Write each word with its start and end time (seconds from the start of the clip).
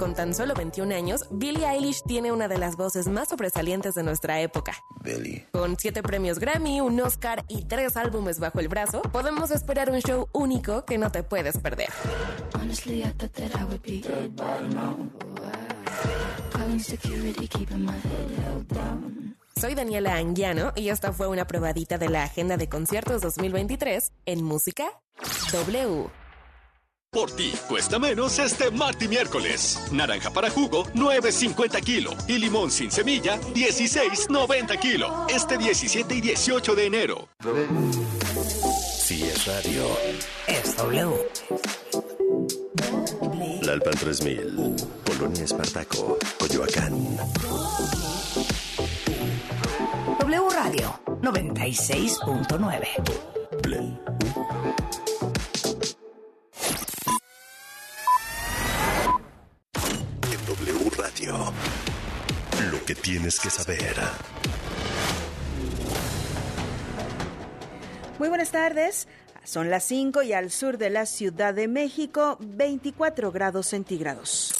Con 0.00 0.14
tan 0.14 0.32
solo 0.32 0.54
21 0.54 0.94
años, 0.94 1.26
Billie 1.30 1.68
Eilish 1.68 2.00
tiene 2.04 2.32
una 2.32 2.48
de 2.48 2.56
las 2.56 2.76
voces 2.76 3.06
más 3.06 3.28
sobresalientes 3.28 3.94
de 3.94 4.02
nuestra 4.02 4.40
época. 4.40 4.72
Billie. 5.04 5.46
Con 5.52 5.76
siete 5.78 6.02
premios 6.02 6.38
Grammy, 6.38 6.80
un 6.80 6.98
Oscar 7.02 7.44
y 7.48 7.66
tres 7.66 7.98
álbumes 7.98 8.40
bajo 8.40 8.60
el 8.60 8.68
brazo, 8.68 9.02
podemos 9.02 9.50
esperar 9.50 9.90
un 9.90 10.00
show 10.00 10.26
único 10.32 10.86
que 10.86 10.96
no 10.96 11.12
te 11.12 11.22
puedes 11.22 11.58
perder. 11.58 11.90
Honestly, 12.54 13.02
I 13.02 13.12
thought 13.18 13.32
that 13.32 13.50
I 13.60 13.64
would 13.64 13.82
be 13.82 14.00
dead 14.00 14.30
by 14.34 14.74
now. 14.74 14.96
Calling 16.50 16.80
security, 16.80 17.46
keeping 17.46 17.84
my 17.84 17.92
head 17.92 18.30
held 18.42 18.68
down. 18.68 19.36
Soy 19.60 19.74
Daniela 19.74 20.16
Anguiano 20.16 20.72
y 20.76 20.88
esta 20.88 21.12
fue 21.12 21.28
una 21.28 21.46
probadita 21.46 21.98
de 21.98 22.08
la 22.08 22.22
agenda 22.22 22.56
de 22.56 22.70
conciertos 22.70 23.20
2023 23.20 24.12
en 24.24 24.44
Música 24.44 24.86
W. 25.52 26.08
Por 27.12 27.32
ti 27.32 27.52
cuesta 27.68 27.98
menos 27.98 28.38
este 28.38 28.70
martes 28.70 29.06
y 29.06 29.08
miércoles. 29.08 29.80
Naranja 29.90 30.30
para 30.30 30.48
jugo, 30.48 30.84
9.50 30.94 31.82
kilo. 31.82 32.12
Y 32.28 32.38
limón 32.38 32.70
sin 32.70 32.92
semilla, 32.92 33.36
16.90 33.52 34.78
kilo. 34.78 35.26
Este 35.28 35.58
17 35.58 36.14
y 36.14 36.20
18 36.20 36.74
de 36.76 36.86
enero. 36.86 37.28
Si 38.96 39.24
es 39.24 39.44
radio. 39.44 39.88
Es 40.46 40.76
W. 40.76 41.28
La 43.62 43.72
Alpan 43.72 43.94
3000. 43.94 44.76
Polonia 45.04 45.42
Espartaco. 45.42 46.16
Coyoacán. 46.38 47.16
W 50.20 50.48
Radio 50.50 51.00
96.9. 51.22 52.86
Lo 62.70 62.84
que 62.84 62.94
tienes 62.94 63.40
que 63.40 63.48
saber. 63.48 63.96
Muy 68.18 68.28
buenas 68.28 68.50
tardes. 68.50 69.08
Son 69.44 69.70
las 69.70 69.84
5 69.84 70.22
y 70.22 70.34
al 70.34 70.50
sur 70.50 70.76
de 70.76 70.90
la 70.90 71.06
Ciudad 71.06 71.54
de 71.54 71.68
México, 71.68 72.36
24 72.40 73.32
grados 73.32 73.66
centígrados. 73.68 74.52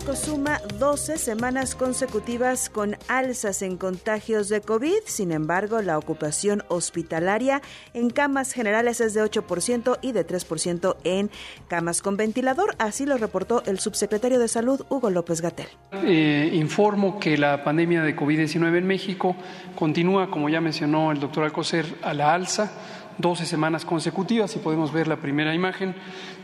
Suma 0.00 0.60
12 0.78 1.18
semanas 1.18 1.76
consecutivas 1.76 2.68
con 2.68 2.96
alzas 3.06 3.62
en 3.62 3.76
contagios 3.76 4.48
de 4.48 4.60
COVID. 4.60 4.98
Sin 5.04 5.30
embargo, 5.30 5.82
la 5.82 5.98
ocupación 5.98 6.64
hospitalaria 6.68 7.62
en 7.94 8.10
camas 8.10 8.52
generales 8.52 9.00
es 9.00 9.14
de 9.14 9.22
8% 9.22 9.98
y 10.02 10.12
de 10.12 10.26
3% 10.26 10.96
en 11.04 11.30
camas 11.68 12.02
con 12.02 12.16
ventilador. 12.16 12.74
Así 12.78 13.06
lo 13.06 13.18
reportó 13.18 13.62
el 13.66 13.78
subsecretario 13.78 14.40
de 14.40 14.48
Salud, 14.48 14.84
Hugo 14.88 15.10
López 15.10 15.42
Gatel. 15.42 15.68
Eh, 15.92 16.50
informo 16.54 17.20
que 17.20 17.38
la 17.38 17.62
pandemia 17.62 18.02
de 18.02 18.16
COVID-19 18.16 18.78
en 18.78 18.86
México 18.86 19.36
continúa, 19.76 20.30
como 20.30 20.48
ya 20.48 20.60
mencionó 20.60 21.12
el 21.12 21.20
doctor 21.20 21.44
Alcocer, 21.44 21.86
a 22.02 22.14
la 22.14 22.34
alza. 22.34 22.72
12 23.18 23.44
semanas 23.44 23.84
consecutivas, 23.84 24.56
y 24.56 24.60
podemos 24.60 24.92
ver 24.92 25.06
la 25.06 25.16
primera 25.16 25.54
imagen 25.54 25.94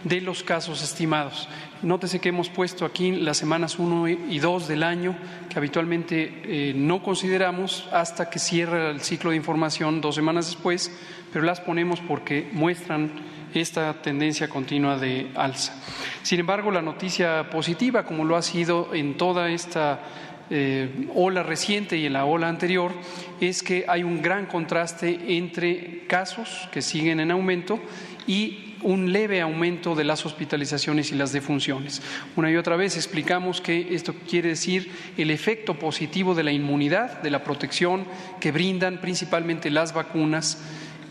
de 0.05 0.21
los 0.21 0.43
casos 0.43 0.83
estimados. 0.83 1.49
Nótese 1.83 2.21
que 2.21 2.31
hemos 2.31 2.49
puesto 2.49 2.87
aquí 2.87 3.13
las 3.13 3.37
semanas 3.37 3.79
1 3.79 4.09
y 4.09 4.39
2 4.39 4.69
del 4.69 4.83
año, 4.83 5.15
que 5.51 5.59
habitualmente 5.59 6.43
eh, 6.45 6.73
no 6.75 7.03
consideramos 7.03 7.87
hasta 7.93 8.31
que 8.31 8.39
cierra 8.39 8.91
el 8.91 9.01
ciclo 9.03 9.31
de 9.31 9.37
información 9.37 10.01
dos 10.01 10.15
semanas 10.15 10.47
después, 10.47 10.91
pero 11.33 11.45
las 11.45 11.61
ponemos 11.61 12.01
porque 12.01 12.49
muestran 12.53 13.11
esta 13.53 14.01
tendencia 14.01 14.49
continua 14.49 14.99
de 14.99 15.31
alza. 15.35 15.75
Sin 16.23 16.41
embargo, 16.41 16.71
la 16.71 16.83
noticia 16.83 17.51
positiva, 17.51 18.05
como 18.05 18.25
lo 18.25 18.37
ha 18.37 18.43
sido 18.43 18.95
en 18.95 19.17
toda 19.19 19.51
esta 19.51 20.01
eh, 20.49 21.09
ola 21.15 21.43
reciente 21.43 21.99
y 21.99 22.07
en 22.07 22.13
la 22.13 22.25
ola 22.25 22.49
anterior 22.49 22.93
es 23.41 23.63
que 23.63 23.85
hay 23.89 24.03
un 24.03 24.23
gran 24.23 24.47
contraste 24.47 25.37
entre 25.37 26.07
casos 26.07 26.69
que 26.73 26.83
siguen 26.83 27.21
en 27.21 27.33
aumento 27.33 27.81
y 28.29 28.66
un 28.83 29.13
leve 29.13 29.41
aumento 29.41 29.95
de 29.95 30.05
las 30.05 30.27
hospitalizaciones 30.27 31.13
y 31.13 31.15
las 31.15 31.33
defunciones. 31.33 32.03
Una 32.37 32.51
y 32.51 32.57
otra 32.57 32.77
vez 32.77 32.97
explicamos 32.97 33.61
que 33.61 33.95
esto 33.95 34.15
quiere 34.29 34.51
decir 34.51 34.91
el 35.17 35.31
efecto 35.31 35.79
positivo 35.79 36.35
de 36.35 36.45
la 36.45 36.53
inmunidad, 36.53 37.23
de 37.23 37.31
la 37.31 37.45
protección 37.45 38.05
que 38.41 38.53
brindan 38.53 39.01
principalmente 39.01 39.71
las 39.71 39.95
vacunas 39.95 40.59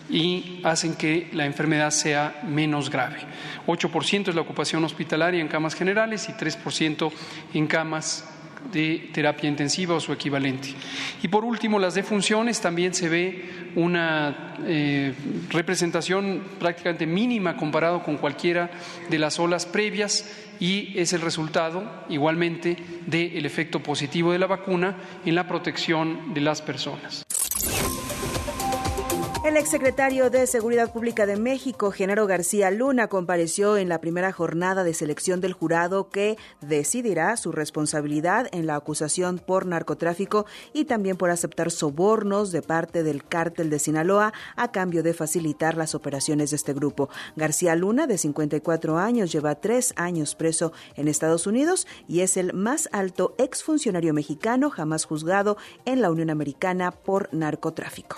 y 0.10 0.62
hacen 0.64 0.96
que 0.96 1.30
la 1.34 1.46
enfermedad 1.46 1.90
sea 1.92 2.42
menos 2.48 2.90
grave. 2.90 3.18
8% 3.68 4.30
es 4.30 4.36
la 4.36 4.42
ocupación 4.42 4.84
hospitalaria 4.84 5.42
en 5.42 5.48
camas 5.48 5.74
generales 5.74 6.30
y 6.30 6.34
3% 6.34 7.12
en 7.54 7.68
camas 7.68 8.26
de 8.72 9.10
terapia 9.14 9.50
intensiva 9.50 9.96
o 9.96 10.00
su 10.00 10.14
equivalente. 10.14 10.70
Y 11.22 11.28
por 11.28 11.46
último, 11.46 11.80
las 11.80 11.96
defunciones 11.96 12.62
también 12.62 12.94
se 12.94 13.10
ve 13.10 13.72
una 13.76 14.56
eh, 14.66 15.14
representación 15.50 16.42
prácticamente 16.60 17.06
mínima 17.06 17.58
comparado 17.58 18.04
con 18.04 18.18
cualquiera 18.18 18.72
de 19.10 19.20
las 19.20 19.40
olas 19.40 19.66
previas 19.66 20.30
y 20.60 20.98
es 20.98 21.14
el 21.14 21.22
resultado 21.22 22.06
igualmente 22.10 22.78
del 23.06 23.46
efecto 23.46 23.82
positivo 23.82 24.32
de 24.32 24.40
la 24.40 24.48
vacuna 24.48 24.96
en 25.26 25.36
la 25.36 25.48
protección 25.48 26.34
de 26.34 26.42
las 26.42 26.62
personas. 26.62 27.26
El 29.46 29.58
exsecretario 29.58 30.32
de 30.32 30.48
Seguridad 30.48 30.92
Pública 30.92 31.28
de 31.28 31.38
México, 31.38 31.92
Genaro 31.92 32.26
García 32.26 32.72
Luna, 32.72 33.10
compareció 33.10 33.78
en 33.78 33.90
la 33.90 34.02
primera 34.02 34.32
jornada 34.32 34.84
de 34.84 34.96
selección 34.96 35.40
del 35.40 35.54
jurado 35.54 36.10
que 36.10 36.36
decidirá 36.62 37.38
su 37.38 37.52
responsabilidad 37.52 38.48
en 38.54 38.66
la 38.66 38.76
acusación 38.76 39.38
por 39.38 39.68
narcotráfico 39.68 40.48
y 40.74 40.86
también 40.86 41.16
por 41.16 41.30
aceptar 41.30 41.70
sobornos 41.70 42.52
de 42.52 42.64
parte 42.64 43.04
del 43.04 43.24
cártel 43.24 43.70
de 43.70 43.78
Sinaloa 43.78 44.34
a 44.56 44.72
cambio 44.72 45.04
de 45.04 45.14
facilitar 45.14 45.78
las 45.78 45.94
operaciones 45.94 46.50
de 46.50 46.56
este 46.56 46.74
grupo. 46.74 47.10
García 47.36 47.76
Luna, 47.76 48.08
de 48.08 48.18
54 48.18 48.98
años, 48.98 49.32
lleva 49.32 49.54
tres 49.54 49.94
años 49.96 50.34
preso 50.34 50.74
en 50.96 51.08
Estados 51.08 51.46
Unidos 51.46 51.86
y 52.08 52.22
es 52.22 52.38
el 52.38 52.54
más 52.54 52.90
alto 52.92 53.36
exfuncionario 53.38 54.12
mexicano 54.12 54.72
jamás 54.72 55.06
juzgado 55.06 55.56
en 55.86 56.02
la 56.02 56.10
Unión 56.10 56.32
Americana 56.32 56.90
por 56.90 57.32
narcotráfico. 57.32 58.18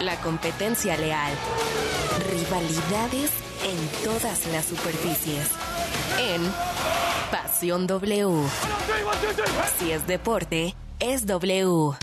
La 0.00 0.14
competencia 0.20 0.96
leal. 0.96 1.32
Rivalidades 2.30 3.30
en 3.64 4.04
todas 4.04 4.46
las 4.46 4.64
superficies. 4.66 5.48
En 6.18 6.40
Pasión 7.32 7.86
W. 7.86 8.48
Si 9.78 9.90
es 9.90 10.06
deporte, 10.06 10.74
es 11.00 11.26
W. 11.26 11.96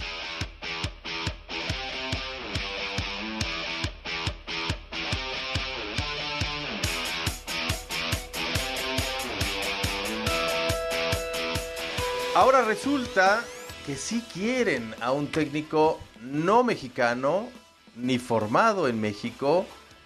Ahora 12.36 12.64
resulta 12.64 13.42
que 13.86 13.96
sí 13.96 14.22
quieren 14.34 14.94
a 15.00 15.14
un 15.14 15.28
técnico 15.28 16.00
no 16.22 16.66
mexicano, 16.66 17.48
ni 17.96 18.20
formado 18.20 18.88
en 18.88 19.00
México, 19.00 19.66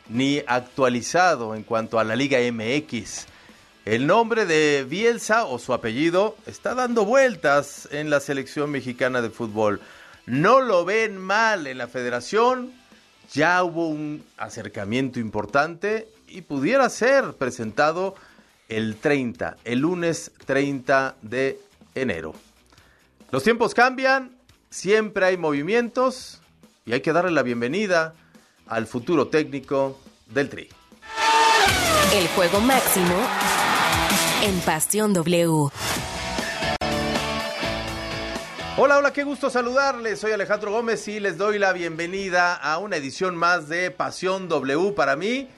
ni 0.10 0.42
actualizado 0.48 1.56
en 1.56 1.64
cuanto 1.64 2.00
a 2.00 2.04
la 2.04 2.16
Liga 2.16 2.40
MX. 2.40 3.28
El 3.86 4.06
nombre 4.06 4.46
de 4.46 4.86
Bielsa 4.88 5.46
o 5.46 5.58
su 5.58 5.74
apellido 5.74 6.36
está 6.46 6.76
dando 6.76 7.06
vueltas 7.06 7.88
en 7.92 8.10
la 8.10 8.20
selección 8.20 8.70
mexicana 8.70 9.22
de 9.22 9.30
fútbol. 9.30 9.82
No 10.26 10.62
lo 10.62 10.86
ven 10.86 11.18
mal 11.18 11.66
en 11.66 11.78
la 11.78 11.88
federación. 11.88 12.72
Ya 13.34 13.64
hubo 13.64 13.88
un 13.88 14.24
acercamiento 14.38 15.20
importante 15.20 16.08
y 16.28 16.42
pudiera 16.42 16.90
ser 16.90 17.34
presentado 17.34 18.16
el 18.68 18.96
30, 18.98 19.58
el 19.64 19.80
lunes 19.80 20.32
30 20.46 21.16
de 21.22 21.60
enero. 21.96 22.34
Los 23.32 23.44
tiempos 23.44 23.74
cambian, 23.74 24.36
siempre 24.70 25.26
hay 25.26 25.38
movimientos 25.38 26.42
y 26.86 26.94
hay 26.94 27.02
que 27.02 27.14
darle 27.14 27.32
la 27.32 27.44
bienvenida 27.44 28.14
al 28.68 28.88
futuro 28.88 29.28
técnico 29.28 30.00
del 30.28 30.50
Tri. 30.50 30.70
El 32.14 32.28
juego 32.30 32.60
máximo 32.62 33.16
en 34.44 34.60
Pasión 34.62 35.14
W. 35.14 35.70
Hola, 38.78 38.98
hola, 38.98 39.12
qué 39.12 39.24
gusto 39.24 39.50
saludarles. 39.50 40.20
Soy 40.20 40.32
Alejandro 40.32 40.72
Gómez 40.72 41.06
y 41.10 41.20
les 41.20 41.38
doy 41.38 41.60
la 41.60 41.74
bienvenida 41.74 42.56
a 42.56 42.78
una 42.78 42.96
edición 42.96 43.36
más 43.36 43.68
de 43.68 43.92
Pasión 43.92 44.48
W 44.48 44.94
para 44.94 45.16
mí. 45.16 45.50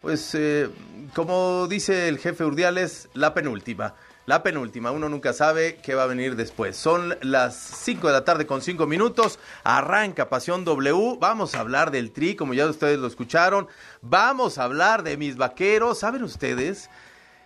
Pues, 0.00 0.34
eh, 0.34 0.70
como 1.14 1.66
dice 1.66 2.08
el 2.08 2.18
jefe 2.18 2.44
Urdiales, 2.44 3.08
la 3.14 3.34
penúltima. 3.34 3.94
La 4.26 4.42
penúltima, 4.42 4.90
uno 4.90 5.10
nunca 5.10 5.34
sabe 5.34 5.76
qué 5.82 5.94
va 5.94 6.04
a 6.04 6.06
venir 6.06 6.34
después. 6.34 6.78
Son 6.78 7.14
las 7.20 7.56
5 7.56 8.06
de 8.06 8.12
la 8.14 8.24
tarde 8.24 8.46
con 8.46 8.62
5 8.62 8.86
minutos. 8.86 9.38
Arranca 9.64 10.30
Pasión 10.30 10.64
W. 10.64 11.18
Vamos 11.20 11.54
a 11.54 11.60
hablar 11.60 11.90
del 11.90 12.10
Tri, 12.10 12.34
como 12.34 12.54
ya 12.54 12.66
ustedes 12.66 12.98
lo 12.98 13.06
escucharon. 13.06 13.68
Vamos 14.00 14.56
a 14.56 14.64
hablar 14.64 15.02
de 15.02 15.18
mis 15.18 15.36
vaqueros. 15.36 15.98
¿Saben 15.98 16.22
ustedes? 16.22 16.88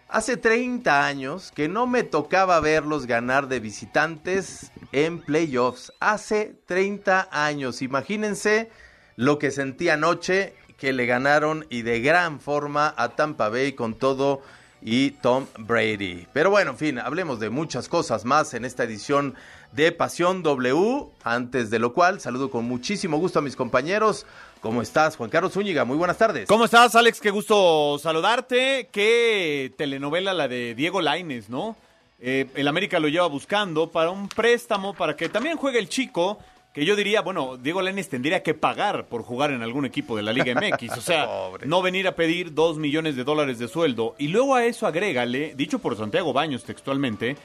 Hace 0.09 0.37
30 0.37 1.05
años 1.05 1.51
que 1.51 1.69
no 1.69 1.89
me 1.89 2.05
tocaba 2.05 2.61
verlos 2.61 3.07
ganar 3.07 3.49
de 3.49 3.59
visitantes 3.59 4.71
en 4.93 5.19
playoffs. 5.21 5.93
Hace 5.99 6.55
30 6.67 7.29
años. 7.33 7.83
Imagínense 7.83 8.71
lo 9.17 9.41
que 9.41 9.51
sentí 9.51 9.89
anoche 9.89 10.55
que 10.77 10.93
le 10.93 11.07
ganaron 11.07 11.67
y 11.71 11.83
de 11.83 12.01
gran 12.01 12.39
forma 12.39 12.95
a 12.97 13.17
Tampa 13.17 13.49
Bay 13.49 13.73
con 13.73 13.95
todo 13.95 14.43
y 14.81 15.11
Tom 15.13 15.47
Brady. 15.59 16.27
Pero 16.33 16.51
bueno, 16.51 16.73
en 16.73 16.77
fin, 16.77 16.99
hablemos 16.99 17.41
de 17.41 17.51
muchas 17.51 17.89
cosas 17.89 18.25
más 18.25 18.55
en 18.55 18.65
esta 18.65 18.85
edición 18.85 19.35
de 19.73 19.93
Pasión 19.93 20.43
W. 20.43 21.07
Antes 21.25 21.71
de 21.71 21.79
lo 21.79 21.93
cual, 21.93 22.21
saludo 22.21 22.51
con 22.51 22.65
muchísimo 22.65 23.19
gusto 23.19 23.39
a 23.39 23.43
mis 23.43 23.57
compañeros. 23.57 24.27
¿Cómo 24.61 24.83
estás, 24.83 25.17
Juan 25.17 25.31
Carlos 25.31 25.53
Zúñiga? 25.53 25.85
Muy 25.85 25.97
buenas 25.97 26.19
tardes. 26.19 26.49
¿Cómo 26.49 26.65
estás, 26.65 26.95
Alex? 26.95 27.21
Qué 27.21 27.31
gusto 27.31 27.99
saludarte. 27.99 28.89
Qué 28.91 29.73
telenovela 29.77 30.35
la 30.35 30.49
de 30.49 30.75
Diego 30.75 31.01
Laines, 31.01 31.49
¿no? 31.49 31.77
Eh, 32.21 32.47
el 32.55 32.67
América 32.67 32.99
lo 32.99 33.09
lleva 33.09 33.29
buscando 33.29 33.93
para 33.93 34.11
un 34.11 34.29
préstamo, 34.29 34.95
para 34.95 35.15
que 35.15 35.29
también 35.29 35.57
juegue 35.57 35.79
el 35.79 35.89
chico, 35.89 36.41
que 36.75 36.85
yo 36.85 36.95
diría, 36.97 37.23
bueno, 37.23 37.57
Diego 37.57 37.83
Laines 37.83 38.09
tendría 38.09 38.43
que 38.43 38.55
pagar 38.55 39.07
por 39.07 39.23
jugar 39.23 39.51
en 39.51 39.63
algún 39.63 39.85
equipo 39.85 40.17
de 40.17 40.23
la 40.23 40.33
Liga 40.33 40.55
MX, 40.55 40.99
o 40.99 41.01
sea, 41.01 41.27
Pobre. 41.51 41.67
no 41.67 41.83
venir 41.83 42.07
a 42.07 42.15
pedir 42.15 42.55
dos 42.55 42.79
millones 42.79 43.17
de 43.17 43.25
dólares 43.25 43.59
de 43.59 43.67
sueldo. 43.69 44.15
Y 44.19 44.29
luego 44.29 44.55
a 44.55 44.65
eso 44.65 44.87
agrégale, 44.87 45.55
dicho 45.57 45.79
por 45.81 45.97
Santiago 45.97 46.33
Baños 46.33 46.65
textualmente, 46.65 47.37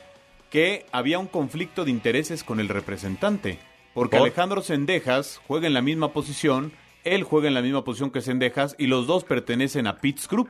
que 0.51 0.85
había 0.91 1.17
un 1.17 1.27
conflicto 1.27 1.83
de 1.85 1.91
intereses 1.91 2.43
con 2.43 2.59
el 2.59 2.69
representante, 2.69 3.57
porque 3.95 4.17
¿Por? 4.17 4.27
Alejandro 4.27 4.61
Sendejas 4.61 5.41
juega 5.47 5.65
en 5.67 5.73
la 5.73 5.81
misma 5.81 6.13
posición, 6.13 6.71
él 7.03 7.23
juega 7.23 7.47
en 7.47 7.53
la 7.55 7.61
misma 7.63 7.83
posición 7.83 8.11
que 8.11 8.21
Sendejas 8.21 8.75
y 8.77 8.85
los 8.87 9.07
dos 9.07 9.23
pertenecen 9.23 9.87
a 9.87 9.97
Pitts 9.99 10.27
Group, 10.27 10.49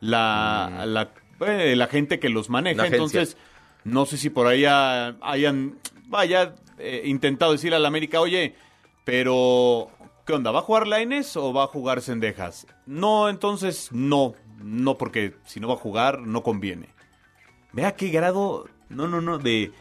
la, 0.00 0.84
la, 0.86 1.10
eh, 1.46 1.76
la 1.76 1.86
gente 1.86 2.18
que 2.18 2.28
los 2.28 2.50
maneja. 2.50 2.86
Entonces, 2.86 3.36
no 3.84 4.06
sé 4.06 4.16
si 4.16 4.30
por 4.30 4.46
ahí 4.46 4.64
ha- 4.64 5.16
hayan, 5.22 5.78
vaya, 6.06 6.54
eh, 6.78 7.02
intentado 7.04 7.52
decirle 7.52 7.76
al 7.76 7.86
América, 7.86 8.20
oye, 8.20 8.54
pero, 9.04 9.90
¿qué 10.26 10.32
onda? 10.32 10.50
¿Va 10.50 10.60
a 10.60 10.62
jugar 10.62 10.86
Laines 10.86 11.36
o 11.36 11.52
va 11.52 11.64
a 11.64 11.68
jugar 11.68 12.00
Sendejas? 12.00 12.66
No, 12.86 13.28
entonces, 13.28 13.90
no, 13.92 14.34
no, 14.62 14.96
porque 14.98 15.34
si 15.44 15.60
no 15.60 15.68
va 15.68 15.74
a 15.74 15.78
jugar, 15.78 16.20
no 16.20 16.42
conviene. 16.42 16.88
Vea 17.72 17.94
qué 17.96 18.08
grado, 18.08 18.68
no, 18.88 19.08
no, 19.08 19.20
no, 19.20 19.38
de, 19.38 19.72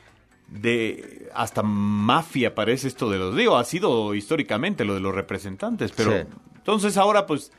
de, 0.47 1.29
hasta 1.33 1.63
mafia 1.63 2.53
parece 2.55 2.87
esto 2.87 3.09
de 3.09 3.17
los, 3.19 3.35
digo, 3.35 3.55
ha 3.57 3.63
sido 3.63 4.13
históricamente 4.15 4.83
lo 4.85 4.93
de 4.95 4.99
los 4.99 5.13
representantes, 5.15 5.91
pero, 5.95 6.11
Sí. 6.11 6.27
entonces 6.55 6.97
ahora, 6.97 7.25
pues, 7.25 7.51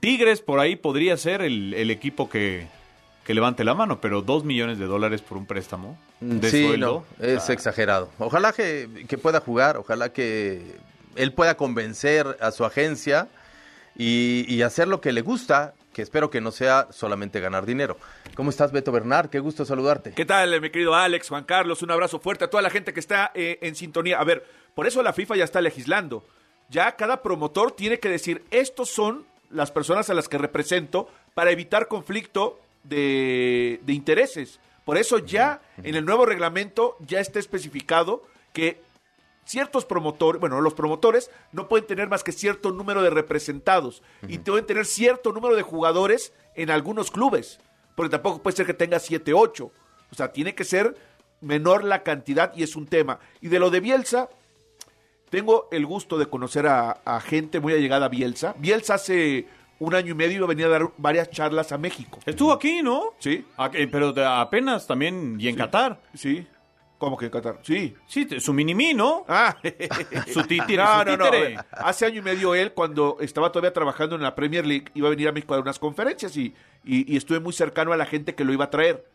Tigres 0.00 0.40
por 0.42 0.60
ahí 0.60 0.76
podría 0.76 1.16
ser 1.16 1.42
el, 1.42 1.74
el 1.74 1.90
equipo 1.90 2.28
que, 2.28 2.68
que 3.28 3.34
levante 3.34 3.62
la 3.62 3.74
mano, 3.74 4.00
pero 4.00 4.22
dos 4.22 4.42
millones 4.42 4.78
de 4.78 4.86
dólares 4.86 5.20
por 5.20 5.36
un 5.36 5.44
préstamo 5.44 5.98
de 6.18 6.50
sí, 6.50 6.64
sueldo. 6.64 7.04
no, 7.18 7.26
es 7.26 7.50
exagerado. 7.50 8.08
Ojalá 8.18 8.54
que, 8.54 9.04
que 9.06 9.18
pueda 9.18 9.38
jugar, 9.40 9.76
ojalá 9.76 10.14
que 10.14 10.76
él 11.14 11.34
pueda 11.34 11.54
convencer 11.54 12.38
a 12.40 12.52
su 12.52 12.64
agencia 12.64 13.28
y, 13.98 14.46
y 14.48 14.62
hacer 14.62 14.88
lo 14.88 15.02
que 15.02 15.12
le 15.12 15.20
gusta, 15.20 15.74
que 15.92 16.00
espero 16.00 16.30
que 16.30 16.40
no 16.40 16.50
sea 16.52 16.88
solamente 16.90 17.38
ganar 17.38 17.66
dinero. 17.66 17.98
¿Cómo 18.34 18.48
estás, 18.48 18.72
Beto 18.72 18.92
Bernard? 18.92 19.28
Qué 19.28 19.40
gusto 19.40 19.66
saludarte. 19.66 20.12
¿Qué 20.12 20.24
tal, 20.24 20.58
mi 20.62 20.70
querido 20.70 20.94
Alex, 20.94 21.28
Juan 21.28 21.44
Carlos? 21.44 21.82
Un 21.82 21.90
abrazo 21.90 22.20
fuerte 22.20 22.46
a 22.46 22.48
toda 22.48 22.62
la 22.62 22.70
gente 22.70 22.94
que 22.94 23.00
está 23.00 23.30
eh, 23.34 23.58
en 23.60 23.74
sintonía. 23.74 24.18
A 24.18 24.24
ver, 24.24 24.46
por 24.74 24.86
eso 24.86 25.02
la 25.02 25.12
FIFA 25.12 25.36
ya 25.36 25.44
está 25.44 25.60
legislando. 25.60 26.24
Ya 26.70 26.92
cada 26.92 27.20
promotor 27.20 27.72
tiene 27.72 28.00
que 28.00 28.08
decir, 28.08 28.46
estos 28.50 28.88
son 28.88 29.26
las 29.50 29.70
personas 29.70 30.08
a 30.08 30.14
las 30.14 30.30
que 30.30 30.38
represento 30.38 31.10
para 31.34 31.50
evitar 31.50 31.88
conflicto 31.88 32.58
de, 32.84 33.80
de 33.82 33.92
intereses. 33.92 34.60
Por 34.84 34.96
eso 34.96 35.18
ya 35.18 35.60
en 35.82 35.94
el 35.94 36.04
nuevo 36.04 36.24
reglamento 36.24 36.96
ya 37.00 37.20
está 37.20 37.38
especificado 37.38 38.22
que 38.52 38.80
ciertos 39.48 39.86
promotores, 39.86 40.40
bueno, 40.40 40.60
los 40.60 40.74
promotores 40.74 41.30
no 41.52 41.68
pueden 41.68 41.86
tener 41.86 42.08
más 42.08 42.22
que 42.22 42.32
cierto 42.32 42.70
número 42.70 43.02
de 43.02 43.08
representados 43.08 44.02
y 44.26 44.38
pueden 44.38 44.66
tener 44.66 44.84
cierto 44.84 45.32
número 45.32 45.56
de 45.56 45.62
jugadores 45.62 46.34
en 46.54 46.70
algunos 46.70 47.10
clubes, 47.10 47.58
porque 47.94 48.10
tampoco 48.10 48.42
puede 48.42 48.56
ser 48.56 48.66
que 48.66 48.74
tenga 48.74 48.98
7, 48.98 49.32
8. 49.32 49.72
O 50.10 50.14
sea, 50.14 50.32
tiene 50.32 50.54
que 50.54 50.64
ser 50.64 50.96
menor 51.40 51.84
la 51.84 52.02
cantidad 52.02 52.54
y 52.54 52.62
es 52.62 52.76
un 52.76 52.86
tema. 52.86 53.20
Y 53.40 53.48
de 53.48 53.58
lo 53.58 53.70
de 53.70 53.80
Bielsa, 53.80 54.28
tengo 55.30 55.68
el 55.70 55.86
gusto 55.86 56.18
de 56.18 56.26
conocer 56.26 56.66
a, 56.66 57.00
a 57.04 57.20
gente 57.20 57.60
muy 57.60 57.72
allegada 57.72 58.06
a 58.06 58.10
Bielsa. 58.10 58.54
Bielsa 58.58 58.94
hace 58.94 59.46
un 59.80 59.94
año 59.94 60.12
y 60.12 60.14
medio 60.14 60.36
iba 60.38 60.44
a 60.46 60.48
venir 60.48 60.66
a 60.66 60.68
dar 60.70 60.88
varias 60.96 61.30
charlas 61.30 61.70
a 61.72 61.78
México. 61.78 62.18
Estuvo 62.26 62.52
aquí, 62.52 62.82
¿no? 62.82 63.14
Sí, 63.18 63.44
eh, 63.74 63.88
pero 63.90 64.12
de- 64.12 64.24
apenas 64.24 64.86
también, 64.86 65.36
y 65.40 65.48
en 65.48 65.56
Qatar. 65.56 66.00
sí. 66.14 66.46
¿Cómo 66.98 67.16
que 67.16 67.26
en 67.26 67.30
Qatar? 67.30 67.60
Sí. 67.62 67.94
Sí, 68.08 68.26
su 68.40 68.52
mini 68.52 68.92
¿no? 68.92 69.24
Ah, 69.28 69.56
Su 70.34 70.42
títere, 70.42 70.78
No, 70.78 70.98
su 71.04 71.16
no, 71.16 71.16
no. 71.16 71.30
Hace 71.70 72.06
año 72.06 72.18
y 72.18 72.22
medio 72.22 72.56
él, 72.56 72.72
cuando 72.72 73.18
estaba 73.20 73.52
todavía 73.52 73.72
trabajando 73.72 74.16
en 74.16 74.22
la 74.22 74.34
Premier 74.34 74.66
League, 74.66 74.86
iba 74.94 75.06
a 75.06 75.10
venir 75.10 75.28
a 75.28 75.32
México 75.32 75.54
a 75.54 75.58
dar 75.58 75.62
unas 75.62 75.78
conferencias 75.78 76.36
y, 76.36 76.52
y- 76.84 77.12
y 77.14 77.16
estuve 77.16 77.38
muy 77.38 77.52
cercano 77.52 77.92
a 77.92 77.96
la 77.96 78.04
gente 78.04 78.34
que 78.34 78.42
lo 78.42 78.52
iba 78.52 78.64
a 78.64 78.70
traer. 78.70 79.06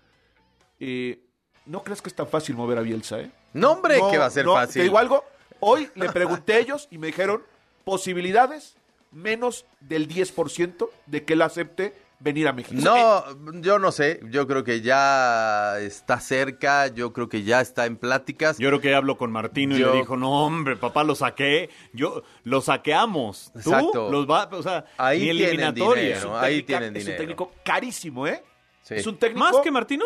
Eh, 0.80 1.20
no 1.66 1.84
crees 1.84 2.02
que 2.02 2.08
es 2.08 2.16
tan 2.16 2.28
fácil 2.28 2.56
mover 2.56 2.78
a 2.78 2.82
Bielsa, 2.82 3.20
¿eh? 3.20 3.30
No, 3.52 3.72
hombre, 3.74 3.98
No, 4.00 4.10
que 4.10 4.18
va 4.18 4.28
a 4.28 4.30
ser 4.30 4.46
no, 4.46 4.54
fácil. 4.54 4.76
Te 4.80 4.84
digo 4.84 4.98
algo, 4.98 5.26
hoy 5.60 5.90
le 5.96 6.10
pregunté 6.10 6.54
a 6.54 6.60
ellos 6.60 6.88
y 6.90 6.98
me 6.98 7.08
dijeron 7.08 7.44
posibilidades 7.84 8.78
menos 9.14 9.66
del 9.80 10.08
10% 10.08 10.90
de 11.06 11.24
que 11.24 11.34
él 11.34 11.42
acepte 11.42 11.94
venir 12.20 12.48
a 12.48 12.54
México. 12.54 12.80
No, 12.82 13.24
yo 13.62 13.80
no 13.80 13.92
sé, 13.92 14.22
yo 14.30 14.48
creo 14.48 14.64
que 14.64 14.80
ya 14.82 15.78
está 15.80 16.22
cerca, 16.22 16.88
yo 16.88 17.12
creo 17.12 17.28
que 17.28 17.44
ya 17.44 17.60
está 17.60 17.86
en 17.86 17.98
pláticas. 17.98 18.58
Yo 18.60 18.70
creo 18.70 18.80
que 18.80 18.96
hablo 18.96 19.18
con 19.18 19.30
Martino 19.32 19.76
y 19.76 19.80
le 19.80 19.92
dijo, 19.92 20.16
no, 20.16 20.46
hombre, 20.46 20.78
papá, 20.78 21.04
lo 21.04 21.16
saqué. 21.16 21.70
Yo, 21.92 22.24
lo 22.46 22.62
saqueamos. 22.62 23.52
¿Tú? 23.52 23.60
Exacto. 23.60 24.10
Los 24.10 24.30
va, 24.30 24.48
o 24.54 24.64
sea, 24.64 24.86
Ahí 24.98 25.20
ni 25.34 25.38
tienen 25.40 25.74
dinero. 25.74 26.38
ahí 26.40 26.62
técnica- 26.64 26.66
tienen 26.66 26.84
Es 26.96 27.02
un 27.04 27.06
dinero. 27.06 27.18
técnico 27.18 27.52
carísimo, 27.66 28.26
¿eh? 28.28 28.42
Sí. 28.84 28.96
Es 28.96 29.08
un 29.08 29.18
técnico... 29.18 29.40
¿Más 29.46 29.58
que 29.62 29.72
Martino? 29.72 30.06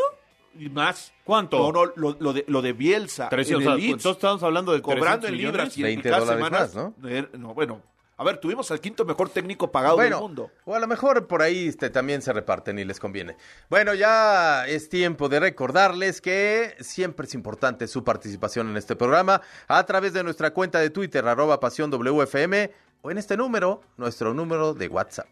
Y 0.59 0.69
más. 0.69 1.13
¿Cuánto? 1.23 1.59
No, 1.59 1.71
no, 1.71 1.91
lo, 1.95 2.17
lo 2.19 2.33
de, 2.33 2.45
lo 2.47 2.63
de 2.63 2.73
Bielsa. 2.73 3.29
Tres, 3.29 3.47
en 3.49 3.55
o 3.55 3.57
el 3.59 3.63
sea, 3.65 3.75
Leeds, 3.75 3.87
entonces 3.93 4.11
estamos 4.17 4.41
hablando 4.41 4.71
de 4.73 4.81
cobrando 4.81 5.27
300 5.27 5.29
en 5.29 5.37
libras 5.37 5.77
y 5.77 5.81
en 5.81 5.85
20 5.85 6.09
cada 6.09 6.19
dólares 6.21 6.43
semana- 6.45 6.59
más, 6.59 6.75
¿no? 6.75 7.09
Eh, 7.09 7.27
no, 7.37 7.53
bueno. 7.53 7.81
A 8.19 8.23
ver, 8.23 8.39
tuvimos 8.39 8.71
al 8.71 8.81
quinto 8.81 9.05
mejor 9.05 9.29
técnico 9.29 9.71
pagado 9.71 9.97
bueno, 9.97 10.15
del 10.15 10.23
mundo. 10.23 10.49
o 10.65 10.73
a 10.73 10.79
lo 10.79 10.87
mejor 10.87 11.27
por 11.27 11.43
ahí 11.43 11.67
este, 11.67 11.91
también 11.91 12.23
se 12.23 12.33
reparten 12.33 12.79
y 12.79 12.83
les 12.83 12.99
conviene. 12.99 13.37
Bueno, 13.69 13.93
ya 13.93 14.65
es 14.67 14.89
tiempo 14.89 15.29
de 15.29 15.39
recordarles 15.39 16.19
que 16.19 16.75
siempre 16.79 17.27
es 17.27 17.35
importante 17.35 17.87
su 17.87 18.03
participación 18.03 18.69
en 18.69 18.77
este 18.77 18.95
programa 18.95 19.41
a 19.67 19.85
través 19.85 20.13
de 20.13 20.23
nuestra 20.23 20.51
cuenta 20.51 20.79
de 20.79 20.89
Twitter, 20.89 21.27
arroba 21.27 21.59
pasión 21.59 21.91
WFM, 21.91 22.71
o 23.03 23.11
en 23.11 23.19
este 23.19 23.37
número, 23.37 23.81
nuestro 23.97 24.33
número 24.33 24.73
de 24.73 24.87
WhatsApp. 24.87 25.27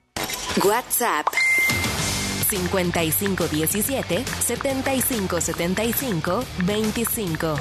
WhatsApp 0.64 1.26
5517 2.50 4.24
7575 4.26 6.44
25 6.66 7.56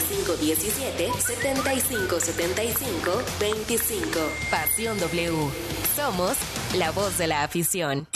5517 0.00 1.12
7575 1.20 3.22
25 3.40 4.20
Pasión 4.50 4.98
W. 4.98 5.32
Somos 5.94 6.36
la 6.76 6.90
voz 6.90 7.18
de 7.18 7.26
la 7.26 7.42
afición. 7.42 8.06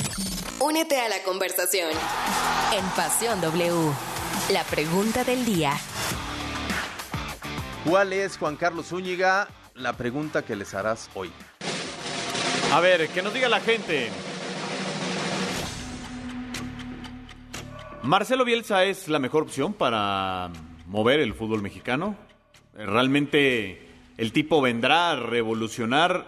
Únete 0.60 1.00
a 1.00 1.08
la 1.08 1.22
conversación 1.22 1.90
en 2.72 2.84
Pasión 2.96 3.40
W. 3.40 3.92
La 4.52 4.64
pregunta 4.64 5.24
del 5.24 5.44
día. 5.44 5.72
¿Cuál 7.84 8.12
es, 8.12 8.36
Juan 8.36 8.56
Carlos 8.56 8.88
Zúñiga, 8.88 9.48
la 9.74 9.92
pregunta 9.92 10.42
que 10.42 10.56
les 10.56 10.74
harás 10.74 11.08
hoy? 11.14 11.30
A 12.72 12.80
ver, 12.80 13.08
que 13.08 13.22
nos 13.22 13.32
diga 13.32 13.48
la 13.48 13.60
gente. 13.60 14.10
¿Marcelo 18.02 18.44
Bielsa 18.44 18.84
es 18.84 19.08
la 19.08 19.18
mejor 19.18 19.44
opción 19.44 19.72
para 19.72 20.50
mover 20.88 21.20
el 21.20 21.34
fútbol 21.34 21.62
mexicano? 21.62 22.16
¿Realmente 22.74 23.86
el 24.16 24.32
tipo 24.32 24.60
vendrá 24.60 25.10
a 25.12 25.16
revolucionar 25.16 26.26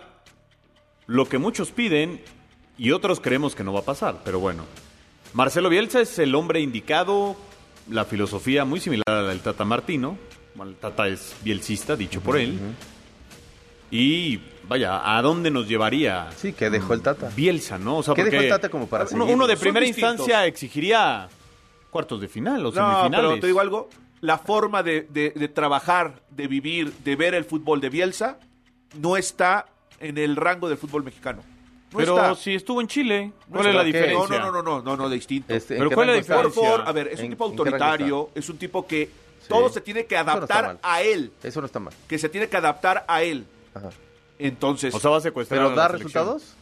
lo 1.06 1.28
que 1.28 1.38
muchos 1.38 1.72
piden 1.72 2.22
y 2.78 2.92
otros 2.92 3.18
creemos 3.20 3.54
que 3.56 3.64
no 3.64 3.72
va 3.72 3.80
a 3.80 3.84
pasar? 3.84 4.20
Pero 4.24 4.38
bueno, 4.40 4.64
¿Marcelo 5.32 5.68
Bielsa 5.68 6.00
es 6.00 6.18
el 6.18 6.34
hombre 6.34 6.60
indicado? 6.60 7.36
la 7.88 8.04
filosofía 8.04 8.64
muy 8.64 8.78
similar 8.78 9.04
a 9.08 9.22
la 9.22 9.28
del 9.30 9.40
Tata 9.40 9.64
Martino. 9.64 10.16
Bueno, 10.54 10.70
el 10.70 10.76
Tata 10.76 11.08
es 11.08 11.34
bielcista, 11.42 11.96
dicho 11.96 12.20
por 12.20 12.36
él. 12.36 12.56
Y 13.90 14.38
vaya, 14.68 15.16
¿a 15.16 15.20
dónde 15.22 15.50
nos 15.50 15.66
llevaría? 15.66 16.28
Sí, 16.36 16.52
que 16.52 16.70
dejó 16.70 16.94
el 16.94 17.02
Tata. 17.02 17.30
Bielsa, 17.34 17.78
¿no? 17.78 17.96
O 17.98 18.02
sea, 18.04 18.14
¿Qué 18.14 18.22
dejó 18.24 18.42
el 18.42 18.48
Tata 18.48 18.68
como 18.68 18.86
para 18.86 19.04
uno, 19.10 19.24
seguir? 19.24 19.34
uno 19.34 19.46
de 19.48 19.56
primera 19.56 19.84
instancia 19.86 20.46
exigiría 20.46 21.28
cuartos 21.90 22.20
de 22.20 22.28
final 22.28 22.60
o 22.66 22.70
No, 22.70 22.72
semifinales. 22.72 23.10
pero 23.30 23.40
te 23.40 23.46
digo 23.48 23.60
algo. 23.60 23.88
La 24.20 24.38
forma 24.38 24.82
de, 24.82 25.02
de- 25.10 25.30
de 25.30 25.48
trabajar, 25.48 26.20
de 26.30 26.46
vivir, 26.46 26.92
de 27.04 27.16
ver 27.16 27.34
el 27.34 27.44
fútbol 27.44 27.80
de 27.80 27.88
Bielsa 27.88 28.38
no 28.98 29.16
está 29.16 29.66
en 29.98 30.18
el 30.18 30.36
rango 30.36 30.68
del 30.68 30.76
fútbol 30.78 31.04
mexicano. 31.04 31.42
No 31.92 31.98
pero 31.98 32.16
está. 32.16 32.34
si 32.36 32.54
estuvo 32.54 32.80
en 32.80 32.86
Chile, 32.86 33.32
No 33.48 33.56
¿cuál 33.56 33.66
es 33.68 33.74
la 33.74 33.82
diferencia? 33.84 34.38
No, 34.38 34.52
no, 34.52 34.52
no, 34.52 34.62
no, 34.62 34.82
no, 34.82 34.96
no, 34.96 35.08
de 35.08 35.14
distinto. 35.16 35.52
Este, 35.54 35.74
¿en 35.74 35.80
Pero 35.80 35.90
¿cuál 35.92 36.10
es 36.10 36.14
la 36.16 36.20
está? 36.20 36.34
Por 36.42 36.52
favor, 36.52 36.68
diferencia? 36.80 36.88
a 36.90 36.92
ver, 36.92 37.08
es 37.08 37.18
un 37.18 37.24
¿En- 37.24 37.30
tipo 37.32 37.44
autoritario, 37.44 38.30
es 38.34 38.48
un 38.48 38.58
tipo 38.58 38.86
que 38.86 39.10
todo 39.48 39.68
se 39.70 39.80
tiene 39.80 40.04
que 40.06 40.14
no 40.14 40.20
adaptar 40.20 40.78
a 40.82 41.02
él, 41.02 41.32
Eso 41.42 41.60
no 41.60 41.66
está 41.66 41.80
mal. 41.80 41.92
que 42.06 42.18
se 42.18 42.28
tiene 42.28 42.48
que 42.48 42.56
adaptar 42.56 43.04
a 43.08 43.22
él. 43.22 43.44
Ajá. 43.74 43.90
Entonces, 44.38 44.94
O 44.94 45.00
sea, 45.00 45.10
va 45.10 45.16
a 45.16 45.20
secuestrar 45.20 45.58
¿Pero 45.58 45.72
a 45.72 45.76
la 45.76 45.82
da 45.82 45.88
resultados? 45.88 46.54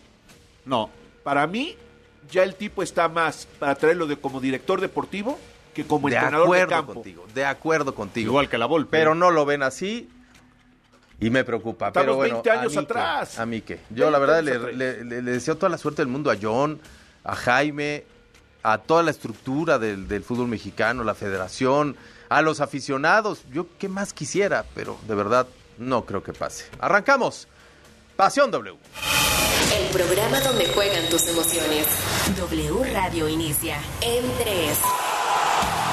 No. 0.65 0.91
para 1.23 1.47
mí, 1.47 1.77
ya 2.31 2.43
el 2.43 2.55
tipo 2.55 2.83
está 2.83 3.09
más 3.09 3.47
para 3.59 3.75
traerlo 3.75 4.07
de 4.07 4.17
como 4.17 4.41
director 4.41 4.81
deportivo 4.81 5.39
que 5.83 5.89
como 5.89 6.09
de 6.09 6.17
entrenador 6.17 6.47
de 6.47 6.53
acuerdo 6.63 6.69
campo. 6.77 6.95
contigo, 6.95 7.27
de 7.35 7.45
acuerdo 7.45 7.95
contigo. 7.95 8.31
Igual 8.31 8.49
que 8.49 8.59
la 8.59 8.67
Volpe. 8.67 8.91
Pero 8.97 9.15
no 9.15 9.31
lo 9.31 9.45
ven 9.47 9.63
así 9.63 10.09
y 11.21 11.31
me 11.31 11.45
preocupa. 11.45 11.89
Estamos 11.89 12.05
pero 12.05 12.17
bueno, 12.17 12.35
20 12.43 12.51
años 12.51 12.65
a 12.77 12.81
mí 12.81 12.87
qué, 12.87 12.93
atrás. 12.93 13.39
a 13.39 13.47
mí 13.47 13.61
qué. 13.61 13.81
Yo 13.91 14.11
20 14.11 14.11
la 14.13 14.19
verdad 14.19 14.43
le- 14.43 15.05
le 15.05 15.23
deseo 15.23 15.57
toda 15.57 15.69
la 15.71 15.79
suerte 15.79 16.03
del 16.03 16.09
mundo 16.09 16.31
a 16.31 16.37
John, 16.41 16.81
a 17.25 17.35
Jaime, 17.35 18.05
a 18.63 18.79
toda 18.79 19.03
la 19.03 19.11
estructura 19.11 19.79
del, 19.79 20.09
del 20.09 20.23
fútbol 20.23 20.49
mexicano, 20.49 21.05
la 21.05 21.15
federación, 21.15 21.97
a 22.29 22.43
los 22.43 22.61
aficionados. 22.61 23.43
Yo 23.53 23.67
qué 23.79 23.89
más 23.89 24.13
quisiera, 24.13 24.65
pero 24.75 24.99
de 25.09 25.15
verdad 25.15 25.47
no 25.79 26.05
creo 26.05 26.23
que 26.23 26.33
pase. 26.33 26.67
Arrancamos. 26.81 27.49
Pasión 28.17 28.51
W. 28.51 28.77
El 29.77 29.91
programa 29.93 30.41
donde 30.41 30.67
juegan 30.69 31.09
tus 31.09 31.29
emociones. 31.29 31.87
W 32.37 32.93
Radio 32.93 33.29
inicia 33.29 33.79
en 34.01 34.25
3. 34.39 34.79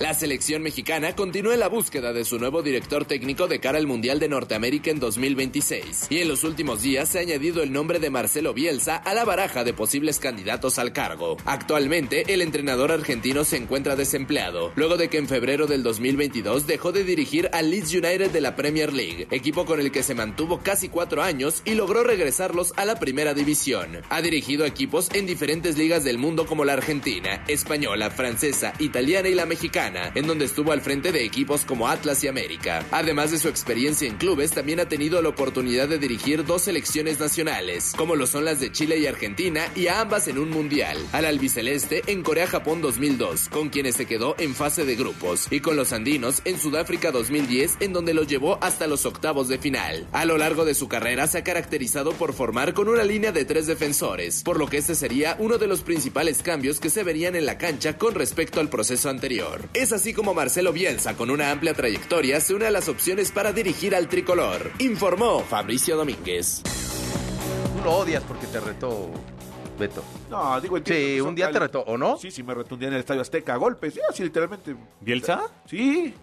La 0.00 0.12
selección 0.12 0.60
mexicana 0.60 1.14
continúa 1.14 1.54
en 1.54 1.60
la 1.60 1.68
búsqueda 1.68 2.12
de 2.12 2.24
su 2.24 2.40
nuevo 2.40 2.62
director 2.62 3.04
técnico 3.04 3.46
de 3.46 3.60
cara 3.60 3.78
al 3.78 3.86
Mundial 3.86 4.18
de 4.18 4.28
Norteamérica 4.28 4.90
en 4.90 4.98
2026. 4.98 6.08
Y 6.10 6.18
en 6.18 6.26
los 6.26 6.42
últimos 6.42 6.82
días 6.82 7.08
se 7.08 7.18
ha 7.18 7.22
añadido 7.22 7.62
el 7.62 7.70
nombre 7.70 8.00
de 8.00 8.10
Marcelo 8.10 8.52
Bielsa 8.52 8.96
a 8.96 9.14
la 9.14 9.24
baraja 9.24 9.62
de 9.62 9.72
posibles 9.72 10.18
candidatos 10.18 10.80
al 10.80 10.92
cargo. 10.92 11.36
Actualmente, 11.44 12.34
el 12.34 12.42
entrenador 12.42 12.90
argentino 12.90 13.44
se 13.44 13.56
encuentra 13.56 13.94
desempleado, 13.94 14.72
luego 14.74 14.96
de 14.96 15.08
que 15.08 15.18
en 15.18 15.28
febrero 15.28 15.68
del 15.68 15.84
2022 15.84 16.66
dejó 16.66 16.90
de 16.90 17.04
dirigir 17.04 17.48
al 17.52 17.70
Leeds 17.70 17.92
United 17.92 18.30
de 18.32 18.40
la 18.40 18.56
Premier 18.56 18.92
League, 18.92 19.28
equipo 19.30 19.64
con 19.64 19.78
el 19.78 19.92
que 19.92 20.02
se 20.02 20.16
mantuvo 20.16 20.58
casi 20.58 20.88
cuatro 20.88 21.22
años 21.22 21.62
y 21.64 21.74
logró 21.74 22.02
regresarlos 22.02 22.72
a 22.76 22.84
la 22.84 22.98
primera 22.98 23.32
división. 23.32 24.02
Ha 24.10 24.22
dirigido 24.22 24.64
equipos 24.64 25.08
en 25.12 25.24
diferentes 25.24 25.78
ligas 25.78 26.02
del 26.02 26.18
mundo 26.18 26.46
como 26.46 26.64
la 26.64 26.72
Argentina, 26.72 27.44
española, 27.46 28.10
francesa, 28.10 28.72
italiana 28.80 29.28
y 29.28 29.36
la 29.36 29.46
mexicana, 29.46 29.83
en 30.14 30.26
donde 30.26 30.46
estuvo 30.46 30.72
al 30.72 30.80
frente 30.80 31.12
de 31.12 31.24
equipos 31.24 31.64
como 31.66 31.88
Atlas 31.88 32.24
y 32.24 32.28
América. 32.28 32.86
Además 32.90 33.30
de 33.30 33.38
su 33.38 33.48
experiencia 33.48 34.08
en 34.08 34.16
clubes, 34.16 34.52
también 34.52 34.80
ha 34.80 34.88
tenido 34.88 35.20
la 35.20 35.28
oportunidad 35.28 35.88
de 35.88 35.98
dirigir 35.98 36.44
dos 36.44 36.62
selecciones 36.62 37.20
nacionales, 37.20 37.92
como 37.96 38.16
lo 38.16 38.26
son 38.26 38.46
las 38.46 38.60
de 38.60 38.72
Chile 38.72 38.98
y 38.98 39.06
Argentina, 39.06 39.66
y 39.74 39.88
a 39.88 40.00
ambas 40.00 40.26
en 40.28 40.38
un 40.38 40.48
mundial. 40.48 40.96
Al 41.12 41.26
albiceleste 41.26 42.02
en 42.06 42.22
Corea-Japón 42.22 42.80
2002, 42.80 43.50
con 43.50 43.68
quienes 43.68 43.96
se 43.96 44.06
quedó 44.06 44.34
en 44.38 44.54
fase 44.54 44.86
de 44.86 44.96
grupos, 44.96 45.48
y 45.50 45.60
con 45.60 45.76
los 45.76 45.92
andinos 45.92 46.40
en 46.46 46.58
Sudáfrica 46.58 47.10
2010, 47.10 47.76
en 47.80 47.92
donde 47.92 48.14
los 48.14 48.26
llevó 48.26 48.58
hasta 48.62 48.86
los 48.86 49.04
octavos 49.04 49.48
de 49.48 49.58
final. 49.58 50.06
A 50.12 50.24
lo 50.24 50.38
largo 50.38 50.64
de 50.64 50.74
su 50.74 50.88
carrera 50.88 51.26
se 51.26 51.38
ha 51.38 51.44
caracterizado 51.44 52.12
por 52.12 52.32
formar 52.32 52.72
con 52.72 52.88
una 52.88 53.04
línea 53.04 53.32
de 53.32 53.44
tres 53.44 53.66
defensores, 53.66 54.42
por 54.42 54.58
lo 54.58 54.66
que 54.66 54.78
este 54.78 54.94
sería 54.94 55.36
uno 55.38 55.58
de 55.58 55.66
los 55.66 55.82
principales 55.82 56.42
cambios 56.42 56.80
que 56.80 56.88
se 56.88 57.02
verían 57.02 57.36
en 57.36 57.44
la 57.44 57.58
cancha 57.58 57.98
con 57.98 58.14
respecto 58.14 58.60
al 58.60 58.70
proceso 58.70 59.10
anterior. 59.10 59.68
Es 59.74 59.92
así 59.92 60.14
como 60.14 60.34
Marcelo 60.34 60.72
Bielsa, 60.72 61.16
con 61.16 61.30
una 61.30 61.50
amplia 61.50 61.74
trayectoria, 61.74 62.40
se 62.40 62.54
une 62.54 62.66
a 62.66 62.70
las 62.70 62.88
opciones 62.88 63.32
para 63.32 63.52
dirigir 63.52 63.94
al 63.94 64.08
tricolor. 64.08 64.70
Informó 64.78 65.40
Fabricio 65.40 65.96
Domínguez. 65.96 66.62
Tú 67.76 67.82
lo 67.84 67.90
odias 67.98 68.22
porque 68.22 68.46
te 68.46 68.60
retó 68.60 69.10
Beto. 69.78 70.04
No, 70.30 70.60
digo, 70.60 70.76
entiendo 70.76 71.04
Sí, 71.06 71.20
un 71.20 71.34
día 71.34 71.50
te 71.50 71.58
retó, 71.58 71.80
¿o 71.80 71.98
no? 71.98 72.16
Sí, 72.18 72.30
sí, 72.30 72.44
me 72.44 72.54
retó 72.54 72.76
un 72.76 72.78
día 72.80 72.88
en 72.88 72.94
el 72.94 73.00
Estadio 73.00 73.20
Azteca 73.20 73.54
a 73.54 73.56
golpes. 73.56 73.94
Sí, 73.94 74.00
así 74.08 74.22
literalmente. 74.22 74.76
¿Bielsa? 75.00 75.42
Sí. 75.66 76.14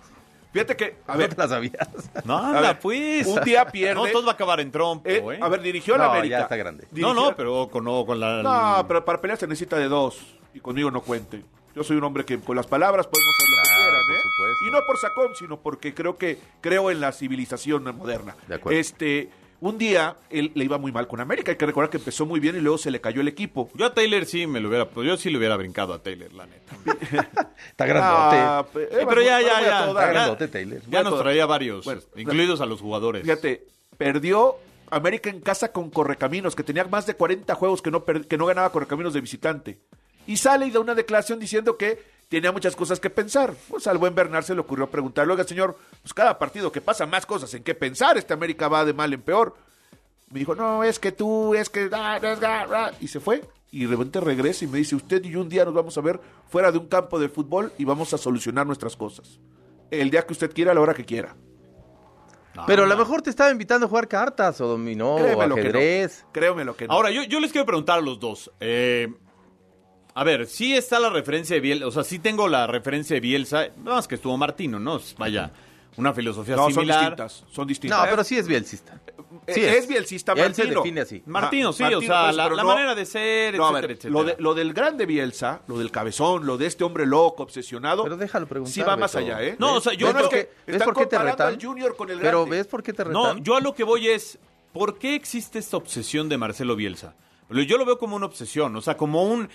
Fíjate 0.54 0.76
que, 0.78 0.96
a 1.08 1.14
No 1.14 1.18
ver, 1.20 1.36
te 1.36 1.42
la 1.42 1.48
sabías. 1.50 1.88
No, 2.24 2.38
A 2.38 2.48
anda, 2.48 2.62
ver, 2.62 2.80
pues. 2.80 3.28
un 3.28 3.42
día 3.44 3.66
pierde. 3.72 3.96
No, 3.96 4.08
todo 4.08 4.24
va 4.26 4.32
a 4.32 4.36
acabar 4.36 4.62
en 4.62 4.72
trompo, 4.72 5.10
eh, 5.10 5.18
¿eh? 5.34 5.40
a 5.42 5.50
ver, 5.50 5.62
dirigió 5.62 5.96
a 5.96 5.98
la 5.98 6.06
No, 6.06 6.12
América. 6.12 6.38
ya 6.38 6.44
está 6.44 6.56
grande. 6.56 6.88
No, 6.92 7.14
no, 7.14 7.36
pero 7.36 7.68
con, 7.70 7.84
no, 7.84 8.06
con 8.06 8.18
la... 8.20 8.42
No, 8.42 8.88
pero 8.88 9.04
para 9.04 9.20
pelear 9.20 9.38
se 9.38 9.48
necesita 9.48 9.78
de 9.78 9.90
dos. 9.90 10.18
Y 10.54 10.60
conmigo 10.62 10.90
no 10.90 11.02
cuente. 11.02 11.44
Yo 11.76 11.84
soy 11.84 11.98
un 11.98 12.04
hombre 12.04 12.26
que 12.26 12.40
con 12.40 12.56
las 12.56 12.68
palabras 12.68 13.08
podemos 13.08 13.34
hacer 13.36 13.50
lo 13.50 13.56
que 13.56 13.62
Claro, 13.70 13.92
quieran, 13.92 14.08
por 14.08 14.16
¿eh? 14.16 14.20
supuesto. 14.22 14.66
Y 14.68 14.72
no 14.72 14.80
por 14.86 14.98
sacón, 14.98 15.36
sino 15.36 15.60
porque 15.62 15.94
creo 15.94 16.18
que 16.18 16.38
creo 16.62 16.92
en 16.92 17.00
la 17.02 17.12
civilización 17.12 17.84
moderna. 17.96 18.36
De 18.48 18.56
acuerdo. 18.56 18.78
Este, 18.80 19.30
un 19.62 19.78
día 19.78 20.18
él 20.30 20.52
le 20.56 20.66
iba 20.66 20.78
muy 20.78 20.92
mal 20.92 21.08
con 21.08 21.20
América. 21.22 21.52
Hay 21.52 21.58
que 21.58 21.66
recordar 21.66 21.90
que 21.90 21.98
empezó 21.98 22.26
muy 22.26 22.40
bien 22.40 22.56
y 22.56 22.60
luego 22.60 22.78
se 22.78 22.90
le 22.92 23.00
cayó 23.00 23.22
el 23.22 23.28
equipo. 23.28 23.70
Yo 23.76 23.86
a 23.86 23.94
Taylor 23.94 24.26
sí 24.26 24.48
me 24.48 24.60
lo 24.60 24.70
hubiera... 24.70 24.90
pues 24.90 25.08
Yo 25.08 25.16
sí 25.18 25.30
le 25.30 25.38
hubiera 25.38 25.56
brincado 25.56 25.94
a 25.94 26.02
Taylor, 26.02 26.34
la 26.34 26.48
neta. 26.48 26.76
Está 27.70 27.86
grandote. 27.86 28.38
Ah, 28.38 28.66
Sí, 28.74 28.80
pero 29.08 29.22
ya, 29.22 29.38
voy- 29.38 29.46
ya, 29.46 29.62
ya. 29.62 29.88
Está 29.90 30.06
grandote, 30.08 30.48
Taylor. 30.48 30.82
Ya 30.90 31.04
nos 31.04 31.20
traía 31.22 31.46
varios, 31.46 31.86
Bueno, 31.86 32.02
incluidos 32.16 32.60
a 32.62 32.66
los 32.66 32.82
jugadores. 32.82 33.22
Fíjate, 33.24 33.66
perdió 33.98 34.56
América 34.90 35.30
en 35.30 35.40
casa 35.42 35.72
con 35.72 35.90
Correcaminos, 35.90 36.56
que 36.56 36.64
tenía 36.64 36.84
más 36.86 37.06
de 37.06 37.14
40 37.16 37.54
juegos 37.56 37.82
que 37.82 37.92
no, 37.92 38.04
que 38.04 38.38
no 38.38 38.46
ganaba 38.48 38.72
Correcaminos 38.72 39.14
de 39.14 39.22
visitante. 39.22 39.80
Y 40.28 40.38
sale 40.38 40.68
y 40.68 40.72
da 40.72 40.80
una 40.80 40.96
declaración 40.96 41.40
diciendo 41.40 41.78
que 41.78 42.04
tenía 42.30 42.52
muchas 42.52 42.76
cosas 42.76 43.00
que 43.00 43.10
pensar. 43.10 43.54
Pues 43.70 43.88
al 43.88 43.98
buen 43.98 44.16
Bernard 44.16 44.44
se 44.44 44.54
le 44.56 44.62
ocurrió 44.62 44.90
preguntarle, 44.90 45.34
oiga 45.34 45.44
señor, 45.44 45.78
pues 46.02 46.14
cada 46.14 46.40
partido 46.40 46.72
que 46.72 46.82
pasa 46.82 47.06
más 47.06 47.26
cosas 47.26 47.54
en 47.54 47.64
qué 47.64 47.76
pensar, 47.76 48.18
este 48.18 48.34
América 48.34 48.68
va 48.68 48.86
de 48.86 48.94
mal 48.94 49.14
en 49.14 49.22
peor. 49.22 49.56
Me 50.30 50.40
dijo, 50.40 50.56
no, 50.56 50.84
es 50.84 50.98
que 50.98 51.12
tú, 51.12 51.54
es 51.56 51.70
que... 51.70 51.90
ah, 51.92 52.18
ah, 52.24 52.38
ah, 52.42 52.66
ah", 52.74 52.92
Y 53.02 53.10
se 53.10 53.20
fue. 53.20 53.44
Y 53.70 53.86
de 53.86 53.92
repente 53.92 54.20
regresa 54.22 54.64
y 54.66 54.68
me 54.68 54.78
dice, 54.78 54.96
usted 54.96 55.24
y 55.26 55.32
yo 55.32 55.42
un 55.42 55.50
día 55.50 55.66
nos 55.66 55.74
vamos 55.74 55.98
a 55.98 56.02
ver 56.02 56.20
fuera 56.50 56.72
de 56.72 56.78
un 56.78 56.88
campo 56.88 57.20
de 57.20 57.30
fútbol 57.30 57.74
y 57.78 57.86
vamos 57.86 58.14
a 58.14 58.18
solucionar 58.18 58.66
nuestras 58.66 58.96
cosas. 58.96 59.40
El 59.90 60.10
día 60.10 60.26
que 60.26 60.34
usted 60.34 60.54
quiera, 60.54 60.72
a 60.72 60.76
la 60.76 60.82
hora 60.82 60.94
que 60.94 61.04
quiera. 61.04 61.36
Pero 62.68 62.84
a 62.84 62.86
lo 62.86 62.98
mejor 62.98 63.22
te 63.22 63.30
estaba 63.30 63.50
invitando 63.50 63.86
a 63.86 63.90
jugar 63.90 64.08
cartas 64.08 64.60
o 64.62 64.68
dominó 64.68 65.16
o 65.16 65.18
Créemelo 65.18 65.56
que 65.56 65.62
no. 65.64 65.70
ajedrez. 65.70 66.26
Créemelo 66.32 66.76
que 66.76 66.88
no. 66.88 66.94
Ahora, 66.94 67.12
yo, 67.12 67.24
yo 67.24 67.40
les 67.40 67.52
quiero 67.52 67.66
preguntar 67.66 68.00
a 68.00 68.02
los 68.02 68.20
dos. 68.20 68.52
Eh, 68.60 69.14
a 70.14 70.24
ver, 70.24 70.48
sí 70.48 70.76
está 70.76 71.00
la 71.00 71.10
referencia 71.10 71.56
de 71.56 71.60
Bielsa, 71.62 71.88
o 71.88 71.92
sea, 71.92 72.04
sí 72.04 72.20
tengo 72.20 72.48
la 72.48 72.68
referencia 72.68 73.16
de 73.16 73.20
Bielsa, 73.20 73.68
nada 73.78 73.98
más 73.98 74.08
que 74.08 74.16
estuvo 74.16 74.36
Martino, 74.38 74.80
¿no? 74.80 75.00
Vaya, 75.18 75.52
una 75.98 76.14
filosofía 76.14 76.56
no, 76.56 76.64
son 76.64 76.74
similar. 76.74 77.00
distintas. 77.00 77.44
Son 77.52 77.68
distintas. 77.68 78.00
No, 78.04 78.10
pero 78.10 78.24
sí 78.24 78.38
es 78.38 78.48
bielcista. 78.48 79.00
Eh, 79.48 79.54
Sí 79.54 79.64
es. 79.64 79.88
bielcista 79.88 80.34
Él 80.34 80.54
se 80.54 80.64
Martino. 80.64 80.82
define 80.82 81.02
así. 81.02 81.24
Martino, 81.26 81.74
sí, 81.74 81.84
o 81.84 82.02
sea, 82.02 82.26
pues, 82.26 82.36
la, 82.36 82.44
pero 82.44 82.56
la 82.56 82.64
no- 82.64 82.70
manera 82.70 82.96
de 82.96 83.06
ser, 83.06 83.56
No, 83.58 83.66
a 83.68 83.70
etcétera, 83.72 83.82
ver, 83.88 83.92
etcétera. 83.98 84.12
lo, 84.14 84.24
de- 84.24 84.36
lo 84.40 84.54
del 84.54 84.74
grande 84.74 85.06
Bielsa, 85.06 85.62
lo 85.68 85.78
del 85.80 85.92
cabezón, 85.92 86.46
lo 86.46 86.58
de 86.58 86.66
este 86.68 86.84
hombre 86.84 87.06
loco, 87.06 87.44
obsesionado. 87.44 88.04
Pero 88.04 88.18
déjalo 88.18 88.48
preguntar, 88.48 88.74
Sí 88.74 88.82
va 88.82 88.96
más 88.98 89.14
Beto. 89.16 89.26
allá, 89.26 89.44
¿eh? 89.44 89.56
No, 89.60 89.76
o 89.76 89.82
sea, 89.82 89.94
yo 89.94 90.08
¿Ves 90.08 90.16
no 90.16 90.22
por 90.22 90.34
es 90.38 90.46
qué- 90.46 90.52
que 90.66 90.72
¿Ves 90.74 90.84
por 90.84 90.96
qué 90.96 91.06
te 91.06 91.18
retan? 91.18 91.48
al 91.48 91.62
Junior 91.62 91.96
con 91.96 92.10
el 92.10 92.20
Pero. 92.20 92.46
¿ves 92.46 92.68
por 92.68 92.84
qué 92.84 92.94
te 92.94 93.04
retan? 93.06 93.22
No, 93.22 93.38
yo 93.38 93.56
a 93.56 93.62
lo 93.62 93.74
que 93.74 93.84
voy 93.84 94.08
es, 94.10 94.38
¿por 94.74 94.98
qué 94.98 95.16
existe 95.16 95.60
esta 95.60 95.78
obsesión 95.78 96.28
de 96.30 96.38
Marcelo 96.38 96.76
Bielsa? 96.76 97.16
Yo 97.50 97.78
lo 97.78 97.84
veo 97.86 97.98
como 97.98 98.16
una 98.16 98.28
obsesión, 98.28 98.74
o 98.78 98.82
sea, 98.82 98.96
como 98.96 99.24
un, 99.24 99.50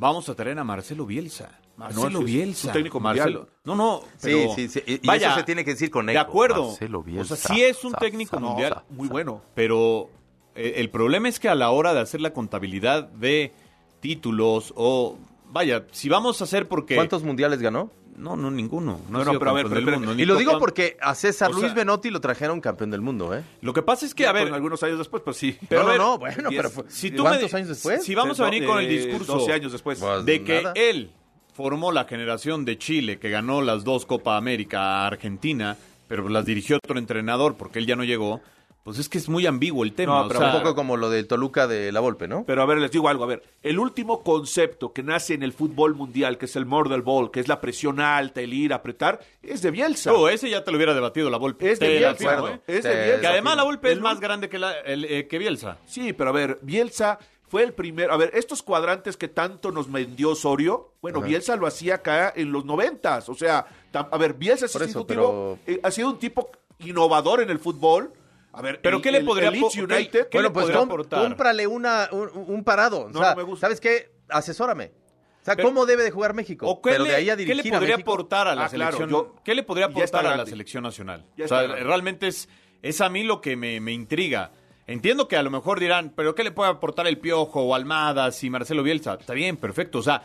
vamos 0.00 0.28
a 0.28 0.34
traer 0.34 0.58
a 0.58 0.64
Marcelo 0.64 1.06
Bielsa. 1.06 1.58
Marcelo 1.76 2.10
No, 2.10 2.20
Bielsa. 2.22 2.68
un 2.68 2.72
técnico 2.74 3.00
Marcelo. 3.00 3.38
mundial. 3.40 3.56
No, 3.64 3.74
no, 3.76 4.02
pero, 4.20 4.54
sí, 4.54 4.68
sí, 4.68 4.82
y- 4.86 4.94
y 4.94 5.06
vaya, 5.06 5.28
eso 5.28 5.36
se 5.38 5.44
tiene 5.44 5.64
que 5.64 5.70
decir 5.72 5.90
con 5.90 6.06
De 6.06 6.12
eco. 6.12 6.20
acuerdo. 6.20 6.66
Marcelo 6.68 7.02
Bielsa. 7.02 7.34
O 7.34 7.36
sea, 7.36 7.54
sí 7.54 7.62
es 7.62 7.84
un 7.84 7.92
Sa- 7.92 7.98
técnico 7.98 8.36
sa- 8.36 8.40
mundial. 8.42 8.72
sa- 8.74 8.84
Muy 8.90 9.08
bueno. 9.08 9.42
Pero 9.54 10.10
eh, 10.56 10.74
el 10.76 10.90
problema 10.90 11.28
es 11.28 11.38
que 11.40 11.48
a 11.48 11.54
la 11.54 11.70
hora 11.70 11.94
de 11.94 12.00
hacer 12.00 12.20
la 12.20 12.32
contabilidad 12.32 13.04
de 13.08 13.52
títulos 14.00 14.72
o 14.76 15.16
vaya, 15.52 15.86
si 15.92 16.08
vamos 16.08 16.40
a 16.40 16.44
hacer 16.44 16.68
porque 16.68 16.96
¿Cuántos 16.96 17.22
mundiales 17.22 17.60
ganó? 17.60 17.90
No, 18.16 18.36
no 18.36 18.50
ninguno, 18.50 19.00
no, 19.08 19.24
No, 19.24 19.38
pero 19.38 19.50
a 19.50 19.54
ver, 19.54 19.66
pero- 19.68 19.98
mundo, 19.98 20.14
Y 20.14 20.24
lo 20.24 20.36
digo 20.36 20.58
porque 20.58 20.96
a 21.00 21.14
César 21.14 21.50
O 21.50 21.54
Luis 21.54 21.66
sea- 21.66 21.74
Benotti 21.74 22.10
lo 22.10 22.20
trajeron 22.20 22.60
campeón 22.60 22.90
del 22.90 23.00
mundo, 23.00 23.34
¿eh? 23.34 23.42
lo 23.62 23.72
que 23.72 23.82
pasa 23.82 24.04
es 24.06 24.14
que 24.14 24.26
a 24.26 24.32
ver, 24.32 24.44
Con 24.44 24.54
algunos 24.54 24.82
años 24.82 24.98
después, 24.98 25.22
pues 25.24 25.36
sí. 25.36 25.56
Pero 25.68 25.82
no, 25.82 25.88
ver, 25.88 25.98
no, 25.98 26.04
no, 26.12 26.18
bueno, 26.18 26.50
pero 26.50 26.70
fue- 26.70 26.84
si 26.88 27.10
tú 27.10 27.22
¿cuántos 27.22 27.52
años 27.54 27.68
después? 27.68 28.04
Si 28.04 28.14
vamos 28.14 28.38
a 28.40 28.44
venir 28.44 28.66
con 28.66 28.78
el 28.78 28.86
Eh, 28.86 28.88
discurso 29.06 29.34
12 29.38 29.52
años 29.52 29.72
después. 29.72 29.98
Pues, 29.98 30.24
de 30.24 30.42
que 30.44 30.62
nada. 30.62 30.72
él 30.76 31.10
formó 31.54 31.92
la 31.92 32.04
generación 32.04 32.64
de 32.64 32.78
Chile 32.78 33.18
que 33.18 33.30
ganó 33.30 33.60
las 33.62 33.84
dos 33.84 34.06
Copa 34.06 34.36
América 34.36 34.80
a 34.80 35.06
Argentina, 35.06 35.76
pero 36.08 36.28
las 36.28 36.44
dirigió 36.44 36.76
otro 36.76 36.98
entrenador 36.98 37.56
porque 37.56 37.78
él 37.78 37.86
ya 37.86 37.96
no 37.96 38.04
llegó, 38.04 38.40
pues 38.82 38.98
es 38.98 39.08
que 39.08 39.18
es 39.18 39.28
muy 39.28 39.46
ambiguo 39.46 39.84
el 39.84 39.92
tema. 39.92 40.14
No, 40.20 40.24
o 40.24 40.28
pero 40.28 40.40
sea, 40.40 40.48
un 40.54 40.58
poco 40.62 40.74
como 40.74 40.96
lo 40.96 41.10
de 41.10 41.22
Toluca 41.24 41.66
de 41.66 41.92
la 41.92 42.00
Volpe, 42.00 42.26
¿no? 42.28 42.44
Pero 42.46 42.62
a 42.62 42.66
ver, 42.66 42.78
les 42.78 42.90
digo 42.90 43.08
algo, 43.08 43.24
a 43.24 43.26
ver, 43.26 43.42
el 43.62 43.78
último 43.78 44.22
concepto 44.22 44.92
que 44.92 45.02
nace 45.02 45.34
en 45.34 45.42
el 45.42 45.52
fútbol 45.52 45.94
mundial, 45.94 46.38
que 46.38 46.46
es 46.46 46.56
el 46.56 46.66
murder 46.66 47.02
ball, 47.02 47.30
que 47.30 47.40
es 47.40 47.48
la 47.48 47.60
presión 47.60 48.00
alta, 48.00 48.40
el 48.40 48.52
ir 48.54 48.72
a 48.72 48.76
apretar, 48.76 49.20
es 49.42 49.62
de 49.62 49.70
Bielsa. 49.70 50.10
No, 50.12 50.28
ese 50.28 50.48
ya 50.48 50.64
te 50.64 50.70
lo 50.70 50.76
hubiera 50.78 50.94
debatido 50.94 51.28
la 51.30 51.36
Volpe. 51.36 51.70
Es 51.72 51.78
de 51.78 51.86
Te 51.86 51.98
Bielsa, 51.98 52.38
¿eh? 52.38 52.52
¿eh? 52.54 52.60
Es 52.78 52.84
de 52.84 52.94
Bielsa. 53.04 53.20
Que 53.20 53.26
además 53.26 53.56
la 53.56 53.62
Volpe 53.64 53.92
es 53.92 54.00
más 54.00 54.18
grande 54.20 54.48
que, 54.48 54.58
la, 54.58 54.72
el, 54.80 55.04
eh, 55.04 55.26
que 55.28 55.38
Bielsa. 55.38 55.78
Sí, 55.86 56.12
pero 56.12 56.30
a 56.30 56.32
ver, 56.32 56.58
Bielsa 56.62 57.18
fue 57.48 57.64
el 57.64 57.72
primero. 57.74 58.12
A 58.12 58.16
ver, 58.16 58.30
estos 58.34 58.62
cuadrantes 58.62 59.16
que 59.16 59.28
tanto 59.28 59.72
nos 59.72 59.90
vendió 59.92 60.30
Osorio, 60.30 60.92
bueno, 61.02 61.18
Ajá. 61.18 61.26
Bielsa 61.28 61.56
lo 61.56 61.66
hacía 61.66 61.96
acá 61.96 62.32
en 62.34 62.50
los 62.52 62.64
noventas. 62.64 63.28
O 63.28 63.34
sea, 63.34 63.66
tam- 63.92 64.08
a 64.10 64.16
ver, 64.16 64.34
Bielsa 64.34 64.66
es 64.66 64.74
eso, 64.76 65.06
pero- 65.06 65.58
eh, 65.66 65.80
ha 65.82 65.90
sido 65.90 66.08
un 66.10 66.18
tipo 66.18 66.50
innovador 66.78 67.42
en 67.42 67.50
el 67.50 67.58
fútbol. 67.58 68.12
A 68.52 68.62
ver, 68.62 68.80
Pero 68.82 68.96
el- 68.96 69.02
¿qué 69.02 69.12
le 69.12 69.20
podría 69.22 69.48
el 69.48 69.54
Leeds 69.54 69.76
United? 69.76 70.10
qué- 70.10 70.28
qué 70.30 70.38
bueno, 70.38 70.48
le 70.48 70.52
pues 70.54 70.64
podría 70.64 70.78
com- 70.80 70.88
aportar? 70.88 71.22
cómprale 71.22 71.66
una, 71.66 72.08
un, 72.12 72.30
un 72.34 72.64
parado. 72.64 73.02
O 73.02 73.08
No, 73.10 73.18
sea, 73.20 73.30
no 73.30 73.36
me 73.36 73.42
gusta. 73.44 73.66
¿Sabes 73.66 73.80
qué? 73.80 74.10
Asesórame. 74.28 74.92
O 75.40 75.44
sea, 75.44 75.56
Pero- 75.56 75.68
¿cómo 75.68 75.86
debe 75.86 76.02
de 76.02 76.10
jugar 76.10 76.34
México? 76.34 76.66
¿O 76.68 76.82
qué 76.82 76.90
Pero 76.90 77.04
le, 77.04 77.10
de 77.10 77.16
ahí 77.16 77.30
a 77.30 77.36
qué 77.36 77.44
dirigir 77.44 77.64
le 77.64 77.78
podría 77.78 77.94
a 77.94 77.98
aportar 77.98 78.48
a 78.48 78.54
la 78.54 78.64
Ah, 78.64 78.68
claro, 78.68 78.96
selección? 78.96 79.10
yo- 79.10 79.36
¿Qué 79.44 79.54
le 79.54 79.62
podría 79.62 79.86
aportar 79.86 80.26
a 80.26 80.36
la 80.36 80.46
selección 80.46 80.82
nacional? 80.82 81.24
O 81.42 81.48
sea, 81.48 81.66
realmente 81.66 82.26
es, 82.28 82.48
es 82.82 83.00
a 83.00 83.08
mí 83.08 83.22
lo 83.22 83.40
que 83.40 83.56
me, 83.56 83.80
me 83.80 83.92
intriga. 83.92 84.50
Entiendo 84.86 85.28
que 85.28 85.36
a 85.36 85.42
lo 85.44 85.50
mejor 85.50 85.78
dirán, 85.78 86.12
pero 86.16 86.34
¿qué 86.34 86.42
le 86.42 86.50
puede 86.50 86.70
aportar 86.70 87.06
el 87.06 87.18
Piojo 87.18 87.62
o 87.62 87.74
Almada 87.76 88.32
si 88.32 88.50
Marcelo 88.50 88.82
Bielsa? 88.82 89.16
Está 89.20 89.32
bien, 89.34 89.56
perfecto. 89.56 89.98
O 89.98 90.02
sea, 90.02 90.22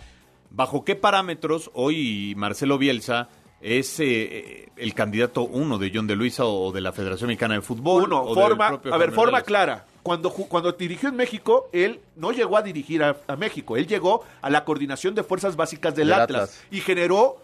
¿bajo 0.50 0.84
qué 0.84 0.96
parámetros 0.96 1.70
hoy 1.76 2.34
Marcelo 2.36 2.78
Bielsa 2.80 3.30
es 3.62 4.00
eh, 4.00 4.06
eh, 4.06 4.70
el 4.78 4.94
candidato 4.94 5.44
uno 5.44 5.78
de 5.78 5.92
John 5.94 6.08
de 6.08 6.16
Luisa 6.16 6.46
o 6.46 6.72
de 6.72 6.82
la 6.82 6.92
Federación 6.92 7.28
Mexicana 7.30 7.56
de 7.56 7.62
Fútbol? 7.62 8.04
Uno, 8.04 8.22
o 8.24 8.34
forma, 8.34 8.68
propio 8.70 8.94
a 8.94 8.98
ver, 8.98 9.12
forma 9.12 9.42
clara. 9.42 9.86
Cuando, 10.04 10.30
ju- 10.32 10.48
cuando 10.48 10.72
dirigió 10.74 11.10
en 11.10 11.16
México, 11.16 11.68
él 11.72 12.00
no 12.16 12.32
llegó 12.32 12.58
a 12.58 12.62
dirigir 12.62 13.02
a, 13.04 13.18
a 13.28 13.36
México, 13.36 13.76
él 13.76 13.88
llegó 13.88 14.24
a 14.42 14.50
la 14.52 14.64
coordinación 14.64 15.16
de 15.16 15.24
fuerzas 15.24 15.56
básicas 15.56 15.96
del 15.96 16.10
Del 16.10 16.20
Atlas, 16.22 16.50
Atlas. 16.50 16.64
y 16.70 16.80
generó, 16.82 17.38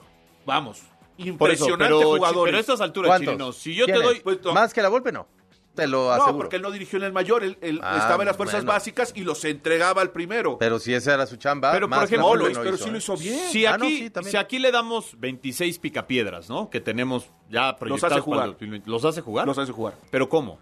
vamos, 0.45 0.79
Por 0.79 0.89
eso, 1.17 1.29
impresionantes 1.29 1.97
pero, 1.97 2.09
jugadores. 2.17 2.43
pero 2.51 2.57
a 2.57 2.59
estas 2.61 2.81
alturas. 2.81 3.19
Chirinos, 3.19 3.57
si 3.57 3.73
yo 3.73 3.85
te 3.87 3.93
doy... 3.93 4.19
Pues, 4.19 4.43
no. 4.43 4.53
Más 4.53 4.73
que 4.75 4.81
la 4.83 4.89
Volpe, 4.89 5.11
no. 5.11 5.25
Te 5.75 5.87
lo 5.87 6.05
No, 6.07 6.11
aseguro. 6.11 6.37
porque 6.37 6.57
él 6.57 6.61
no 6.61 6.69
dirigió 6.71 6.99
en 6.99 7.05
el 7.05 7.13
mayor, 7.13 7.43
él, 7.45 7.57
él 7.61 7.79
Ah, 7.81 7.97
estaba 7.99 8.23
en 8.23 8.27
las 8.27 8.35
fuerzas 8.35 8.61
bueno. 8.61 8.73
básicas 8.73 9.13
y 9.15 9.23
los 9.23 9.45
entregaba 9.45 10.01
al 10.01 10.11
primero. 10.11 10.57
Pero 10.57 10.79
si 10.79 10.93
esa 10.93 11.13
era 11.13 11.25
su 11.25 11.37
chamba, 11.37 11.71
Pero, 11.71 11.87
por 11.87 11.97
más 11.97 12.05
ejemplo, 12.11 12.27
la 12.35 12.35
no, 12.35 12.47
lo- 12.49 12.53
no 12.53 12.61
pero 12.61 12.75
hizo, 12.75 12.83
sí 12.83 12.89
lo 12.89 12.95
¿eh? 12.95 12.99
hizo 12.99 13.17
bien. 13.17 13.39
Si 13.49 13.65
Ah, 13.65 13.75
aquí, 13.75 13.83
no, 13.83 13.89
sí, 13.89 14.09
también. 14.09 14.31
si 14.31 14.37
aquí 14.37 14.59
le 14.59 14.71
damos 14.71 15.17
26 15.19 15.79
picapiedras, 15.79 16.49
¿no? 16.49 16.69
Que 16.69 16.81
tenemos 16.81 17.25
ya 17.49 17.75
proyectados 17.77 18.13
hace 18.17 18.21
jugar. 18.21 18.37
para 18.39 18.45
el 18.47 18.51
2020, 18.53 18.89
¿Los 18.89 19.05
hace 19.05 19.21
jugar? 19.21 19.47
Los 19.47 19.57
hace 19.57 19.71
jugar. 19.71 19.93
¿Pero 20.11 20.27
cómo? 20.27 20.59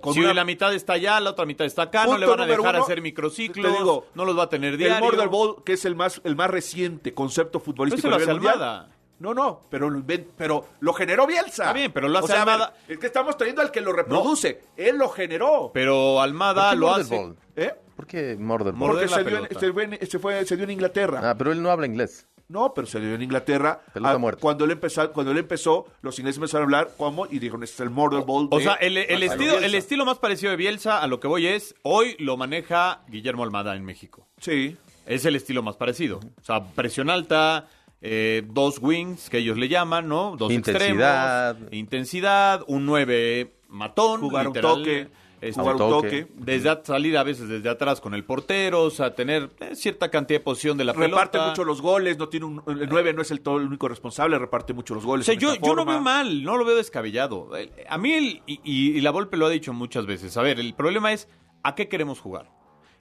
con 0.00 0.14
si 0.14 0.20
una- 0.20 0.34
la 0.34 0.44
mitad 0.44 0.74
está 0.74 0.94
allá, 0.94 1.20
la 1.20 1.30
otra 1.30 1.46
mitad 1.46 1.64
está 1.64 1.82
acá, 1.82 2.06
no 2.06 2.18
le 2.18 2.26
van 2.26 2.40
a 2.40 2.46
dejar 2.46 2.74
uno, 2.74 2.82
hacer 2.82 3.00
microciclos, 3.02 3.70
digo, 3.78 4.06
no 4.16 4.24
los 4.24 4.36
va 4.36 4.42
a 4.44 4.48
tener 4.48 4.72
El 4.72 4.78
diario. 4.78 5.04
Murder 5.04 5.28
Ball, 5.28 5.62
que 5.64 5.74
es 5.74 5.84
el 5.84 5.94
más, 5.94 6.20
el 6.24 6.34
más 6.34 6.50
reciente 6.50 7.14
concepto 7.14 7.60
futbolístico 7.60 8.08
Pero 8.08 8.16
eso 8.20 8.30
a 8.30 8.34
lo 8.34 8.40
nivel 8.40 8.48
hace 8.50 8.58
mundial. 8.58 8.78
Almada. 8.80 8.95
No, 9.18 9.32
no, 9.32 9.62
pero 9.70 9.88
lo, 9.88 10.02
pero 10.36 10.66
lo 10.80 10.92
generó 10.92 11.26
Bielsa. 11.26 11.64
Está 11.64 11.72
bien, 11.72 11.90
pero 11.92 12.08
lo 12.08 12.18
hace 12.18 12.24
O 12.24 12.28
sea, 12.28 12.42
a 12.42 12.44
ver, 12.44 12.54
Almada. 12.54 12.74
es 12.86 12.98
que 12.98 13.06
estamos 13.06 13.36
trayendo 13.36 13.62
al 13.62 13.70
que 13.70 13.80
lo 13.80 13.92
reproduce. 13.92 14.62
Él 14.76 14.96
lo 14.98 15.08
generó. 15.08 15.70
Pero 15.72 16.20
Almada 16.20 16.64
¿Por 16.64 16.70
qué 16.72 16.76
lo 16.76 16.94
hace. 16.94 17.16
Ball? 17.16 17.36
¿Eh? 17.56 17.72
¿Por 17.96 18.06
qué 18.06 18.36
Murder 18.38 18.72
Ball? 18.74 18.90
Morder 18.90 19.08
Porque 19.08 19.24
se 19.24 19.30
dio, 19.30 19.38
en, 19.38 19.58
se, 19.58 19.72
fue 19.72 19.84
en- 19.84 20.06
se 20.06 20.18
fue- 20.18 20.44
se 20.44 20.56
dio 20.56 20.64
en 20.64 20.70
Inglaterra. 20.72 21.20
Ah, 21.30 21.34
pero 21.36 21.50
él 21.52 21.62
no 21.62 21.70
habla 21.70 21.86
inglés. 21.86 22.26
No, 22.48 22.74
pero 22.74 22.86
se 22.86 23.00
dio 23.00 23.14
en 23.14 23.22
Inglaterra. 23.22 23.80
Muerta. 24.18 24.40
Cuando 24.40 24.66
él, 24.66 24.70
empezó, 24.72 25.10
cuando 25.12 25.32
él 25.32 25.38
empezó, 25.38 25.86
los 26.02 26.16
ingleses 26.18 26.36
empezaron 26.38 26.62
a 26.62 26.78
hablar 26.78 26.94
como 26.96 27.26
y 27.26 27.38
dijeron, 27.40 27.64
este 27.64 27.74
es 27.74 27.80
el 27.80 27.90
Murder 27.90 28.22
Ball. 28.24 28.48
O 28.52 28.58
de 28.58 28.64
sea, 28.64 28.74
el, 28.74 28.98
el 28.98 29.22
estilo, 29.24 29.54
el 29.54 29.60
Bielsa". 29.60 29.78
estilo 29.78 30.04
más 30.04 30.18
parecido 30.18 30.50
de 30.50 30.56
Bielsa 30.56 31.00
a 31.02 31.06
lo 31.08 31.18
que 31.18 31.26
voy 31.26 31.46
es, 31.48 31.74
hoy 31.82 32.14
lo 32.20 32.36
maneja 32.36 33.00
Guillermo 33.08 33.42
Almada 33.42 33.74
en 33.74 33.84
México. 33.84 34.28
Sí. 34.38 34.76
Es 35.06 35.24
el 35.24 35.34
estilo 35.34 35.62
más 35.62 35.76
parecido. 35.76 36.18
O 36.40 36.44
sea, 36.44 36.62
presión 36.64 37.10
alta, 37.10 37.66
eh, 38.02 38.42
dos 38.48 38.78
wings, 38.80 39.30
que 39.30 39.38
ellos 39.38 39.56
le 39.58 39.68
llaman, 39.68 40.08
¿no? 40.08 40.36
Dos 40.36 40.52
Intensidad. 40.52 41.50
extremos. 41.52 41.72
Intensidad, 41.74 42.64
un 42.66 42.86
9 42.86 43.52
matón. 43.68 44.20
Jugar 44.20 44.48
un 44.48 44.52
toque, 44.54 45.08
este, 45.40 45.60
jugar 45.60 45.74
un 45.76 45.78
toque. 45.78 46.22
toque. 46.22 46.32
Desde 46.36 46.84
salir 46.84 47.16
a 47.18 47.22
veces 47.22 47.48
desde 47.48 47.68
atrás 47.68 48.00
con 48.00 48.14
el 48.14 48.24
portero, 48.24 48.82
o 48.82 48.90
sea, 48.90 49.14
tener 49.14 49.50
eh, 49.60 49.74
cierta 49.74 50.10
cantidad 50.10 50.38
de 50.40 50.44
posición 50.44 50.76
de 50.78 50.84
la 50.84 50.92
Reparte 50.92 51.32
pelota. 51.32 51.50
mucho 51.50 51.64
los 51.64 51.80
goles, 51.82 52.18
no 52.18 52.28
tiene 52.28 52.46
un, 52.46 52.62
el 52.66 52.88
9 52.88 53.12
no 53.14 53.22
es 53.22 53.30
el, 53.30 53.40
todo 53.40 53.56
el 53.58 53.64
único 53.66 53.88
responsable, 53.88 54.38
reparte 54.38 54.72
mucho 54.72 54.94
los 54.94 55.04
O 55.04 55.08
goles. 55.08 55.26
sea, 55.26 55.34
en 55.34 55.40
yo, 55.40 55.54
yo 55.54 55.74
no 55.74 55.84
veo 55.84 56.00
mal, 56.00 56.42
no 56.42 56.56
lo 56.56 56.64
veo 56.64 56.76
descabellado. 56.76 57.56
El- 57.56 57.70
A 57.88 57.98
mí, 57.98 58.12
el, 58.12 58.42
y, 58.46 58.60
y- 58.62 58.96
y 58.96 59.00
la 59.00 59.10
Volpe 59.10 59.36
lo 59.36 59.46
ha 59.46 59.50
dicho 59.50 59.72
muchas 59.72 60.06
veces. 60.06 60.36
A 60.36 60.42
ver, 60.42 60.60
el 60.60 60.74
problema 60.74 61.12
es 61.12 61.28
a 61.62 61.74
qué 61.74 61.88
queremos 61.88 62.20
jugar. 62.20 62.50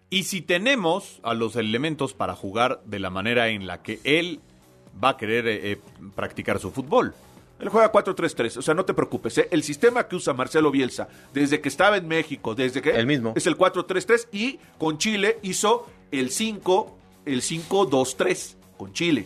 Y 0.09 0.23
si 0.23 0.41
tenemos 0.41 1.19
a 1.23 1.33
los 1.33 1.55
elementos 1.55 2.13
para 2.13 2.35
jugar 2.35 2.81
de 2.85 2.99
la 2.99 3.09
manera 3.09 3.49
en 3.49 3.65
la 3.67 3.81
que 3.81 3.99
él 4.03 4.39
va 5.03 5.09
a 5.09 5.17
querer 5.17 5.47
eh, 5.47 5.71
eh, 5.71 5.77
practicar 6.15 6.59
su 6.59 6.71
fútbol. 6.71 7.13
Él 7.59 7.69
juega 7.69 7.91
4-3-3, 7.91 8.57
o 8.57 8.61
sea, 8.61 8.73
no 8.73 8.83
te 8.83 8.93
preocupes. 8.93 9.37
¿eh? 9.37 9.47
El 9.49 9.63
sistema 9.63 10.07
que 10.07 10.17
usa 10.17 10.33
Marcelo 10.33 10.71
Bielsa 10.71 11.07
desde 11.33 11.61
que 11.61 11.69
estaba 11.69 11.95
en 11.97 12.07
México, 12.07 12.53
desde 12.53 12.81
que 12.81 12.91
El 12.91 13.07
mismo. 13.07 13.33
es 13.35 13.47
el 13.47 13.57
4-3-3 13.57 14.27
y 14.33 14.59
con 14.77 14.97
Chile 14.97 15.39
hizo 15.41 15.87
el 16.11 16.31
5, 16.31 16.97
el 17.25 17.41
5-2-3 17.41 18.55
con 18.77 18.91
Chile. 18.91 19.25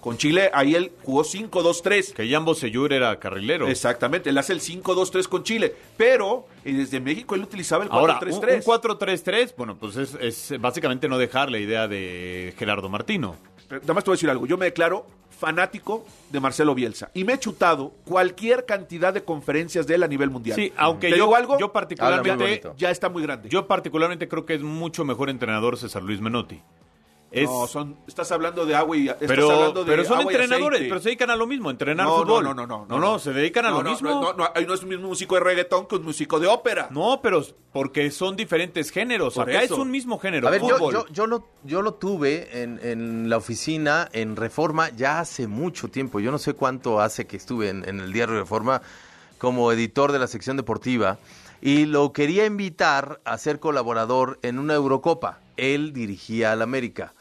Con 0.00 0.16
Chile 0.16 0.50
ahí 0.54 0.74
él 0.74 0.92
jugó 1.02 1.24
5-2-3. 1.24 2.12
Que 2.14 2.30
Jambo 2.30 2.54
Seyur 2.54 2.92
era 2.92 3.18
carrilero. 3.18 3.66
Exactamente, 3.68 4.30
él 4.30 4.38
hace 4.38 4.52
el 4.52 4.60
5-2-3 4.60 5.26
con 5.26 5.42
Chile, 5.42 5.74
pero 5.96 6.46
eh, 6.64 6.72
desde 6.72 7.00
México 7.00 7.34
él 7.34 7.42
utilizaba 7.42 7.84
el 7.84 7.90
4-3-3. 7.90 7.92
Ahora, 7.92 8.18
un, 8.22 8.36
un 8.36 8.62
4-3-3, 8.62 9.54
bueno, 9.56 9.76
pues 9.76 9.96
es, 9.96 10.16
es 10.20 10.60
básicamente 10.60 11.08
no 11.08 11.18
dejar 11.18 11.50
la 11.50 11.58
idea 11.58 11.88
de 11.88 12.54
Gerardo 12.56 12.88
Martino. 12.88 13.36
Nada 13.70 13.94
más 13.94 14.04
te 14.04 14.10
voy 14.10 14.14
a 14.14 14.16
decir 14.16 14.30
algo. 14.30 14.46
Yo 14.46 14.56
me 14.56 14.66
declaro 14.66 15.06
fanático 15.30 16.06
de 16.30 16.40
Marcelo 16.40 16.74
Bielsa 16.74 17.10
y 17.12 17.24
me 17.24 17.34
he 17.34 17.38
chutado 17.38 17.92
cualquier 18.04 18.64
cantidad 18.64 19.12
de 19.12 19.22
conferencias 19.22 19.86
de 19.86 19.96
él 19.96 20.02
a 20.02 20.08
nivel 20.08 20.30
mundial. 20.30 20.56
Sí, 20.56 20.72
aunque 20.76 21.08
¿Te 21.10 21.18
yo, 21.18 21.24
digo 21.24 21.36
algo? 21.36 21.58
yo 21.58 21.72
particularmente 21.72 22.62
ya 22.76 22.90
está 22.90 23.08
muy 23.08 23.22
grande. 23.22 23.48
Yo 23.48 23.66
particularmente 23.66 24.28
creo 24.28 24.46
que 24.46 24.54
es 24.54 24.62
mucho 24.62 25.04
mejor 25.04 25.28
entrenador 25.30 25.76
César 25.76 26.02
Luis 26.02 26.20
Menotti. 26.20 26.62
Es, 27.30 27.48
No, 27.50 27.66
son, 27.66 27.96
estás 28.06 28.30
hablando 28.30 28.64
de 28.64 28.74
agua 28.74 28.96
y 28.96 29.08
estás 29.08 29.26
pero, 29.26 29.50
hablando 29.50 29.84
de 29.84 29.90
pero 29.90 30.04
son 30.04 30.20
agua 30.20 30.32
entrenadores, 30.32 30.82
pero 30.82 31.00
se 31.00 31.08
dedican 31.08 31.30
a 31.30 31.36
lo 31.36 31.46
mismo, 31.46 31.70
entrenar 31.70 32.06
no, 32.06 32.18
fútbol. 32.18 32.44
No, 32.44 32.54
no, 32.54 32.66
no, 32.66 32.86
no, 32.88 32.98
no, 32.98 33.18
se 33.18 33.32
dedican 33.32 33.66
a 33.66 33.70
No, 33.70 33.78
lo 33.78 33.82
no, 33.82 33.90
mismo. 33.90 34.08
No, 34.08 34.32
no, 34.32 34.50
no, 34.54 34.66
no 34.66 34.74
es 34.74 34.82
un 34.82 34.88
mismo 34.88 35.08
músico 35.08 35.34
de 35.34 35.40
reggaetón 35.40 35.86
que 35.86 35.96
un 35.96 36.04
músico 36.04 36.38
de 36.38 36.46
ópera. 36.46 36.88
No, 36.90 37.20
pero 37.20 37.44
porque 37.72 38.10
son 38.10 38.36
diferentes 38.36 38.90
géneros. 38.90 39.34
Por 39.34 39.50
Acá 39.50 39.62
eso. 39.62 39.74
es 39.74 39.80
un 39.80 39.90
mismo 39.90 40.18
género. 40.18 40.46
A 40.46 40.50
ver, 40.50 40.60
yo, 40.62 40.76
fútbol. 40.76 40.92
yo, 40.92 41.06
yo 41.08 41.26
lo, 41.26 41.48
yo 41.64 41.82
lo 41.82 41.94
tuve 41.94 42.62
en, 42.62 42.78
en 42.82 43.28
la 43.28 43.38
oficina 43.38 44.08
en 44.12 44.36
Reforma 44.36 44.90
ya 44.90 45.20
hace 45.20 45.48
mucho 45.48 45.88
tiempo. 45.88 46.20
Yo 46.20 46.30
no 46.30 46.38
sé 46.38 46.54
cuánto 46.54 47.00
hace 47.00 47.26
que 47.26 47.36
estuve 47.36 47.70
en, 47.70 47.88
en 47.88 48.00
el 48.00 48.12
diario 48.12 48.36
Reforma 48.36 48.82
como 49.38 49.70
editor 49.72 50.12
de 50.12 50.18
la 50.18 50.26
sección 50.28 50.56
deportiva 50.56 51.18
y 51.60 51.86
lo 51.86 52.12
quería 52.12 52.46
invitar 52.46 53.20
a 53.24 53.38
ser 53.38 53.58
colaborador 53.60 54.38
en 54.42 54.58
una 54.58 54.74
Eurocopa. 54.74 55.40
Él 55.56 55.92
dirigía 55.92 56.52
al 56.52 56.62
América. 56.62 57.14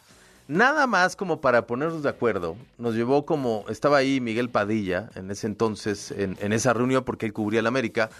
Nada 0.47 0.85
más 0.85 1.15
como 1.15 1.41
para 1.41 1.65
ponernos 1.65 2.03
de 2.03 2.09
acuerdo, 2.09 2.55
nos 2.77 2.93
llevó 2.93 3.25
como, 3.25 3.65
estaba 3.69 3.97
ahí 3.97 4.19
Miguel 4.21 4.49
Padilla 4.49 5.09
en 5.15 5.31
ese 5.31 5.47
entonces, 5.47 6.11
en, 6.11 6.37
en 6.39 6.53
esa 6.53 6.71
reunión 6.73 7.03
porque 7.03 7.25
él 7.25 7.33
cubría 7.33 7.61
el 7.61 7.67
América, 7.67 8.11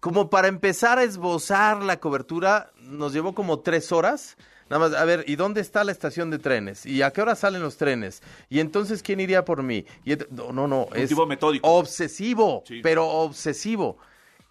como 0.00 0.28
para 0.28 0.48
empezar 0.48 0.98
a 0.98 1.02
esbozar 1.02 1.82
la 1.82 1.98
cobertura, 1.98 2.70
nos 2.82 3.14
llevó 3.14 3.34
como 3.34 3.60
tres 3.60 3.90
horas. 3.90 4.36
Nada 4.68 4.88
más, 4.88 4.98
a 4.98 5.04
ver, 5.06 5.24
¿y 5.26 5.36
dónde 5.36 5.62
está 5.62 5.82
la 5.84 5.92
estación 5.92 6.30
de 6.30 6.38
trenes? 6.38 6.84
¿Y 6.84 7.00
a 7.00 7.10
qué 7.10 7.22
hora 7.22 7.34
salen 7.34 7.62
los 7.62 7.78
trenes? 7.78 8.22
¿Y 8.50 8.60
entonces 8.60 9.02
quién 9.02 9.20
iría 9.20 9.44
por 9.46 9.62
mí? 9.62 9.86
Y 10.04 10.16
no, 10.30 10.52
no, 10.52 10.68
no, 10.68 10.88
es 10.94 11.10
metódico. 11.26 11.66
obsesivo, 11.68 12.64
Sí. 12.66 12.80
pero 12.82 13.06
obsesivo. 13.08 13.96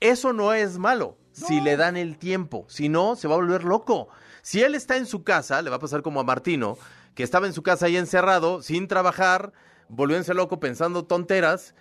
Eso 0.04 0.34
no 0.34 0.54
es 0.54 0.80
malo 0.80 1.18
si 1.32 1.62
le 1.62 1.78
dan 1.78 1.96
el 1.96 2.18
tiempo. 2.18 2.66
Si 2.68 2.90
no, 2.90 3.16
se 3.16 3.30
va 3.30 3.36
a 3.36 3.38
volver 3.38 3.64
loco. 3.64 4.10
Si 4.42 4.62
él 4.62 4.76
está 4.76 4.98
en 4.98 5.06
su 5.06 5.24
casa, 5.24 5.62
le 5.62 5.70
va 5.70 5.78
a 5.78 5.80
pasar 5.80 6.02
como 6.02 6.20
a 6.20 6.26
Martino, 6.26 6.78
que 7.16 7.24
estaba 7.24 7.48
en 7.48 7.54
su 7.54 7.64
casa 7.64 7.86
ahí 7.86 7.96
encerrado, 7.96 8.62
sin 8.62 8.90
trabajar, 8.90 9.54
volviéndose 9.88 10.34
loco 10.34 10.60
pensando 10.60 11.06
tonteras, 11.06 11.74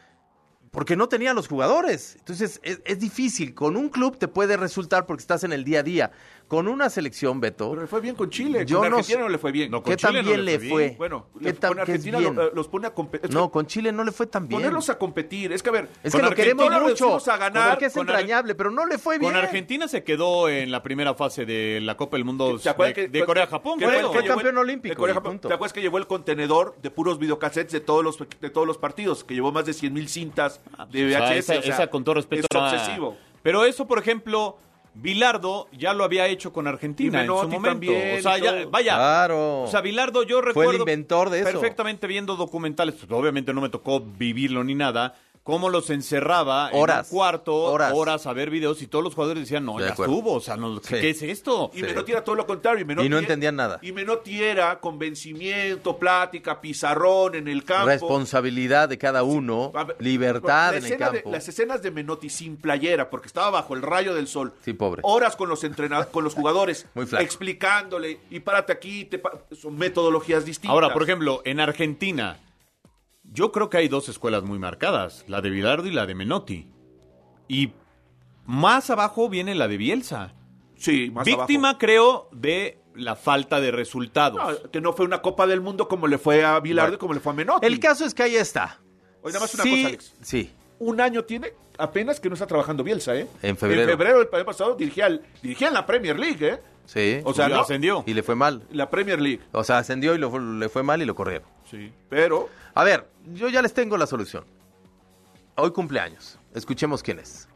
porque 0.70 0.94
no 0.94 1.08
tenía 1.08 1.34
los 1.34 1.48
jugadores. 1.48 2.14
Entonces 2.20 2.60
es, 2.62 2.80
es 2.84 3.00
difícil. 3.00 3.56
Con 3.56 3.76
un 3.76 3.88
club 3.88 4.16
te 4.16 4.28
puede 4.28 4.56
resultar 4.56 5.04
porque 5.04 5.22
estás 5.22 5.42
en 5.42 5.52
el 5.52 5.64
día 5.64 5.80
a 5.80 5.82
día. 5.82 6.12
Con 6.52 6.68
una 6.68 6.90
selección, 6.90 7.40
Beto. 7.40 7.70
Pero 7.70 7.80
le 7.80 7.86
fue 7.86 8.02
bien 8.02 8.14
con 8.14 8.28
Chile. 8.28 8.66
Yo 8.66 8.80
con 8.80 8.90
no 8.90 8.96
Argentina 8.96 9.20
sé- 9.20 9.22
no 9.22 9.28
le 9.30 9.38
fue 9.38 9.52
bien. 9.52 9.70
No, 9.70 9.82
con 9.82 9.90
¿Qué 9.90 9.96
Chile 9.96 10.12
tan 10.18 10.22
no 10.26 10.28
bien 10.32 10.44
le 10.44 10.58
le 10.58 10.68
fue 10.68 10.82
bien. 10.84 10.98
Bueno, 10.98 11.26
¿Qué 11.38 11.44
le- 11.46 11.52
tan- 11.54 11.70
con 11.70 11.78
Argentina 11.80 12.20
lo- 12.20 12.42
eh, 12.42 12.50
los 12.52 12.68
pone 12.68 12.86
a 12.88 12.90
competir. 12.90 13.32
No, 13.32 13.50
con 13.50 13.66
Chile 13.66 13.90
no 13.90 14.04
le 14.04 14.12
fue 14.12 14.26
tan 14.26 14.46
bien. 14.46 14.60
Ponerlos 14.60 14.90
a 14.90 14.98
competir. 14.98 15.50
Es 15.50 15.62
que 15.62 15.70
a 15.70 15.72
ver, 15.72 15.88
Es 16.02 16.14
que 16.14 16.20
lo 16.20 16.30
queremos 16.34 16.70
mucho. 16.82 17.16
a 17.30 17.36
ganar. 17.38 17.70
Porque 17.70 17.86
es 17.86 17.94
con 17.94 18.06
entrañable, 18.06 18.54
pero 18.54 18.70
no 18.70 18.84
le 18.84 18.98
fue 18.98 19.18
bien. 19.18 19.32
Con 19.32 19.40
Argentina 19.40 19.88
se 19.88 20.04
quedó 20.04 20.50
en 20.50 20.70
la 20.70 20.82
primera 20.82 21.14
fase 21.14 21.46
de 21.46 21.80
la 21.80 21.96
Copa 21.96 22.18
del 22.18 22.26
Mundo 22.26 22.58
¿Te 22.58 22.68
acuerdas 22.68 22.96
de, 22.96 23.02
que- 23.04 23.08
de 23.18 23.24
Corea-Japón. 23.24 23.78
que- 23.78 23.86
que- 23.86 23.90
fue 23.90 23.96
que 23.96 24.02
llevó 24.02 24.26
campeón 24.34 24.54
el- 24.54 24.58
olímpico, 24.58 24.92
de 24.92 24.96
Corea, 24.98 25.14
Japón. 25.14 25.38
¿Te 25.38 25.54
acuerdas 25.54 25.72
que 25.72 25.80
llevó 25.80 25.96
el 25.96 26.06
contenedor 26.06 26.76
de 26.82 26.90
puros 26.90 27.18
videocassettes 27.18 27.72
de 27.72 27.80
todos 27.80 28.04
los, 28.04 28.18
de 28.18 28.50
todos 28.50 28.66
los 28.66 28.76
partidos? 28.76 29.24
Que 29.24 29.32
llevó 29.32 29.52
más 29.52 29.64
de 29.64 29.72
100 29.72 29.94
mil 29.94 30.06
cintas 30.06 30.60
de 30.90 31.06
O 31.06 31.08
sea, 31.08 31.20
VHS. 31.20 31.38
esa, 31.38 31.58
o 31.58 31.62
sea, 31.62 31.74
esa, 31.76 31.86
con 31.86 32.04
todo 32.04 32.16
respeto 32.16 32.46
Es 32.50 32.56
obsesivo. 32.60 33.16
Pero 33.42 33.64
eso, 33.64 33.86
por 33.88 33.98
ejemplo, 33.98 34.58
Bilardo 34.94 35.68
ya 35.72 35.94
lo 35.94 36.04
había 36.04 36.26
hecho 36.26 36.52
con 36.52 36.66
Argentina 36.66 37.18
Y 37.18 37.22
en 37.22 37.26
su 37.28 37.34
momento. 37.34 37.68
también, 37.68 38.18
o 38.18 38.22
sea, 38.22 38.38
ya, 38.38 38.66
vaya. 38.66 38.94
Claro. 38.94 39.62
O 39.62 39.66
sea, 39.66 39.80
Bilardo 39.80 40.22
yo 40.22 40.36
Fue 40.36 40.50
el 40.50 40.54
recuerdo 40.54 40.78
inventor 40.80 41.30
de 41.30 41.40
eso. 41.40 41.50
perfectamente 41.52 42.06
viendo 42.06 42.36
documentales. 42.36 42.94
Pues, 42.96 43.10
obviamente 43.10 43.54
no 43.54 43.60
me 43.60 43.68
tocó 43.70 44.00
vivirlo 44.00 44.62
ni 44.64 44.74
nada. 44.74 45.14
Cómo 45.44 45.70
los 45.70 45.90
encerraba 45.90 46.70
Horas. 46.72 46.98
en 47.08 47.12
un 47.12 47.18
cuarto, 47.18 47.56
Horas. 47.56 47.92
horas. 47.96 48.26
a 48.26 48.32
ver 48.32 48.48
videos 48.48 48.80
y 48.80 48.86
todos 48.86 49.02
los 49.02 49.14
jugadores 49.16 49.42
decían, 49.42 49.64
no, 49.64 49.80
ya 49.80 49.88
estuvo. 49.88 50.34
O 50.34 50.40
sea, 50.40 50.56
no, 50.56 50.80
¿qué, 50.80 50.86
Sí. 50.86 51.00
qué 51.00 51.10
es 51.10 51.22
esto? 51.22 51.70
Y 51.74 51.78
Sí. 51.80 51.82
Menotti 51.84 52.12
era 52.12 52.22
todo 52.22 52.36
lo 52.36 52.46
contrario. 52.46 52.86
Menotti 52.86 53.06
Y 53.06 53.10
no 53.10 53.18
entendían 53.18 53.56
nada. 53.56 53.80
Y 53.82 53.90
Menotti 53.90 54.40
era 54.40 54.78
convencimiento, 54.78 55.96
plática, 55.98 56.60
pizarrón 56.60 57.34
en 57.34 57.48
el 57.48 57.64
campo. 57.64 57.86
Responsabilidad 57.88 58.88
de 58.88 58.98
cada 58.98 59.24
uno, 59.24 59.72
ver, 59.72 59.96
libertad 59.98 60.76
en 60.76 60.84
el 60.84 60.90
de- 60.90 60.96
campo. 60.96 61.30
las 61.32 61.48
escenas 61.48 61.82
de 61.82 61.90
Menotti 61.90 62.28
sin 62.28 62.56
playera, 62.56 63.10
porque 63.10 63.26
estaba 63.26 63.50
bajo 63.50 63.74
el 63.74 63.82
rayo 63.82 64.14
del 64.14 64.28
sol. 64.28 64.52
Sí, 64.64 64.72
pobre. 64.74 65.02
Horas 65.04 65.34
con 65.34 65.48
los 65.48 65.64
entrenadores, 65.64 66.10
con 66.12 66.22
los 66.24 66.34
jugadores, 66.34 66.86
Muy 66.94 67.06
flaco. 67.06 67.24
explicándole, 67.24 68.20
y 68.30 68.40
párate 68.40 68.72
aquí, 68.72 69.06
te 69.06 69.18
pa- 69.18 69.32
son 69.60 69.76
metodologías 69.76 70.44
distintas. 70.44 70.72
Ahora, 70.72 70.92
por 70.92 71.02
ejemplo, 71.02 71.42
en 71.44 71.58
Argentina, 71.60 72.38
yo 73.32 73.52
creo 73.52 73.70
que 73.70 73.78
hay 73.78 73.88
dos 73.88 74.08
escuelas 74.08 74.42
muy 74.42 74.58
marcadas, 74.58 75.24
la 75.26 75.40
de 75.40 75.50
Bilardo 75.50 75.86
y 75.86 75.90
la 75.90 76.06
de 76.06 76.14
Menotti. 76.14 76.70
Y 77.48 77.72
más 78.44 78.90
abajo 78.90 79.28
viene 79.28 79.54
la 79.54 79.68
de 79.68 79.76
Bielsa. 79.76 80.34
sí, 80.76 81.10
más 81.10 81.24
Víctima, 81.24 81.70
abajo. 81.70 81.78
creo, 81.78 82.28
de 82.32 82.78
la 82.94 83.16
falta 83.16 83.60
de 83.60 83.70
resultados. 83.70 84.62
No, 84.62 84.70
que 84.70 84.80
no 84.80 84.92
fue 84.92 85.06
una 85.06 85.22
Copa 85.22 85.46
del 85.46 85.60
Mundo 85.60 85.88
como 85.88 86.06
le 86.06 86.18
fue 86.18 86.44
a 86.44 86.60
Bilardo 86.60 86.94
y 86.96 86.98
como 86.98 87.14
le 87.14 87.20
fue 87.20 87.32
a 87.32 87.36
Menotti. 87.36 87.66
El 87.66 87.80
caso 87.80 88.04
es 88.04 88.12
que 88.14 88.22
ahí 88.22 88.36
está. 88.36 88.80
Oye, 89.22 89.32
nada 89.32 89.44
más 89.44 89.54
una 89.54 89.62
sí, 89.62 89.70
cosa, 89.70 89.88
Alex. 89.88 90.14
Sí. 90.20 90.50
Un 90.78 91.00
año 91.00 91.24
tiene 91.24 91.54
apenas 91.82 92.20
que 92.20 92.28
no 92.28 92.34
está 92.34 92.46
trabajando 92.46 92.82
Bielsa, 92.84 93.14
¿eh? 93.16 93.26
En 93.42 93.56
febrero. 93.56 93.82
En 93.82 93.88
febrero 93.88 94.18
del 94.20 94.28
año 94.32 94.44
pasado 94.44 94.74
dirigía, 94.76 95.06
al- 95.06 95.22
dirigía 95.42 95.68
en 95.68 95.74
la 95.74 95.84
Premier 95.86 96.18
League, 96.18 96.46
¿eh? 96.48 96.58
Sí. 96.86 97.20
O 97.24 97.32
sea, 97.34 97.48
no- 97.48 97.60
ascendió. 97.60 98.02
Y 98.06 98.14
le 98.14 98.22
fue 98.22 98.34
mal. 98.34 98.62
La 98.70 98.90
Premier 98.90 99.20
League. 99.20 99.40
O 99.52 99.62
sea, 99.64 99.78
ascendió 99.78 100.14
y 100.14 100.18
lo- 100.18 100.38
le 100.58 100.68
fue 100.68 100.82
mal 100.82 101.00
y 101.02 101.04
lo 101.04 101.14
corrieron. 101.14 101.46
Sí. 101.70 101.92
Pero 102.08 102.48
A 102.74 102.84
ver, 102.84 103.06
yo 103.34 103.48
ya 103.50 103.60
les 103.60 103.74
tengo 103.74 103.96
la 103.98 104.06
solución. 104.06 104.44
Hoy 105.56 105.70
cumpleaños. 105.72 106.38
Escuchemos 106.54 107.02
quién 107.02 107.18
es. 107.18 107.46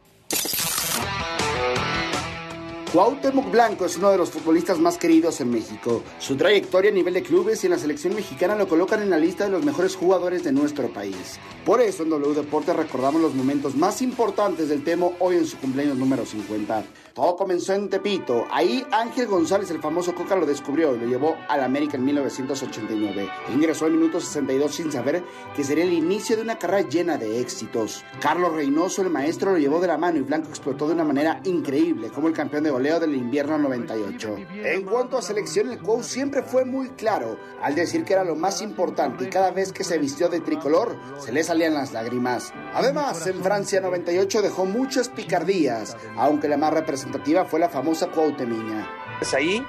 Cuauhtémoc 2.93 3.51
Blanco 3.51 3.85
es 3.85 3.97
uno 3.97 4.11
de 4.11 4.17
los 4.17 4.31
futbolistas 4.31 4.79
más 4.79 4.97
queridos 4.97 5.41
en 5.41 5.51
México. 5.51 6.03
Su 6.19 6.37
trayectoria 6.37 6.89
a 6.89 6.93
nivel 6.93 7.13
de 7.15 7.21
clubes 7.21 7.61
y 7.61 7.67
en 7.67 7.73
la 7.73 7.79
selección 7.79 8.15
mexicana 8.15 8.55
lo 8.55 8.65
colocan 8.69 9.01
en 9.01 9.09
la 9.09 9.17
lista 9.17 9.43
de 9.43 9.49
los 9.49 9.65
mejores 9.65 9.97
jugadores 9.97 10.45
de 10.45 10.53
nuestro 10.53 10.87
país. 10.87 11.37
Por 11.65 11.81
eso 11.81 12.03
en 12.03 12.09
W 12.09 12.33
Deportes 12.33 12.73
recordamos 12.73 13.21
los 13.21 13.33
momentos 13.33 13.75
más 13.75 14.01
importantes 14.01 14.69
del 14.69 14.85
Temo 14.85 15.15
hoy 15.19 15.35
en 15.35 15.45
su 15.45 15.57
cumpleaños 15.57 15.97
número 15.97 16.25
50. 16.25 16.85
Todo 17.17 17.35
comenzó 17.35 17.73
en 17.73 17.89
Tepito. 17.89 18.45
Ahí 18.51 18.85
Ángel 18.91 19.25
González, 19.25 19.71
el 19.71 19.81
famoso 19.81 20.13
Coca, 20.13 20.35
lo 20.35 20.45
descubrió 20.45 20.93
y 20.93 20.99
lo 20.99 21.07
llevó 21.07 21.35
al 21.49 21.63
América 21.63 21.97
en 21.97 22.05
1989. 22.05 23.27
Ingresó 23.55 23.85
al 23.85 23.93
minuto 23.93 24.19
62 24.19 24.75
sin 24.75 24.91
saber 24.91 25.23
que 25.55 25.63
sería 25.63 25.83
el 25.83 25.93
inicio 25.93 26.35
de 26.35 26.43
una 26.43 26.59
carrera 26.59 26.87
llena 26.87 27.17
de 27.17 27.39
éxitos. 27.41 28.05
Carlos 28.21 28.53
Reynoso, 28.53 29.01
el 29.01 29.09
maestro, 29.09 29.53
lo 29.53 29.57
llevó 29.57 29.79
de 29.79 29.87
la 29.87 29.97
mano 29.97 30.19
y 30.19 30.21
Blanco 30.21 30.49
explotó 30.49 30.85
de 30.85 30.93
una 30.93 31.05
manera 31.05 31.41
increíble 31.45 32.09
como 32.09 32.27
el 32.27 32.35
campeón 32.35 32.65
de 32.65 32.69
goleo 32.69 32.99
del 32.99 33.15
invierno 33.15 33.57
98. 33.57 34.35
En 34.63 34.83
cuanto 34.83 35.17
a 35.17 35.23
selección, 35.23 35.71
el 35.71 35.81
Cuau 35.81 36.03
siempre 36.03 36.43
fue 36.43 36.65
muy 36.65 36.89
claro 36.89 37.39
al 37.63 37.73
decir 37.73 38.03
que 38.03 38.13
era 38.13 38.23
lo 38.23 38.35
más 38.35 38.61
importante 38.61 39.23
y 39.23 39.29
cada 39.29 39.49
vez 39.49 39.73
que 39.73 39.83
se 39.83 39.97
vistió 39.97 40.29
de 40.29 40.41
tricolor 40.41 40.95
se 41.17 41.31
le 41.31 41.43
salían 41.43 41.73
las 41.73 41.93
lágrimas. 41.93 42.53
Además, 42.75 43.25
en 43.25 43.41
Francia 43.41 43.81
98 43.81 44.43
dejó 44.43 44.65
muchas 44.65 45.09
picardías, 45.09 45.97
aunque 46.15 46.47
la 46.47 46.57
más 46.57 46.75
representativa 46.75 47.06
fue 47.49 47.59
la 47.59 47.69
famosa 47.69 48.07
Cuauhtemiña. 48.07 48.87
es 49.21 49.33
ahí 49.33 49.65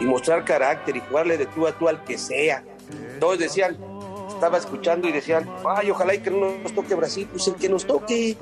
y 0.00 0.04
mostrar 0.04 0.44
carácter 0.44 0.96
y 0.96 1.00
jugarle 1.00 1.38
de 1.38 1.46
tú 1.46 1.66
a 1.66 1.72
tú 1.72 1.88
al 1.88 2.02
que 2.04 2.18
sea. 2.18 2.64
Todos 3.20 3.38
decían, 3.38 3.78
estaba 4.28 4.58
escuchando 4.58 5.08
y 5.08 5.12
decían, 5.12 5.48
ay, 5.64 5.90
ojalá 5.90 6.14
y 6.14 6.18
que 6.18 6.30
no 6.30 6.58
nos 6.58 6.74
toque 6.74 6.94
Brasil, 6.94 7.28
pues 7.30 7.46
el 7.46 7.54
que 7.54 7.68
nos 7.68 7.86
toque. 7.86 8.36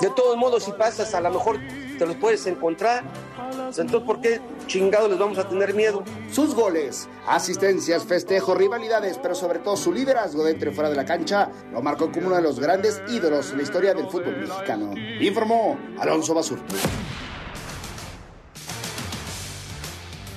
De 0.00 0.10
todos 0.10 0.36
modos, 0.36 0.64
si 0.64 0.72
pasas, 0.72 1.14
a 1.14 1.20
lo 1.20 1.30
mejor 1.30 1.58
te 1.98 2.06
los 2.06 2.16
puedes 2.16 2.46
encontrar. 2.46 3.02
Pues 3.34 3.78
Entonces, 3.78 4.06
¿por 4.06 4.20
qué 4.20 4.40
chingados 4.66 5.08
les 5.08 5.18
vamos 5.18 5.38
a 5.38 5.48
tener 5.48 5.74
miedo? 5.74 6.04
Sus 6.30 6.54
goles, 6.54 7.08
asistencias, 7.26 8.04
festejos, 8.04 8.56
rivalidades, 8.56 9.18
pero 9.18 9.34
sobre 9.34 9.58
todo 9.60 9.76
su 9.76 9.92
liderazgo 9.92 10.44
dentro 10.44 10.70
y 10.70 10.74
fuera 10.74 10.90
de 10.90 10.96
la 10.96 11.04
cancha 11.04 11.50
lo 11.72 11.80
marcó 11.82 12.12
como 12.12 12.26
uno 12.26 12.36
de 12.36 12.42
los 12.42 12.60
grandes 12.60 13.02
ídolos 13.08 13.50
en 13.50 13.56
la 13.56 13.62
historia 13.62 13.94
del 13.94 14.08
fútbol 14.08 14.36
mexicano. 14.36 14.92
Informó 15.20 15.78
Alonso 15.98 16.34
Basurto. 16.34 16.74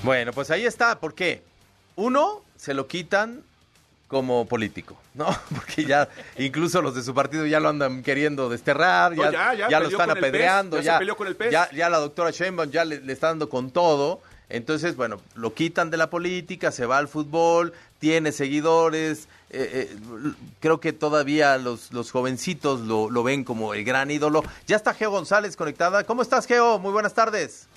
Bueno, 0.04 0.34
pues 0.34 0.50
ahí 0.52 0.66
está. 0.66 1.00
¿Por 1.00 1.14
qué? 1.14 1.44
Uno, 1.96 2.42
se 2.56 2.74
lo 2.74 2.88
quitan 2.88 3.44
como 4.08 4.46
político, 4.48 4.98
¿no? 5.14 5.28
Porque 5.56 5.86
ya 5.86 6.08
incluso 6.38 6.82
los 6.82 6.96
de 6.96 7.04
su 7.04 7.14
partido 7.14 7.46
ya 7.46 7.60
lo 7.60 7.70
andan 7.70 8.02
queriendo 8.02 8.50
desterrar, 8.50 9.14
ya, 9.14 9.26
No, 9.26 9.32
ya, 9.32 9.54
ya, 9.54 9.70
ya 9.70 9.80
lo 9.80 9.88
están 9.90 10.10
apedreando, 10.10 10.80
ya 10.82 10.94
se 10.94 11.00
peleó 11.00 11.16
con 11.16 11.28
el 11.28 11.38
ya, 11.52 11.70
ya 11.72 11.90
la 11.90 12.00
doctora 12.00 12.32
Sheinbaum 12.32 12.72
ya 12.72 12.86
le, 12.86 13.02
le 13.02 13.14
está 13.14 13.28
dando 13.28 13.50
con 13.50 13.72
todo. 13.72 14.22
Entonces, 14.52 14.96
bueno, 14.96 15.22
lo 15.36 15.54
quitan 15.54 15.92
de 15.92 15.98
la 15.98 16.10
política, 16.10 16.72
se 16.72 16.88
va 16.88 16.98
al 16.98 17.08
fútbol, 17.08 17.72
tiene 18.00 18.32
seguidores. 18.32 19.28
eh, 19.52 19.88
eh, 19.94 19.98
creo 20.60 20.80
que 20.80 20.92
todavía 20.92 21.58
los, 21.60 21.92
los 21.94 22.10
jovencitos 22.10 22.80
lo, 22.80 23.12
lo 23.12 23.22
ven 23.22 23.44
como 23.44 23.76
el 23.76 23.84
gran 23.84 24.10
ídolo. 24.10 24.44
Ya 24.66 24.76
está 24.76 24.96
Geo 24.96 25.12
González 25.12 25.56
conectada. 25.56 26.04
¿Cómo 26.04 26.24
estás, 26.24 26.48
Geo? 26.48 26.80
Muy 26.80 26.92
buenas 26.92 27.14
tardes. 27.14 27.68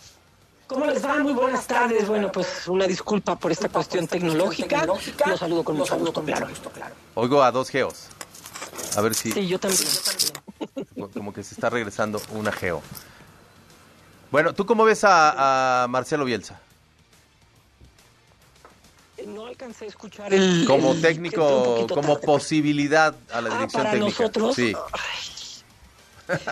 ¿Cómo 0.72 0.86
les 0.86 1.04
va? 1.04 1.18
Muy 1.18 1.32
buenas 1.34 1.66
tardes. 1.66 2.08
Bueno, 2.08 2.32
pues 2.32 2.66
una 2.68 2.86
disculpa 2.86 3.36
por 3.36 3.52
esta 3.52 3.68
cuestión 3.68 4.06
tecnológica. 4.06 4.86
Los 5.26 5.38
saludo 5.40 5.62
con 5.64 5.76
mucho 5.76 5.98
gusto, 5.98 6.22
claro. 6.22 6.46
Oigo 7.14 7.42
a 7.42 7.50
dos 7.52 7.68
Geos. 7.68 8.06
A 8.96 9.00
ver 9.02 9.14
si 9.14 9.32
Sí, 9.32 9.46
yo 9.46 9.58
también. 9.58 9.82
como 11.12 11.32
que 11.32 11.42
se 11.42 11.54
está 11.54 11.68
regresando 11.70 12.20
una 12.30 12.52
Geo. 12.52 12.82
Bueno, 14.30 14.54
¿tú 14.54 14.64
cómo 14.64 14.84
ves 14.84 15.04
a, 15.04 15.82
a 15.84 15.88
Marcelo 15.88 16.24
Bielsa? 16.24 16.58
No 19.26 19.46
alcancé 19.46 19.84
a 19.84 19.88
escuchar 19.88 20.32
el... 20.34 20.64
Como 20.66 20.92
el- 20.92 21.02
técnico, 21.02 21.86
como 21.88 22.14
tarde. 22.14 22.26
posibilidad 22.26 23.14
a 23.30 23.40
la 23.40 23.50
Ah, 23.50 23.54
dirección 23.54 23.82
para 23.82 23.90
técnica. 23.92 24.22
nosotros. 24.22 24.56
Sí. 24.56 24.74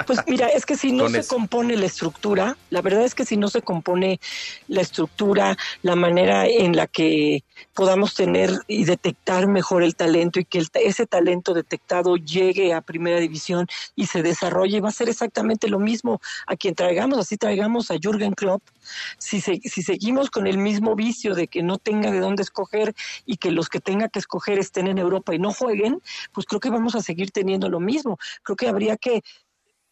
Pues 0.07 0.21
mira, 0.27 0.49
es 0.49 0.67
que 0.67 0.77
si 0.77 0.93
no 0.93 1.09
se 1.09 1.19
eso. 1.21 1.35
compone 1.35 1.77
la 1.77 1.87
estructura, 1.87 2.57
la 2.71 2.83
verdad 2.83 3.05
es 3.05 3.15
que 3.15 3.25
si 3.25 3.37
no 3.37 3.49
se 3.49 3.63
compone 3.63 4.21
la 4.67 4.81
estructura, 4.81 5.57
la 5.83 5.97
manera 5.97 6.47
en 6.47 6.77
la 6.77 6.87
que 6.87 7.45
podamos 7.75 8.15
tener 8.15 8.51
y 8.67 8.85
detectar 8.85 9.47
mejor 9.47 9.83
el 9.83 9.95
talento 9.97 10.41
y 10.41 10.45
que 10.45 10.59
el- 10.59 10.69
ese 10.75 11.07
talento 11.07 11.55
detectado 11.55 12.17
llegue 12.17 12.73
a 12.73 12.81
primera 12.81 13.21
división 13.21 13.67
y 13.95 14.07
se 14.07 14.23
desarrolle, 14.23 14.81
va 14.81 14.89
a 14.89 14.93
ser 14.93 15.09
exactamente 15.09 15.69
lo 15.69 15.79
mismo 15.79 16.21
a 16.47 16.57
quien 16.57 16.75
traigamos, 16.75 17.19
así 17.19 17.37
traigamos 17.37 17.91
a 17.91 17.97
Jürgen 18.01 18.33
Klopp. 18.35 18.63
Si, 19.19 19.41
se- 19.41 19.61
si 19.65 19.83
seguimos 19.83 20.31
con 20.31 20.47
el 20.47 20.59
mismo 20.59 20.95
vicio 20.97 21.35
de 21.35 21.47
que 21.49 21.63
no 21.63 21.79
tenga 21.79 22.11
de 22.11 22.21
dónde 22.21 22.43
escoger 22.43 22.95
y 23.27 23.37
que 23.37 23.51
los 23.51 23.69
que 23.69 23.81
tenga 23.81 24.09
que 24.09 24.19
escoger 24.19 24.59
estén 24.59 24.87
en 24.89 24.99
Europa 24.99 25.35
y 25.35 25.39
no 25.39 25.53
jueguen, 25.53 26.01
pues 26.33 26.47
creo 26.47 26.61
que 26.61 26.71
vamos 26.71 26.95
a 26.95 27.03
seguir 27.03 27.31
teniendo 27.31 27.69
lo 27.69 27.81
mismo. 27.81 28.19
Creo 28.43 28.57
que 28.57 28.69
habría 28.69 28.97
que 28.97 29.23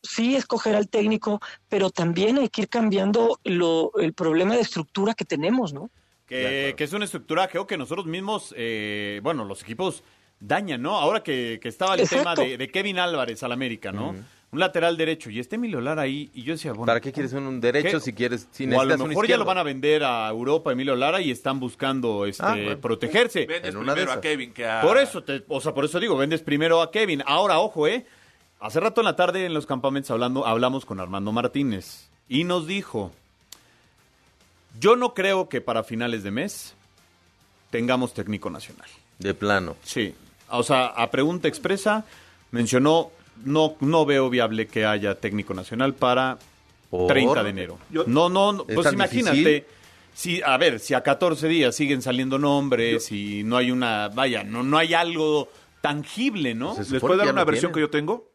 sí 0.02 0.36
escoger 0.36 0.74
al 0.76 0.88
técnico, 0.88 1.40
pero 1.68 1.90
también 1.90 2.38
hay 2.38 2.48
que 2.48 2.62
ir 2.62 2.68
cambiando 2.68 3.38
lo, 3.44 3.90
el 4.00 4.12
problema 4.12 4.54
de 4.54 4.60
estructura 4.60 5.14
que 5.14 5.24
tenemos, 5.24 5.72
¿no? 5.72 5.90
Que, 6.26 6.74
que 6.76 6.84
es 6.84 6.92
una 6.92 7.06
estructura, 7.06 7.48
creo 7.48 7.66
que 7.66 7.78
nosotros 7.78 8.06
mismos, 8.06 8.54
eh, 8.56 9.20
bueno, 9.22 9.44
los 9.44 9.62
equipos 9.62 10.02
dañan, 10.40 10.82
¿no? 10.82 10.96
Ahora 10.98 11.22
que, 11.22 11.58
que 11.60 11.68
estaba 11.68 11.94
el 11.94 12.00
Exacto. 12.00 12.34
tema 12.34 12.48
de, 12.48 12.58
de 12.58 12.68
Kevin 12.70 12.98
Álvarez 12.98 13.42
al 13.42 13.52
América, 13.52 13.92
¿no? 13.92 14.14
Un 14.50 14.60
lateral 14.60 14.96
derecho 14.96 15.28
y 15.28 15.40
este 15.40 15.56
Emilio 15.56 15.78
Lara 15.80 16.02
ahí, 16.02 16.30
y 16.32 16.42
yo 16.42 16.54
decía, 16.54 16.72
bueno. 16.72 16.86
¿Para 16.86 17.00
qué 17.02 17.12
quieres 17.12 17.34
un, 17.34 17.46
un 17.46 17.60
derecho 17.60 17.98
¿qué? 17.98 18.00
si 18.00 18.12
quieres 18.14 18.48
si 18.50 18.64
o 18.72 18.80
a 18.80 18.84
lo 18.86 19.06
mejor 19.06 19.26
ya 19.26 19.36
lo 19.36 19.44
van 19.44 19.58
a 19.58 19.62
vender 19.62 20.02
a 20.04 20.26
Europa, 20.30 20.72
Emilio 20.72 20.96
Lara, 20.96 21.20
y 21.20 21.30
están 21.30 21.60
buscando 21.60 22.24
este, 22.24 22.42
Ah, 22.46 22.52
bueno. 22.52 22.78
protegerse. 22.80 23.44
vendes 23.44 23.74
primero 23.74 24.12
a. 24.12 24.20
Kevin 24.22 24.52
que 24.54 24.66
a... 24.66 24.80
Por 24.80 24.96
eso, 24.96 25.22
te- 25.22 25.44
o 25.48 25.60
sea, 25.60 25.74
por 25.74 25.84
eso 25.84 26.00
digo, 26.00 26.16
vendes 26.16 26.40
primero 26.40 26.80
a 26.80 26.90
Kevin. 26.90 27.22
Ahora, 27.26 27.58
ojo, 27.58 27.86
¿eh? 27.86 28.06
Hace 28.60 28.80
rato 28.80 29.00
en 29.00 29.04
la 29.04 29.16
tarde 29.16 29.46
en 29.46 29.54
los 29.54 29.66
campamentos 29.66 30.10
hablando, 30.10 30.46
hablamos 30.46 30.84
con 30.84 30.98
Armando 31.00 31.30
Martínez 31.32 32.08
y 32.28 32.44
nos 32.44 32.66
dijo, 32.66 33.12
Yo 34.80 34.96
no 34.96 35.14
creo 35.14 35.48
que 35.48 35.60
para 35.60 35.84
finales 35.84 36.22
de 36.24 36.30
mes 36.30 36.74
tengamos 37.70 38.14
técnico 38.14 38.50
nacional. 38.50 38.88
De 39.18 39.34
plano. 39.34 39.76
Sí. 39.84 40.14
O 40.50 40.62
sea, 40.62 40.86
a 40.86 41.10
pregunta 41.10 41.46
expresa, 41.48 42.04
mencionó, 42.50 43.10
no, 43.44 43.76
no 43.80 44.06
veo 44.06 44.28
viable 44.30 44.66
que 44.66 44.86
haya 44.86 45.14
técnico 45.14 45.54
nacional 45.54 45.94
para 45.94 46.38
¿Por? 46.90 47.06
30 47.08 47.44
de 47.44 47.50
enero. 47.50 47.78
Yo- 47.90 48.04
no, 48.06 48.28
no, 48.28 48.52
no, 48.52 48.64
¿Es 48.66 48.74
pues 48.74 48.92
imagínate. 48.92 49.36
difícil? 49.36 49.64
Si, 50.14 50.42
a 50.42 50.56
ver, 50.56 50.80
si 50.80 50.94
a 50.94 51.02
14 51.02 51.46
días 51.46 51.76
siguen 51.76 52.02
saliendo 52.02 52.38
nombres 52.38 53.12
y 53.12 53.44
no 53.44 53.56
hay 53.56 53.70
una, 53.70 54.08
vaya, 54.08 54.42
no, 54.42 54.64
no 54.64 54.76
hay 54.76 54.94
algo 54.94 55.48
tangible, 55.80 56.54
¿no? 56.56 56.74
¿Les 56.76 57.00
puedo 57.00 57.16
dar 57.18 57.28
una 57.32 57.44
versión 57.44 57.70
que 57.72 57.78
yo 57.80 57.88
tengo? 57.90 58.28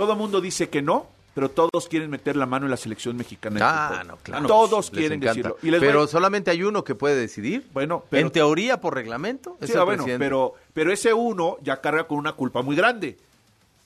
Todo 0.00 0.12
el 0.12 0.18
mundo 0.18 0.40
dice 0.40 0.68
que 0.68 0.82
no, 0.82 1.06
pero 1.34 1.50
todos 1.50 1.88
quieren 1.88 2.10
meter 2.10 2.36
la 2.36 2.46
mano 2.46 2.66
en 2.66 2.70
la 2.70 2.76
selección 2.76 3.16
mexicana. 3.16 3.60
Ah, 3.62 4.04
no, 4.04 4.16
claro. 4.16 4.46
Todos 4.46 4.86
Les 4.92 4.98
quieren 4.98 5.22
encanta. 5.22 5.50
decirlo. 5.50 5.76
Y 5.76 5.80
pero 5.80 6.06
solamente 6.06 6.50
hay 6.50 6.62
uno 6.62 6.82
que 6.84 6.94
puede 6.94 7.16
decidir. 7.16 7.66
Bueno, 7.72 8.04
pero- 8.10 8.26
en 8.26 8.32
teoría, 8.32 8.80
por 8.80 8.94
reglamento, 8.94 9.56
Sí, 9.62 9.72
ah, 9.76 9.84
bueno, 9.84 10.04
pero, 10.18 10.54
pero 10.72 10.92
ese 10.92 11.12
uno 11.12 11.56
ya 11.62 11.80
carga 11.80 12.04
con 12.04 12.18
una 12.18 12.32
culpa 12.32 12.62
muy 12.62 12.74
grande. 12.76 13.16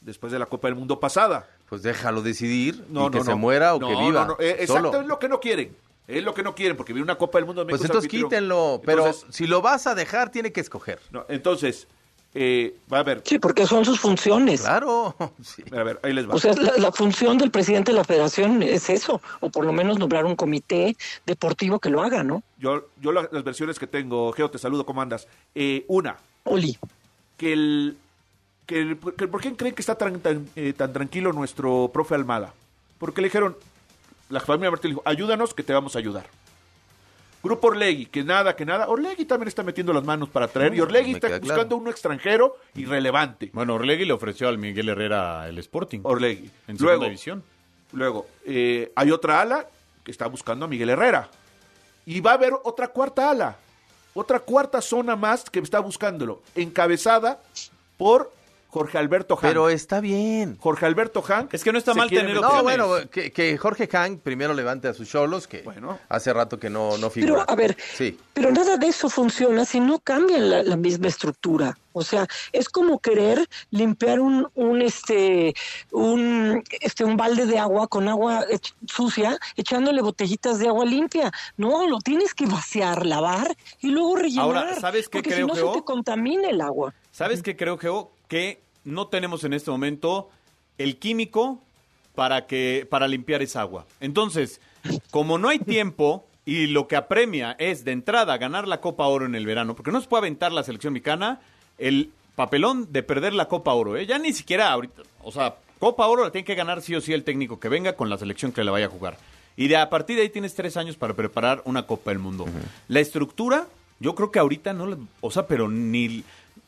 Después 0.00 0.33
de 0.33 0.38
la 0.38 0.46
Copa 0.46 0.68
del 0.68 0.74
Mundo 0.77 1.00
pasada. 1.00 1.48
Pues 1.68 1.83
déjalo 1.83 2.20
decidir 2.22 2.85
No, 2.90 3.07
y 3.07 3.11
que 3.11 3.18
no, 3.18 3.24
se 3.24 3.31
no. 3.31 3.38
muera 3.38 3.74
o 3.74 3.81
que 3.81 3.87
viva. 3.87 4.27
no, 4.27 4.37
eh, 4.38 4.57
Exacto, 4.61 4.88
solo. 4.90 5.00
es 5.00 5.07
lo 5.07 5.18
que 5.18 5.29
no 5.29 5.40
quieren. 5.40 5.74
Es 6.07 6.22
lo 6.22 6.35
que 6.35 6.42
no 6.42 6.55
quieren, 6.55 6.77
porque 6.77 6.92
viene 6.92 7.05
una 7.05 7.16
Copa 7.16 7.38
del 7.38 7.46
Mundo 7.46 7.64
de 7.64 7.70
Pues 7.70 7.83
entonces 7.83 8.11
quítenlo. 8.11 8.83
Pero 8.85 9.07
Entonces, 9.07 9.35
si 9.35 9.46
lo 9.46 9.62
vas 9.62 9.87
a 9.87 9.94
dejar, 9.94 10.31
tiene 10.31 10.53
que 10.53 10.61
escoger. 10.61 11.00
no, 11.11 11.24
entonces 11.29 11.87
eh, 12.35 12.75
va 12.92 12.99
a 12.99 13.03
ver. 13.05 13.23
Sí, 13.25 13.38
porque 13.38 13.66
son 13.66 13.85
sus 13.85 14.01
funciones. 14.01 14.62
Claro. 14.62 15.14
A 15.73 15.83
ver, 15.85 16.01
ahí 16.03 16.12
les 16.12 16.29
va. 16.29 16.35
O 16.35 16.38
sea, 16.38 16.53
la, 16.55 16.73
la 16.77 16.90
función 16.92 17.38
del 17.38 17.51
presidente 17.53 17.92
de 17.92 17.97
la 17.99 18.05
federación 18.05 18.62
es 18.62 18.90
eso, 18.90 19.20
o 19.40 19.51
por 19.51 19.64
lo 19.64 19.73
menos 19.73 19.99
nombrar 19.99 20.25
un 20.25 20.35
comité 20.37 20.97
deportivo 21.27 21.79
que 21.79 21.90
lo 21.90 22.03
haga, 22.03 22.25
¿no? 22.25 22.42
Yo, 22.59 22.88
yo 23.01 23.12
la- 23.12 23.29
las 23.31 23.44
versiones 23.44 23.79
que 23.79 23.87
tengo, 23.87 24.33
Geo, 24.33 24.51
te 24.51 24.59
saludo, 24.59 24.85
¿cómo 24.85 25.01
andas? 25.01 25.29
Eh, 25.55 25.85
una, 25.88 26.16
Oli. 26.44 26.77
que 27.37 27.53
el, 27.53 27.97
que 28.66 28.81
el- 28.81 28.99
que- 29.16 29.29
¿Por 29.29 29.40
qué 29.40 29.55
creen 29.55 29.75
que 29.75 29.83
está 29.83 29.94
tan, 29.97 30.18
tan, 30.20 30.49
eh, 30.57 30.73
tan 30.77 30.92
tranquilo 30.92 31.33
nuestro 31.33 31.90
profe 31.92 32.14
Almada? 32.16 32.53
Porque 32.99 33.20
le 33.20 33.29
dijeron, 33.29 33.57
la 34.29 34.40
familia 34.40 34.70
Martín 34.70 34.90
le 34.90 34.94
dijo, 34.97 35.03
ayúdanos 35.05 35.55
que 35.55 35.62
te 35.62 35.73
vamos 35.73 35.94
a 35.94 35.99
ayudar. 36.01 36.27
Grupo 37.45 37.67
Orlegui, 37.67 38.07
que 38.07 38.25
nada, 38.25 38.57
que 38.57 38.65
nada. 38.65 38.89
Orlegui 38.89 39.27
también 39.27 39.49
está 39.49 39.63
metiendo 39.63 39.93
las 39.93 40.03
manos 40.03 40.31
para 40.31 40.49
traer. 40.49 40.75
Y 40.75 40.81
Orlegui 40.81 41.11
me 41.13 41.19
está 41.19 41.29
buscando 41.29 41.53
claro. 41.53 41.77
uno 41.77 41.91
extranjero 41.91 42.57
irrelevante. 42.75 43.51
Bueno, 43.53 43.75
Orlegui 43.75 44.07
le 44.07 44.15
ofreció 44.15 44.49
al 44.49 44.57
Miguel 44.57 44.89
Herrera 44.89 45.47
el 45.47 45.59
Sporting. 45.59 46.01
Orlegui. 46.05 46.51
En 46.67 46.79
Luego, 46.79 46.93
segunda 46.93 47.05
división. 47.05 47.45
Luego, 47.93 48.27
eh, 48.47 48.91
hay 48.97 49.11
otra 49.11 49.43
ala 49.43 49.67
que 50.03 50.11
está 50.11 50.27
buscando 50.27 50.65
a 50.65 50.69
Miguel 50.69 50.89
Herrera. 50.89 51.29
Y 52.07 52.21
va 52.21 52.31
a 52.31 52.35
haber 52.35 52.55
otra 52.65 52.89
cuarta 52.89 53.31
ala. 53.31 53.59
Otra 54.15 54.41
cuarta 54.41 54.81
zona 54.81 55.15
más 55.15 55.51
que 55.51 55.59
está 55.59 55.81
buscándolo. 55.81 56.41
Encabezada 56.55 57.43
por 57.99 58.33
Jorge 58.75 58.99
Alberto 58.99 59.35
Han. 59.35 59.41
Pero 59.41 59.69
está 59.69 60.01
bien. 60.01 60.57
Jorge 60.59 60.85
Alberto 60.85 61.23
Han. 61.29 61.49
Es 61.53 61.63
que 61.63 61.71
no 61.71 61.79
está 61.79 61.95
mal 61.95 62.09
tener 62.11 62.35
No, 62.35 62.61
bueno, 62.65 63.09
que, 63.09 63.31
que 63.31 63.57
Jorge 63.57 63.87
Hank 63.87 64.19
primero 64.21 64.53
levante 64.53 64.89
a 64.89 64.95
sus 64.95 65.09
cholos, 65.09 65.47
que 65.47 65.63
hace 66.09 66.33
rato 66.33 66.59
que 66.59 66.69
no, 66.71 66.99
no 66.99 67.09
figura. 67.09 67.45
Pero, 67.45 67.51
a 67.53 67.55
ver, 67.55 67.77
Sí. 67.97 68.19
Pero 68.33 68.51
nada 68.51 68.77
de 68.77 68.89
eso 68.89 69.09
funciona 69.09 69.65
si 69.65 69.79
no 69.79 70.01
cambian 70.01 70.51
la, 70.51 70.65
la 70.65 70.77
misma 70.77 71.07
estructura. 71.07 71.79
O 71.93 72.03
sea, 72.03 72.27
es 72.51 72.69
como 72.69 72.99
querer 72.99 73.47
limpiar 73.71 74.19
un, 74.19 74.49
un 74.57 74.83
este 74.83 75.55
un 75.93 76.65
este 76.81 77.05
un 77.05 77.17
balde 77.17 77.47
de 77.47 77.61
agua 77.61 77.87
con 77.87 78.09
agua 78.09 78.45
sucia, 78.89 79.39
echándole 79.57 80.03
botellitas 80.03 80.59
de 80.59 80.67
agua 80.67 80.85
limpia. 80.85 81.31
No, 81.57 81.87
lo 81.89 81.99
tienes 82.01 82.35
que 82.35 82.47
vaciar, 82.47 83.07
lavar 83.07 83.57
y 83.81 83.91
luego 83.91 84.17
rellenar. 84.17 84.45
Ahora, 84.45 84.81
¿sabes 84.81 85.09
qué 85.09 85.19
porque 85.19 85.31
creo, 85.31 85.47
si 85.47 85.53
no 85.53 85.55
Geo? 85.55 85.73
se 85.75 85.79
te 85.79 85.85
contamina 85.85 86.51
el 86.51 86.61
agua. 86.61 86.93
¿Sabes 87.13 87.41
qué 87.41 87.55
creo, 87.55 87.79
Geo? 87.79 88.11
Que 88.29 88.61
no 88.85 89.09
tenemos 89.09 89.45
en 89.45 89.53
este 89.53 89.71
momento 89.71 90.31
el 90.79 90.97
químico 90.99 91.61
para 92.15 92.47
que 92.47 92.87
para 92.89 93.09
limpiar 93.09 93.43
esa 93.43 93.61
agua. 93.61 93.87
Entonces, 94.01 94.61
como 95.11 95.39
no 95.39 95.49
hay 95.49 95.59
tiempo 95.59 96.27
y 96.45 96.67
lo 96.67 96.89
que 96.89 96.97
apremia 96.97 97.57
es 97.59 97.85
de 97.85 97.93
entrada 97.93 98.37
ganar 98.39 98.69
la 98.69 98.81
Copa 98.81 99.07
Oro 99.07 99.27
en 99.27 99.35
el 99.35 99.47
verano, 99.47 99.75
porque 99.75 99.91
no 99.91 100.01
se 100.01 100.09
puede 100.09 100.21
aventar 100.21 100.53
la 100.53 100.63
selección 100.63 100.93
mexicana 100.93 101.41
el 101.79 102.13
papelón 102.37 102.93
de 102.93 103.03
perder 103.03 103.33
la 103.33 103.49
Copa 103.49 103.73
Oro, 103.73 103.97
¿eh? 103.97 104.07
Ya 104.07 104.19
ni 104.19 104.33
siquiera 104.33 104.71
ahorita, 104.71 105.03
o 105.23 105.33
sea, 105.33 105.57
Copa 105.79 106.07
Oro 106.07 106.25
la 106.25 106.31
tiene 106.31 106.45
que 106.45 106.55
ganar 106.55 106.83
sí 106.83 106.95
o 106.95 107.01
sí 107.01 107.13
el 107.13 107.25
técnico 107.25 107.59
que 107.59 107.69
venga 107.69 107.95
con 107.95 108.11
la 108.11 108.19
selección 108.19 108.53
que 108.53 108.65
le 108.65 108.71
vaya 108.71 108.87
a 108.87 108.91
jugar. 108.91 109.17
Y 109.57 109.69
de 109.69 109.77
a 109.77 109.89
partir 109.89 110.17
de 110.17 110.23
ahí 110.23 110.29
tienes 110.29 110.55
tres 110.55 110.77
años 110.77 110.97
para 110.97 111.15
preparar 111.15 111.63
una 111.65 111.87
Copa 111.87 112.11
del 112.11 112.19
Mundo. 112.19 112.47
La 112.89 113.01
estructura, 113.01 113.67
yo 114.01 114.15
creo 114.15 114.31
que 114.31 114.41
ahorita 114.41 114.73
no, 114.73 114.99
o 115.21 115.31
sea, 115.31 115.47
pero 115.47 115.69
ni 115.69 116.25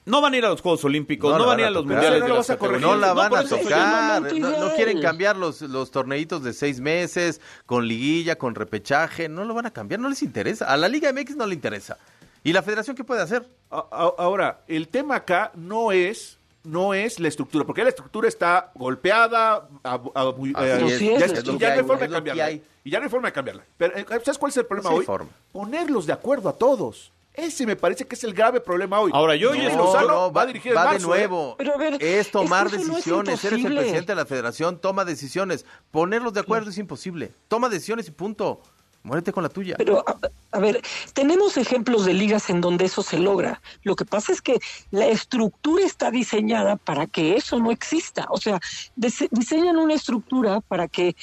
no 0.07 0.21
van 0.23 0.33
a 0.33 0.37
ir 0.39 0.45
a 0.47 0.49
los 0.49 0.63
Juegos 0.63 0.83
Olímpicos, 0.85 1.37
no, 1.37 1.45
van 1.47 1.59
a 1.59 1.61
ir 1.63 1.67
a 1.67 1.71
los 1.71 1.83
tocar. 1.83 1.97
mundiales. 1.97 2.21
No 2.21 2.27
de 2.27 2.33
las 2.35 2.49
vas 2.49 2.51
a. 2.51 2.79
No 2.79 2.97
la 2.97 3.13
van 3.13 3.35
a 3.37 3.45
tocar. 3.45 4.23
No, 4.35 4.51
no 4.69 4.75
quieren 4.75 5.01
cambiar 5.03 5.37
los, 5.37 5.61
los 5.61 5.91
torneitos 5.91 6.43
de 6.43 6.53
seis 6.55 6.81
meses, 6.81 7.41
con 7.67 7.87
liguilla, 7.87 8.37
con 8.39 8.55
repechaje. 8.55 9.29
No 9.29 9.45
lo 9.45 9.53
van 9.53 9.67
a 9.67 9.71
cambiar, 9.73 10.01
no 10.01 10.09
les 10.09 10.23
interesa. 10.23 10.65
A 10.73 10.77
la 10.79 10.89
Liga 10.89 11.13
MX 11.13 11.37
no 11.37 11.47
le 11.47 11.55
interesa. 11.55 11.99
¿Y 12.43 12.53
la 12.53 12.63
federación 12.63 12.97
qué 12.97 13.05
puede 13.05 13.21
hacer? 13.23 13.47
Ahora, 13.71 14.61
el 14.69 14.89
tema 14.89 15.17
acá 15.17 15.51
no 15.55 15.93
es 15.93 16.39
no 16.63 16.95
es 16.95 17.21
la 17.21 17.29
estructura, 17.29 17.65
porque 17.65 17.85
la 17.85 17.91
estructura 17.91 18.27
está 18.27 18.73
golpeada, 18.75 19.69
abu- 19.85 20.11
abu- 20.17 20.51
Así 20.57 21.11
es, 21.11 21.21
ya, 21.21 21.27
es 21.27 21.33
es- 21.33 21.47
lo 21.47 21.53
y 21.55 21.59
ya 21.59 21.69
no 21.69 21.75
hay, 21.81 21.87
forma 21.87 22.03
de 22.03 22.09
cambiarla. 22.09 22.51
Y 22.51 22.91
ya 22.91 22.99
no 22.99 23.05
hay 23.05 23.11
forma 23.11 23.29
de 23.29 23.33
cambiarla. 23.33 23.63
Pero, 23.77 23.95
¿sabes 24.25 24.37
cuál 24.37 24.51
es 24.51 24.57
el 24.57 24.67
problema 24.67 24.91
No 24.91 24.95
hay 24.97 24.99
hoy? 25.01 25.07
forma. 25.07 25.31
Ponerlos 25.53 26.07
de 26.07 26.13
acuerdo 26.13 26.49
a 26.49 26.53
todos. 26.55 27.13
Ese 27.37 27.67
me 27.67 27.77
parece 27.77 28.07
que 28.07 28.15
es 28.15 28.25
el 28.25 28.33
grave 28.33 28.61
problema 28.61 28.99
hoy. 28.99 29.11
Ahora, 29.15 29.37
yo 29.37 29.55
Y 29.55 29.61
oye, 29.61 29.77
Lozano 29.77 30.09
no, 30.09 30.33
va, 30.33 30.43
a 30.43 30.47
dirigir 30.47 30.73
en 30.73 30.79
va 30.79 30.83
de 30.85 30.91
marzo, 30.93 31.07
nuevo. 31.09 31.51
¿eh? 31.53 31.55
Pero 31.59 31.75
a 31.75 31.77
ver, 31.77 32.03
es 32.03 32.31
tomar 32.31 32.67
es 32.67 32.73
que 32.73 32.79
eso 32.79 32.87
no 32.87 32.93
es 32.99 33.05
decisiones. 33.05 33.45
Eres 33.45 33.65
el 33.65 33.75
presidente 33.75 34.13
de 34.13 34.17
la 34.17 34.27
federación, 34.27 34.79
toma 34.81 35.05
decisiones. 35.05 35.67
Ponerlos 35.91 36.33
de 36.33 36.41
acuerdo 36.41 36.71
es 36.71 36.79
imposible. 36.79 37.33
Toma 37.49 37.69
decisiones 37.69 38.09
y 38.09 38.11
punto. 38.11 38.63
Muérete 39.03 39.33
con 39.33 39.45
la 39.45 39.49
tuya. 39.49 39.77
Pero, 39.79 40.03
a, 40.05 40.17
a 40.51 40.59
ver, 40.59 40.83
tenemos 41.13 41.57
ejemplos 41.59 42.05
de 42.07 42.13
ligas 42.13 42.51
en 42.51 42.61
donde 42.61 42.87
eso 42.87 43.05
se 43.05 43.21
logra. 43.21 43.61
Lo 43.85 43.95
que 43.95 44.05
pasa 44.05 44.33
es 44.33 44.43
que 44.43 44.59
la 44.91 45.07
estructura 45.07 45.85
está 45.85 46.11
diseñada 46.11 46.75
para 46.75 47.07
que 47.07 47.37
eso 47.37 47.61
no 47.61 47.71
exista. 47.71 48.27
O 48.31 48.39
sea, 48.39 48.59
dise- 48.97 49.29
diseñan 49.31 49.77
una 49.77 49.95
estructura 49.95 50.61
para 50.61 50.89
que 50.89 51.15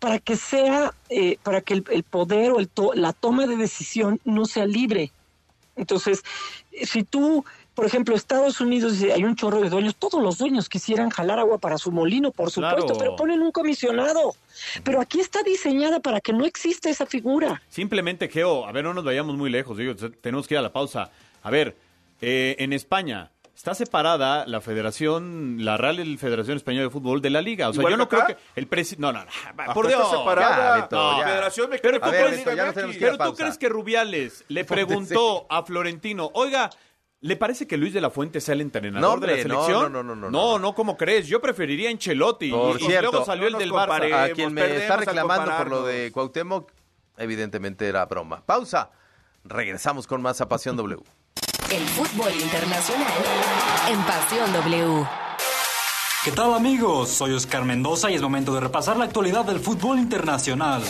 para 0.00 0.18
que 0.18 0.34
sea, 0.36 0.92
eh, 1.08 1.38
para 1.44 1.60
que 1.60 1.74
el, 1.74 1.84
el 1.90 2.02
poder 2.02 2.50
o 2.50 2.58
el 2.58 2.68
to- 2.68 2.92
la 2.94 3.12
toma 3.12 3.46
de 3.46 3.56
decisión 3.56 4.18
no 4.24 4.46
sea 4.46 4.66
libre. 4.66 5.12
Entonces, 5.76 6.22
eh, 6.72 6.84
si 6.86 7.04
tú, 7.04 7.44
por 7.74 7.86
ejemplo, 7.86 8.14
Estados 8.16 8.60
Unidos, 8.60 8.94
hay 9.02 9.22
un 9.24 9.36
chorro 9.36 9.60
de 9.60 9.70
dueños, 9.70 9.94
todos 9.96 10.22
los 10.22 10.38
dueños 10.38 10.68
quisieran 10.68 11.10
jalar 11.10 11.38
agua 11.38 11.58
para 11.58 11.78
su 11.78 11.92
molino, 11.92 12.32
por 12.32 12.50
supuesto, 12.50 12.86
Claro. 12.86 12.98
pero 12.98 13.16
ponen 13.16 13.40
un 13.42 13.52
comisionado. 13.52 14.34
Pero 14.84 15.00
aquí 15.00 15.20
está 15.20 15.42
diseñada 15.42 16.00
para 16.00 16.20
que 16.20 16.32
no 16.32 16.44
exista 16.44 16.90
esa 16.90 17.06
figura. 17.06 17.62
Simplemente, 17.68 18.28
Geo, 18.28 18.66
a 18.66 18.72
ver, 18.72 18.84
no 18.84 18.92
nos 18.94 19.04
vayamos 19.04 19.36
muy 19.36 19.48
lejos, 19.50 19.76
digo, 19.78 19.94
te- 19.94 20.10
tenemos 20.10 20.48
que 20.48 20.54
ir 20.54 20.58
a 20.58 20.62
la 20.62 20.72
pausa. 20.72 21.10
A 21.42 21.50
ver, 21.50 21.76
eh, 22.20 22.56
en 22.58 22.72
España 22.72 23.30
está 23.60 23.74
separada 23.74 24.46
la 24.46 24.62
Federación, 24.62 25.58
la 25.66 25.76
Real 25.76 26.16
Federación 26.16 26.56
Española 26.56 26.84
de 26.84 26.90
Fútbol 26.90 27.20
de 27.20 27.28
la 27.28 27.42
Liga. 27.42 27.68
O 27.68 27.74
sea, 27.74 27.82
yo 27.90 27.96
no 27.98 28.08
que 28.08 28.16
creo 28.16 28.22
acá. 28.22 28.34
que 28.34 28.42
el 28.58 28.66
presidente... 28.66 29.02
No, 29.02 29.12
no, 29.12 29.22
no, 29.22 29.30
Hasta 29.30 29.74
por 29.74 29.84
está 29.86 29.98
Dios. 29.98 30.10
separada 30.10 30.76
Ya, 30.76 30.82
Beto, 30.82 30.96
No, 30.96 31.18
ya. 31.18 31.26
Federación 31.26 31.68
Mexicana 31.70 31.98
Pero 32.00 32.04
tú, 32.06 32.10
ver, 32.10 32.26
crees, 32.26 32.44
Beto, 32.46 32.56
ya 32.56 32.68
a 32.68 32.72
pero 32.72 33.18
tú 33.18 33.34
crees 33.36 33.58
que 33.58 33.68
Rubiales 33.68 34.44
le 34.48 34.64
preguntó 34.64 35.46
a 35.50 35.62
Florentino, 35.62 36.30
oiga, 36.32 36.70
¿le 37.20 37.36
parece 37.36 37.66
que 37.66 37.76
Luis 37.76 37.92
de 37.92 38.00
la 38.00 38.08
Fuente 38.08 38.40
sea 38.40 38.54
el 38.54 38.62
entrenador 38.62 39.02
No, 39.02 39.12
hombre, 39.12 39.36
de 39.36 39.44
la 39.44 39.54
no, 39.54 39.62
selección? 39.66 39.92
no, 39.92 40.02
no, 40.02 40.14
no, 40.14 40.30
no, 40.30 40.30
No, 40.30 40.58
no, 40.58 40.74
¿cómo 40.74 40.96
crees? 40.96 41.26
Yo 41.28 41.42
preferiría 41.42 41.90
a 41.90 41.92
Ancelotti. 41.92 42.50
Por 42.50 42.80
y, 42.80 42.84
cierto, 42.86 43.10
luego 43.10 43.26
salió 43.26 43.50
no 43.50 43.58
el 43.58 43.62
del 43.62 43.72
Barça. 43.72 44.24
A 44.24 44.30
quien 44.30 44.54
me 44.54 44.74
está 44.74 44.96
reclamando 44.96 45.54
por 45.58 45.68
lo 45.68 45.82
de 45.84 46.10
Cuauhtémoc, 46.12 46.72
evidentemente 47.18 47.86
era 47.86 48.06
broma. 48.06 48.42
Pausa. 48.46 48.90
Regresamos 49.44 50.06
con 50.06 50.22
más 50.22 50.40
a 50.40 50.48
Pasión 50.48 50.76
W. 50.78 51.02
El 51.70 51.86
fútbol 51.86 52.32
internacional 52.34 53.06
en 53.88 54.02
Pasión 54.02 54.52
W. 54.52 55.19
¿Qué 56.22 56.32
tal 56.32 56.52
amigos? 56.52 57.08
Soy 57.08 57.32
Oscar 57.32 57.64
Mendoza 57.64 58.10
y 58.10 58.14
es 58.14 58.20
momento 58.20 58.52
de 58.52 58.60
repasar 58.60 58.98
la 58.98 59.06
actualidad 59.06 59.46
del 59.46 59.58
fútbol 59.58 59.98
internacional. 59.98 60.82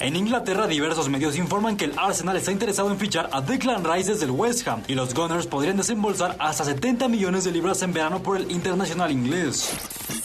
En 0.00 0.16
Inglaterra 0.16 0.66
diversos 0.66 1.10
medios 1.10 1.36
informan 1.36 1.76
que 1.76 1.84
el 1.84 1.98
Arsenal 1.98 2.38
está 2.38 2.50
interesado 2.50 2.90
en 2.90 2.98
fichar 2.98 3.28
a 3.30 3.42
Declan 3.42 3.84
Rice 3.84 4.12
desde 4.12 4.24
el 4.24 4.30
West 4.30 4.66
Ham 4.66 4.82
y 4.88 4.94
los 4.94 5.12
Gunners 5.12 5.46
podrían 5.46 5.76
desembolsar 5.76 6.36
hasta 6.38 6.64
70 6.64 7.08
millones 7.08 7.44
de 7.44 7.52
libras 7.52 7.82
en 7.82 7.92
verano 7.92 8.22
por 8.22 8.38
el 8.38 8.50
internacional 8.50 9.12
inglés. 9.12 9.70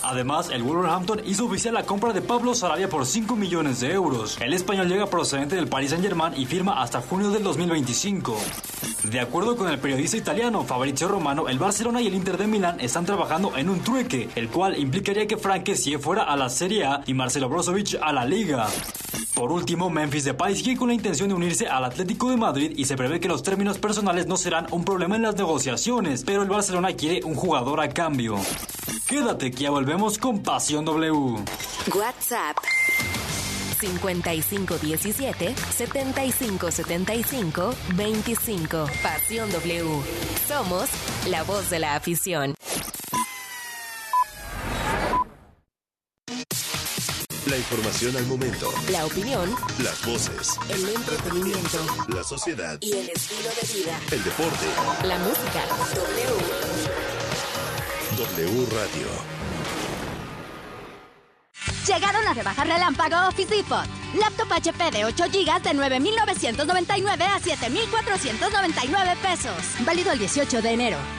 Además, 0.04 0.50
el 0.52 0.64
Wolverhampton 0.64 1.22
hizo 1.26 1.46
oficial 1.46 1.74
la 1.74 1.84
compra 1.84 2.14
de 2.14 2.22
Pablo 2.22 2.56
Sarabia 2.56 2.88
por 2.88 3.06
5 3.06 3.36
millones 3.36 3.82
de 3.82 3.92
euros. 3.92 4.38
El 4.40 4.54
español 4.54 4.88
llega 4.88 5.08
procedente 5.08 5.58
del 5.58 5.68
Paris 5.68 5.90
Saint-Germain 5.90 6.34
y 6.38 6.46
firma 6.46 6.82
hasta 6.82 7.02
junio 7.02 7.30
del 7.30 7.44
2025. 7.44 8.38
De 9.04 9.20
acuerdo 9.20 9.56
con 9.56 9.70
el 9.70 9.80
periodista 9.80 10.18
italiano 10.18 10.64
Fabrizio 10.64 11.08
Romano, 11.08 11.48
el 11.48 11.58
Barcelona 11.58 12.02
y 12.02 12.08
el 12.08 12.14
Inter 12.14 12.38
de 12.38 12.48
Milán 12.48 12.80
están 12.80 13.06
trabajando 13.06 13.56
en 13.58 13.70
un 13.70 13.80
trueque, 13.80 14.29
el 14.36 14.50
cual 14.50 14.78
implicaría 14.78 15.28
que 15.28 15.38
Frank 15.38 15.64
Kessie 15.64 16.00
fuera 16.00 16.24
a 16.24 16.36
la 16.36 16.50
Serie 16.50 16.86
A 16.86 17.04
y 17.06 17.14
Marcelo 17.14 17.50
Brozovic 17.50 17.98
a 18.02 18.14
la 18.14 18.26
Liga. 18.26 18.68
Por 19.34 19.52
último, 19.52 19.90
Memphis 19.90 20.26
Depay 20.26 20.56
sigue 20.56 20.76
con 20.76 20.90
la 20.90 20.94
intención 20.94 21.30
de 21.30 21.36
unirse 21.36 21.68
al 21.68 21.86
Atlético 21.86 22.30
de 22.30 22.38
Madrid 22.38 22.74
y 22.76 22.86
se 22.86 22.98
prevé 22.98 23.20
que 23.20 23.30
los 23.30 23.42
términos 23.42 23.78
personales 23.78 24.28
no 24.28 24.36
serán 24.36 24.68
un 24.72 24.84
problema 24.84 25.16
en 25.16 25.22
las 25.22 25.36
negociaciones, 25.36 26.24
pero 26.26 26.44
el 26.44 26.50
Barcelona 26.50 26.94
quiere 26.94 27.24
un 27.24 27.36
jugador 27.36 27.80
a 27.80 27.90
cambio. 27.90 28.36
Quédate 29.08 29.52
que 29.52 29.64
ya 29.64 29.72
volvemos 29.72 30.18
con 30.18 30.44
Pasión 30.44 30.86
W. 30.86 31.38
WhatsApp 31.96 32.58
5517 33.80 35.56
7575 35.56 37.74
25. 37.96 38.86
Pasión 39.02 39.52
W. 39.52 40.02
Somos 40.48 40.90
la 41.28 41.44
voz 41.44 41.70
de 41.70 41.80
la 41.80 41.96
afición. 41.96 42.56
La 47.46 47.58
información 47.58 48.16
al 48.18 48.26
momento. 48.28 48.72
La 48.92 49.06
opinión. 49.06 49.56
Las 49.82 50.06
voces. 50.06 50.58
El 50.68 50.90
entretenimiento. 50.90 51.78
La 52.10 52.24
sociedad. 52.24 52.78
Y 52.82 52.92
el 52.92 53.10
estilo 53.10 53.50
de 53.50 53.74
vida. 53.74 54.00
El 54.12 54.24
deporte. 54.24 54.66
La 55.04 55.18
música. 55.20 55.66
W. 55.96 56.36
W 58.18 58.68
Radio. 58.76 59.08
Llegaron 61.88 62.28
a 62.28 62.34
rebajar 62.34 62.68
relámpago 62.68 63.30
Office 63.30 63.56
Depot. 63.56 63.86
Laptop 64.16 64.52
HP 64.52 64.92
de 64.92 65.06
8 65.06 65.24
GB 65.32 65.62
de 65.64 65.74
9,999 65.74 67.24
a 67.24 67.40
7,499 67.40 69.16
pesos. 69.22 69.86
Válido 69.86 70.12
el 70.12 70.20
18 70.20 70.62
de 70.62 70.72
enero. 70.72 71.19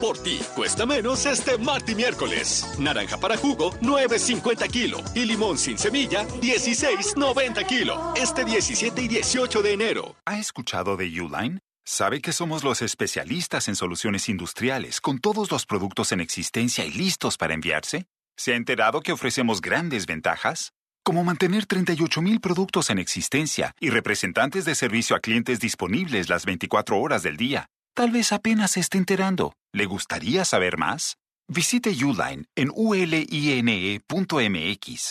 Por 0.00 0.16
ti 0.18 0.40
cuesta 0.56 0.86
menos 0.86 1.26
este 1.26 1.58
martes 1.58 1.92
y 1.92 1.94
miércoles. 1.94 2.66
Naranja 2.78 3.18
para 3.18 3.36
jugo, 3.36 3.72
9.50 3.80 4.70
kilo. 4.70 4.98
Y 5.14 5.26
limón 5.26 5.58
sin 5.58 5.76
semilla, 5.76 6.26
16.90 6.40 7.66
kilo. 7.66 8.14
Este 8.16 8.44
17 8.46 9.02
y 9.02 9.08
18 9.08 9.62
de 9.62 9.72
enero. 9.72 10.16
¿Ha 10.24 10.38
escuchado 10.38 10.96
de 10.96 11.04
Uline? 11.20 11.60
Sabe 11.84 12.22
que 12.22 12.32
somos 12.32 12.64
los 12.64 12.80
especialistas 12.80 13.68
en 13.68 13.76
soluciones 13.76 14.28
industriales, 14.28 15.00
con 15.02 15.18
todos 15.18 15.50
los 15.50 15.66
productos 15.66 16.12
en 16.12 16.20
existencia 16.20 16.86
y 16.86 16.92
listos 16.92 17.36
para 17.36 17.52
enviarse. 17.52 18.06
¿Se 18.36 18.54
ha 18.54 18.56
enterado 18.56 19.02
que 19.02 19.12
ofrecemos 19.12 19.60
grandes 19.60 20.06
ventajas? 20.06 20.72
Como 21.04 21.24
mantener 21.24 21.66
38.000 21.66 22.40
productos 22.40 22.88
en 22.88 22.98
existencia 22.98 23.74
y 23.80 23.90
representantes 23.90 24.64
de 24.64 24.74
servicio 24.74 25.14
a 25.14 25.20
clientes 25.20 25.60
disponibles 25.60 26.30
las 26.30 26.46
24 26.46 26.98
horas 26.98 27.22
del 27.22 27.36
día. 27.36 27.68
Tal 27.94 28.10
vez 28.10 28.32
apenas 28.32 28.72
se 28.72 28.80
esté 28.80 28.98
enterando. 28.98 29.52
¿Le 29.72 29.86
gustaría 29.86 30.44
saber 30.44 30.76
más? 30.76 31.16
Visite 31.52 31.90
Uline 31.90 32.44
en 32.54 32.70
uline.mx, 32.72 34.04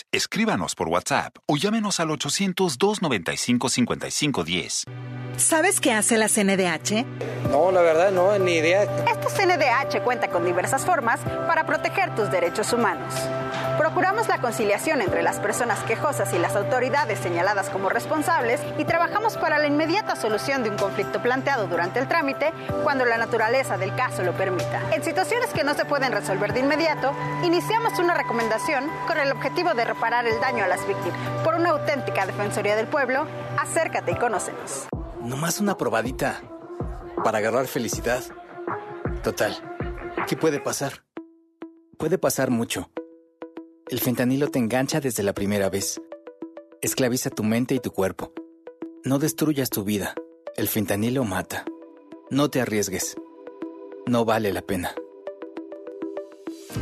escríbanos 0.10 0.74
por 0.74 0.88
WhatsApp 0.88 1.36
o 1.46 1.58
llámenos 1.58 2.00
al 2.00 2.12
800-295-5510. 2.12 4.86
¿Sabes 5.36 5.82
qué 5.82 5.92
hace 5.92 6.18
la 6.18 6.30
CNDH? 6.30 7.06
No, 7.52 7.74
la 7.74 7.82
verdad 7.82 8.12
no, 8.12 8.40
ni 8.40 8.54
idea. 8.54 8.84
Esta 8.84 9.28
CNDH 9.28 10.02
cuenta 10.02 10.30
con 10.30 10.46
diversas 10.46 10.86
formas 10.86 11.20
para 11.46 11.66
proteger 11.66 12.16
tus 12.16 12.32
derechos 12.32 12.72
humanos. 12.72 13.14
Procuramos 13.78 14.28
la 14.28 14.40
conciliación 14.40 15.02
entre 15.02 15.22
las 15.24 15.40
personas 15.40 15.80
quejosas 15.84 16.34
y 16.34 16.38
las 16.38 16.54
autoridades 16.56 17.18
señaladas 17.20 17.70
como 17.70 17.90
responsables 17.90 18.60
y 18.78 18.84
trabajamos 18.84 19.38
para 19.38 19.58
la 19.58 19.68
inmediata 19.68 20.18
solución 20.18 20.64
de 20.64 20.70
un 20.70 20.78
conflicto 20.78 21.22
planteado 21.22 21.68
durante 21.68 22.00
el 22.00 22.10
trámite 22.10 22.52
cuando 22.84 23.06
la 23.06 23.18
naturaleza 23.18 23.78
del 23.78 23.96
caso 23.96 24.22
lo 24.24 24.34
permita. 24.34 24.82
En 24.94 25.02
situaciones 25.04 25.54
que 25.54 25.64
no 25.64 25.76
se 25.76 25.86
pueden 25.86 26.12
resolver 26.12 26.29
de 26.30 26.60
inmediato, 26.60 27.12
iniciamos 27.44 27.98
una 27.98 28.14
recomendación 28.14 28.88
con 29.08 29.18
el 29.18 29.32
objetivo 29.32 29.74
de 29.74 29.84
reparar 29.84 30.28
el 30.28 30.40
daño 30.40 30.64
a 30.64 30.68
las 30.68 30.88
víctimas. 30.88 31.18
Por 31.44 31.56
una 31.56 31.72
auténtica 31.72 32.28
Defensoría 32.28 32.76
del 32.76 32.86
Pueblo, 32.86 33.26
acércate 33.58 34.12
y 34.12 34.16
conócenos. 34.16 34.88
Nomás 35.24 35.60
una 35.60 35.76
probadita 35.76 36.40
para 37.24 37.40
agarrar 37.40 37.66
felicidad. 37.66 38.24
Total, 39.24 39.56
¿qué 40.28 40.38
puede 40.38 40.60
pasar? 40.60 41.04
Puede 41.98 42.20
pasar 42.20 42.52
mucho. 42.52 42.92
El 43.88 44.00
fentanilo 44.00 44.50
te 44.50 44.60
engancha 44.60 45.00
desde 45.00 45.24
la 45.24 45.34
primera 45.34 45.72
vez. 45.72 46.00
Esclaviza 46.84 47.32
tu 47.32 47.44
mente 47.44 47.74
y 47.74 47.80
tu 47.80 47.90
cuerpo. 47.90 48.34
No 49.04 49.18
destruyas 49.18 49.72
tu 49.72 49.84
vida. 49.84 50.14
El 50.56 50.68
fentanilo 50.68 51.24
mata. 51.24 51.66
No 52.30 52.52
te 52.52 52.62
arriesgues. 52.62 53.16
No 54.06 54.26
vale 54.26 54.54
la 54.54 54.62
pena. 54.62 54.94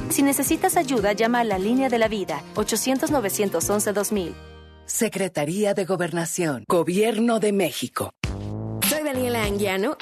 Si 0.10 0.24
necesitas 0.24 0.78
ayuda, 0.78 1.14
llama 1.14 1.42
a 1.42 1.44
la 1.44 1.60
línea 1.60 1.90
de 1.90 2.00
la 2.00 2.08
vida 2.08 2.42
800-911-2000. 2.56 4.34
Secretaría 4.86 5.74
de 5.74 5.86
Gobernación, 5.86 6.64
Gobierno 6.68 7.40
de 7.40 7.52
México. 7.52 8.12
Soy 8.90 9.04
Daniela 9.04 9.44
Anguiano 9.44 9.98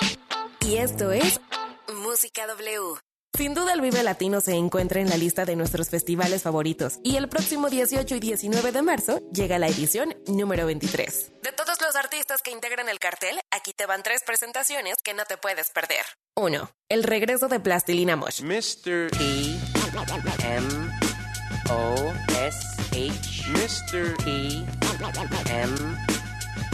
y 0.66 0.78
esto 0.78 1.12
es 1.12 1.42
Música 2.04 2.46
W. 2.48 3.00
Sin 3.36 3.54
duda 3.54 3.74
el 3.74 3.82
Vive 3.82 4.02
Latino 4.04 4.40
se 4.40 4.54
encuentra 4.54 5.02
en 5.02 5.10
la 5.10 5.18
lista 5.18 5.44
de 5.44 5.58
nuestros 5.58 5.90
festivales 5.90 6.44
favoritos 6.44 7.00
y 7.04 7.18
el 7.18 7.28
próximo 7.28 7.70
18 7.70 8.16
y 8.16 8.20
19 8.22 8.72
de 8.72 8.82
marzo 8.82 9.20
llega 9.34 9.60
la 9.60 9.68
edición 9.68 10.16
número 10.28 10.66
23. 10.68 11.32
De 11.44 11.52
todos 11.52 11.82
los 11.82 11.96
artistas 11.98 12.42
que 12.42 12.52
integran 12.52 12.88
el 12.88 13.00
cartel, 13.00 13.38
aquí 13.52 13.74
te 13.74 13.88
van 13.88 14.04
tres 14.04 14.24
presentaciones 14.26 14.96
que 15.04 15.14
no 15.14 15.26
te 15.26 15.36
puedes 15.36 15.70
perder. 15.72 16.06
1. 16.36 16.70
El 16.88 17.04
regreso 17.04 17.50
de 17.50 17.60
Plastilina 17.60 18.16
Mosh. 18.16 18.42
Mr. 18.42 19.12
T. 19.12 19.55
M. 19.96 20.92
O. 21.70 22.14
S. 22.36 22.60
H. 22.92 23.48
Mr. 23.54 24.18
T. 24.18 24.66
M. 25.50 25.98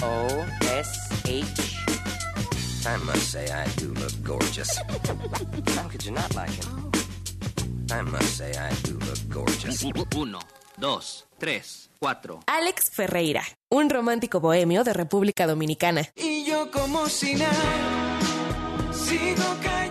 O. 0.02 0.28
S. 0.62 1.10
H. 1.28 1.78
I 2.88 2.98
must 3.06 3.32
say 3.32 3.46
I 3.52 3.68
do 3.78 3.94
look 3.94 4.12
gorgeous. 4.24 4.76
How 5.76 5.88
could 5.88 6.04
you 6.04 6.12
not 6.12 6.34
like 6.34 6.50
him? 6.50 6.92
I 7.92 8.02
must 8.02 8.38
say 8.38 8.52
I 8.58 8.74
do 8.84 8.98
look 8.98 9.20
gorgeous. 9.30 9.84
Uno, 10.16 10.40
dos, 10.78 11.28
tres, 11.38 11.92
cuatro. 12.00 12.40
Alex 12.48 12.90
Ferreira, 12.90 13.44
un 13.70 13.92
romántico 13.92 14.40
bohemio 14.40 14.84
de 14.84 14.94
República 14.94 15.46
Dominicana. 15.46 16.10
Y 16.16 16.44
yo 16.46 16.72
como 16.72 17.08
si 17.08 17.36
nada, 17.36 18.20
sigo 18.92 19.44
cayendo 19.62 19.91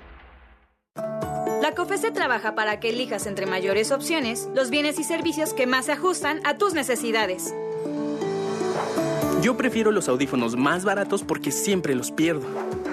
La 1.61 1.75
COFESE 1.75 2.09
trabaja 2.09 2.55
para 2.55 2.79
que 2.79 2.89
elijas 2.89 3.27
entre 3.27 3.45
mayores 3.45 3.91
opciones 3.91 4.49
los 4.55 4.71
bienes 4.71 4.97
y 4.97 5.03
servicios 5.03 5.53
que 5.53 5.67
más 5.67 5.85
se 5.85 5.91
ajustan 5.91 6.39
a 6.43 6.57
tus 6.57 6.73
necesidades. 6.73 7.53
Yo 9.43 9.55
prefiero 9.57 9.91
los 9.91 10.09
audífonos 10.09 10.55
más 10.55 10.83
baratos 10.83 11.23
porque 11.23 11.51
siempre 11.51 11.93
los 11.93 12.11
pierdo. 12.11 12.47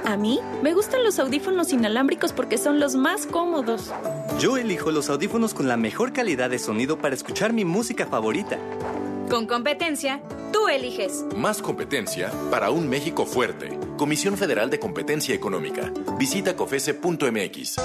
A 0.04 0.18
mí 0.18 0.40
me 0.62 0.74
gustan 0.74 1.02
los 1.02 1.18
audífonos 1.18 1.72
inalámbricos 1.72 2.34
porque 2.34 2.58
son 2.58 2.78
los 2.78 2.94
más 2.94 3.26
cómodos. 3.26 3.90
Yo 4.38 4.58
elijo 4.58 4.90
los 4.90 5.08
audífonos 5.08 5.54
con 5.54 5.66
la 5.66 5.78
mejor 5.78 6.12
calidad 6.12 6.50
de 6.50 6.58
sonido 6.58 6.98
para 6.98 7.14
escuchar 7.14 7.54
mi 7.54 7.64
música 7.64 8.04
favorita. 8.06 8.58
Con 9.28 9.46
competencia, 9.46 10.22
tú 10.52 10.68
eliges. 10.68 11.24
Más 11.36 11.60
competencia 11.60 12.32
para 12.50 12.70
un 12.70 12.88
México 12.88 13.26
fuerte. 13.26 13.78
Comisión 13.98 14.38
Federal 14.38 14.70
de 14.70 14.78
Competencia 14.78 15.34
Económica. 15.34 15.92
Visita 16.18 16.56
cofese.mx. 16.56 17.76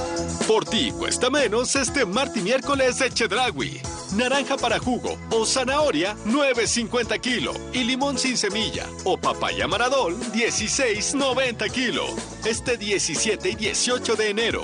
Por 0.48 0.64
ti 0.64 0.94
cuesta 0.98 1.30
menos 1.30 1.76
este 1.76 2.06
martes 2.06 2.38
y 2.38 2.42
miércoles 2.46 3.00
de 3.00 3.10
Chedragui. 3.10 3.82
Naranja 4.16 4.56
para 4.56 4.80
jugo 4.80 5.18
o 5.32 5.46
zanahoria 5.46 6.16
9.50 6.28 7.20
kilo 7.20 7.54
y 7.74 7.84
limón 7.84 8.18
sin 8.18 8.38
semilla 8.38 8.88
o 9.04 9.18
papaya 9.18 9.68
maradol 9.68 10.18
16.90 10.32 11.72
kilo. 11.72 12.06
Este 12.46 12.78
17 12.78 13.50
y 13.50 13.56
18 13.56 14.16
de 14.16 14.30
enero. 14.30 14.62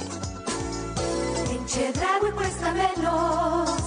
En 1.52 1.66
Chedraui 1.66 2.32
cuesta 2.32 2.74
menos. 2.74 3.79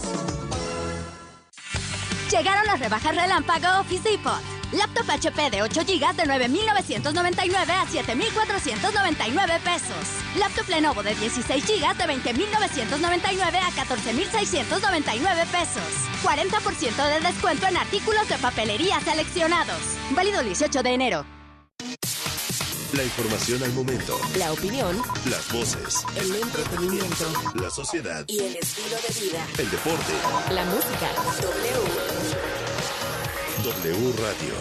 Llegaron 2.33 2.67
las 2.67 2.81
rebajas 2.81 3.15
relámpago 3.15 3.81
Office 3.81 4.09
Depot. 4.09 4.41
Laptop 4.73 5.11
HP 5.11 5.51
de 5.51 5.61
8 5.61 5.83
GB 5.83 6.17
de 6.17 6.25
9,999 6.25 7.73
a 7.75 7.85
7,499 7.87 9.61
pesos. 9.63 10.39
Laptop 10.39 10.67
Lenovo 10.71 11.03
de 11.03 11.15
16 11.15 11.63
GB 11.63 11.95
de 11.95 12.07
20,999 12.07 13.59
a 13.59 13.71
14,699 13.73 15.45
pesos. 15.53 15.83
40% 16.25 17.07
de 17.07 17.21
descuento 17.21 17.67
en 17.67 17.77
artículos 17.77 18.27
de 18.27 18.39
papelería 18.39 18.99
seleccionados. 19.01 19.83
Válido 20.13 20.41
el 20.41 20.47
18 20.47 20.83
de 20.83 20.91
enero. 20.91 21.27
La 22.95 23.05
información 23.05 23.63
al 23.63 23.73
momento. 23.73 24.19
La 24.37 24.53
opinión. 24.53 24.95
Las 25.31 25.51
voces. 25.51 26.05
El 26.15 26.35
entretenimiento. 26.35 27.25
La 27.55 27.71
sociedad. 27.71 28.23
Y 28.29 28.39
el 28.39 28.57
estilo 28.57 28.97
de 28.97 29.21
vida. 29.21 29.47
El 29.59 29.71
deporte. 29.71 30.13
La 30.51 30.65
música. 30.67 31.09
W. 31.41 32.22
W 33.63 34.13
Radio. 34.19 34.55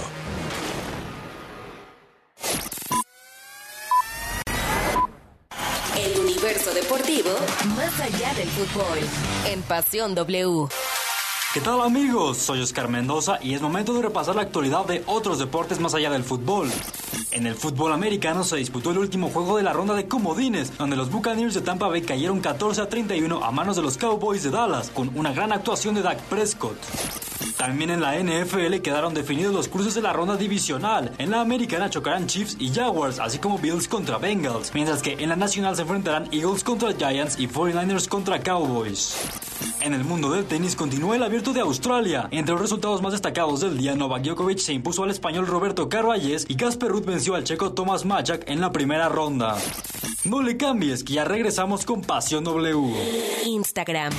El 5.97 6.19
universo 6.19 6.71
deportivo 6.71 7.31
más 7.75 7.99
allá 7.99 8.31
del 8.35 8.47
fútbol. 8.49 8.99
En 9.47 9.63
Pasión 9.63 10.13
W. 10.13 10.67
¿Qué 11.53 11.59
tal 11.59 11.81
amigos? 11.81 12.37
Soy 12.37 12.61
Oscar 12.61 12.87
Mendoza 12.87 13.37
y 13.41 13.55
es 13.55 13.61
momento 13.61 13.93
de 13.93 14.01
repasar 14.01 14.37
la 14.37 14.43
actualidad 14.43 14.85
de 14.85 15.03
otros 15.05 15.37
deportes 15.37 15.81
más 15.81 15.93
allá 15.93 16.09
del 16.09 16.23
fútbol. 16.23 16.71
En 17.31 17.45
el 17.45 17.55
fútbol 17.55 17.91
americano 17.91 18.45
se 18.45 18.55
disputó 18.55 18.91
el 18.91 18.99
último 18.99 19.27
juego 19.27 19.57
de 19.57 19.63
la 19.63 19.73
ronda 19.73 19.93
de 19.93 20.07
comodines, 20.07 20.77
donde 20.77 20.95
los 20.95 21.11
Buccaneers 21.11 21.53
de 21.53 21.59
Tampa 21.59 21.89
Bay 21.89 22.03
cayeron 22.03 22.39
14 22.39 22.83
a 22.83 22.87
31 22.87 23.43
a 23.43 23.51
manos 23.51 23.75
de 23.75 23.81
los 23.81 23.97
Cowboys 23.97 24.43
de 24.43 24.49
Dallas, 24.49 24.91
con 24.91 25.11
una 25.17 25.33
gran 25.33 25.51
actuación 25.51 25.93
de 25.93 26.03
Dak 26.03 26.21
Prescott. 26.21 26.77
También 27.57 27.89
en 27.89 27.99
la 27.99 28.17
NFL 28.17 28.77
quedaron 28.81 29.13
definidos 29.13 29.53
los 29.53 29.67
cruces 29.67 29.93
de 29.93 30.01
la 30.01 30.13
ronda 30.13 30.37
divisional. 30.37 31.11
En 31.17 31.31
la 31.31 31.41
americana 31.41 31.89
chocarán 31.89 32.27
Chiefs 32.27 32.55
y 32.59 32.69
Jaguars, 32.69 33.19
así 33.19 33.39
como 33.39 33.59
Bills 33.59 33.89
contra 33.89 34.17
Bengals, 34.19 34.73
mientras 34.73 35.01
que 35.01 35.13
en 35.19 35.27
la 35.27 35.35
nacional 35.35 35.75
se 35.75 35.81
enfrentarán 35.81 36.29
Eagles 36.31 36.63
contra 36.63 36.93
Giants 36.93 37.37
y 37.37 37.49
49ers 37.49 38.07
contra 38.07 38.41
Cowboys. 38.41 39.15
En 39.81 39.95
el 39.95 40.03
mundo 40.03 40.29
del 40.29 40.45
tenis 40.45 40.75
continúa 40.75 41.15
el 41.15 41.23
abierto 41.23 41.40
de 41.41 41.59
Australia. 41.61 42.29
Entre 42.29 42.53
los 42.53 42.61
resultados 42.61 43.01
más 43.01 43.13
destacados 43.13 43.61
del 43.61 43.75
día, 43.75 43.95
Novak 43.95 44.21
Djokovic 44.21 44.59
se 44.59 44.73
impuso 44.73 45.03
al 45.03 45.09
español 45.09 45.47
Roberto 45.47 45.89
Carvalles 45.89 46.45
y 46.47 46.55
Casper 46.55 46.89
Ruud 46.89 47.03
venció 47.03 47.33
al 47.33 47.43
checo 47.43 47.73
Thomas 47.73 48.05
Majak 48.05 48.47
en 48.47 48.61
la 48.61 48.71
primera 48.71 49.09
ronda. 49.09 49.57
No 50.23 50.43
le 50.43 50.55
cambies, 50.55 51.03
que 51.03 51.13
ya 51.13 51.25
regresamos 51.25 51.83
con 51.83 52.01
Pasión 52.03 52.43
W. 52.43 52.93
Instagram. 53.45 54.13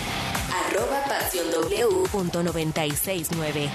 Arroba 0.66 1.00
Pasión 1.08 1.46
W. 1.52 2.08
Punto 2.10 2.42
969. 2.42 3.70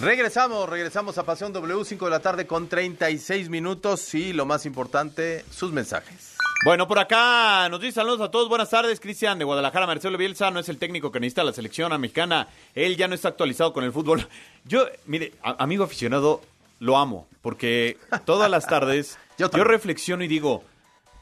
Regresamos, 0.00 0.66
regresamos 0.68 1.18
a 1.18 1.24
Pasión 1.24 1.52
W, 1.52 1.84
5 1.84 2.04
de 2.06 2.10
la 2.10 2.20
tarde 2.20 2.46
con 2.46 2.68
36 2.68 3.50
minutos 3.50 4.14
y 4.14 4.32
lo 4.32 4.46
más 4.46 4.64
importante, 4.64 5.44
sus 5.50 5.72
mensajes. 5.72 6.36
Bueno, 6.64 6.88
por 6.88 6.98
acá 6.98 7.68
nos 7.68 7.80
dice 7.80 7.92
saludos 7.96 8.20
a 8.22 8.30
todos. 8.30 8.48
Buenas 8.48 8.70
tardes, 8.70 8.98
Cristian 8.98 9.38
de 9.38 9.44
Guadalajara. 9.44 9.86
Marcelo 9.86 10.16
Bielsa 10.16 10.50
no 10.50 10.58
es 10.60 10.68
el 10.70 10.78
técnico 10.78 11.12
que 11.12 11.20
necesita 11.20 11.44
la 11.44 11.52
selección 11.52 11.98
mexicana. 12.00 12.48
Él 12.74 12.96
ya 12.96 13.08
no 13.08 13.14
está 13.14 13.28
actualizado 13.28 13.72
con 13.74 13.84
el 13.84 13.92
fútbol. 13.92 14.26
Yo, 14.64 14.86
mire, 15.06 15.34
a- 15.42 15.62
amigo 15.62 15.84
aficionado, 15.84 16.40
lo 16.78 16.96
amo 16.96 17.28
porque 17.42 17.98
todas 18.24 18.50
las 18.50 18.66
tardes 18.66 19.18
yo, 19.38 19.48
reflexiono 19.48 20.24
y 20.24 20.28
digo, 20.28 20.64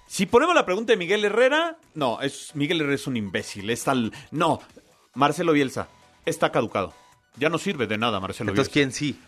si 0.07 0.27
ponemos 0.27 0.55
la 0.55 0.65
pregunta 0.65 0.93
de 0.93 0.97
Miguel 0.97 1.25
Herrera, 1.25 1.77
no, 1.95 2.21
es 2.21 2.55
Miguel 2.55 2.81
Herrera 2.81 2.95
es 2.95 3.07
un 3.09 3.17
imbécil, 3.17 3.71
es 3.71 3.83
tal, 3.83 4.13
no, 4.31 4.61
Marcelo 5.15 5.53
Bielsa 5.53 5.89
está 6.25 6.51
caducado. 6.53 6.95
Ya 7.39 7.49
no 7.49 7.59
sirve 7.59 7.87
de 7.87 7.99
nada, 7.99 8.21
Marcelo 8.21 8.51
Entonces, 8.51 8.73
Bielsa. 8.75 8.91
¿quién 8.91 8.93
sí? 9.15 9.21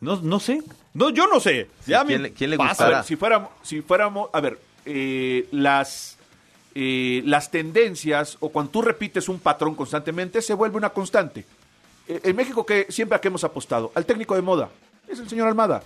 No, 0.00 0.20
no 0.20 0.40
sé. 0.40 0.62
No, 0.94 1.10
yo 1.10 1.26
no 1.28 1.38
sé. 1.40 1.68
Ya 1.86 2.04
¿quién 2.04 2.22
me 2.22 2.32
quién 2.32 2.50
le 2.50 2.56
gustará? 2.56 3.02
Si 3.02 3.16
fuéramos, 3.16 3.50
si 3.62 3.80
fuéramos, 3.82 4.28
a 4.32 4.40
ver, 4.40 4.58
eh, 4.84 5.48
las, 5.52 6.18
eh, 6.74 7.22
las 7.24 7.50
tendencias 7.50 8.36
o 8.40 8.48
cuando 8.50 8.72
tú 8.72 8.82
repites 8.82 9.28
un 9.28 9.38
patrón 9.38 9.74
constantemente 9.74 10.42
se 10.42 10.54
vuelve 10.54 10.76
una 10.76 10.90
constante. 10.90 11.44
Eh, 12.08 12.20
en 12.24 12.34
México 12.36 12.66
que 12.66 12.86
siempre 12.90 13.16
a 13.16 13.20
qué 13.20 13.28
hemos 13.28 13.44
apostado 13.44 13.92
al 13.94 14.04
técnico 14.04 14.34
de 14.34 14.42
moda 14.42 14.68
es 15.08 15.20
el 15.20 15.28
señor 15.28 15.46
Almada. 15.48 15.82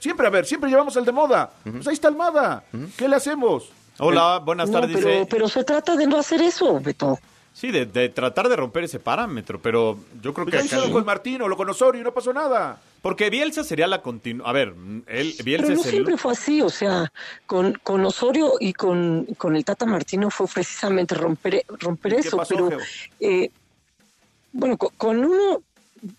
Siempre 0.00 0.26
a 0.26 0.30
ver, 0.30 0.44
siempre 0.44 0.68
llevamos 0.68 0.96
al 0.96 1.04
de 1.04 1.12
moda. 1.12 1.50
Pues 1.62 1.86
ahí 1.86 1.94
está 1.94 2.08
Almada. 2.08 2.64
¿Qué 2.96 3.08
le 3.08 3.16
hacemos? 3.16 3.70
Hola, 3.98 4.40
buenas 4.44 4.68
No, 4.68 4.80
tardes. 4.80 4.96
pero, 5.02 5.26
pero 5.28 5.48
se 5.48 5.64
trata 5.64 5.96
de 5.96 6.06
no 6.06 6.18
hacer 6.18 6.42
eso, 6.42 6.78
Beto. 6.80 7.18
Sí, 7.56 7.70
de, 7.70 7.86
de 7.86 8.10
tratar 8.10 8.50
de 8.50 8.56
romper 8.56 8.84
ese 8.84 9.00
parámetro, 9.00 9.58
pero 9.62 9.98
yo 10.20 10.34
creo 10.34 10.44
Pues 10.46 10.62
que... 10.64 10.68
ya 10.68 10.76
acá- 10.82 10.92
con 10.92 11.06
Martino, 11.06 11.48
lo 11.48 11.56
con 11.56 11.70
Osorio 11.70 12.02
y 12.02 12.04
no 12.04 12.12
pasó 12.12 12.30
nada. 12.34 12.78
Porque 13.00 13.30
Bielsa 13.30 13.64
sería 13.64 13.86
la 13.86 14.02
continua... 14.02 14.46
A 14.50 14.52
ver, 14.52 14.74
él, 15.06 15.34
Bielsa 15.42 15.68
Pero 15.68 15.74
no 15.76 15.80
es 15.80 15.86
el... 15.86 15.90
siempre 15.90 16.18
fue 16.18 16.32
así, 16.32 16.60
o 16.60 16.68
sea, 16.68 17.10
con, 17.46 17.72
con 17.82 18.04
Osorio 18.04 18.52
y 18.60 18.74
con, 18.74 19.24
con 19.38 19.56
el 19.56 19.64
Tata 19.64 19.86
Martino 19.86 20.28
fue 20.30 20.46
precisamente 20.52 21.14
romper, 21.14 21.64
romper 21.80 22.12
¿Y 22.12 22.16
qué 22.16 22.28
eso, 22.28 22.36
pasó, 22.36 22.68
pero 22.68 22.78
eh, 23.20 23.50
bueno, 24.52 24.76
co- 24.76 24.92
con, 24.98 25.24
uno 25.24 25.62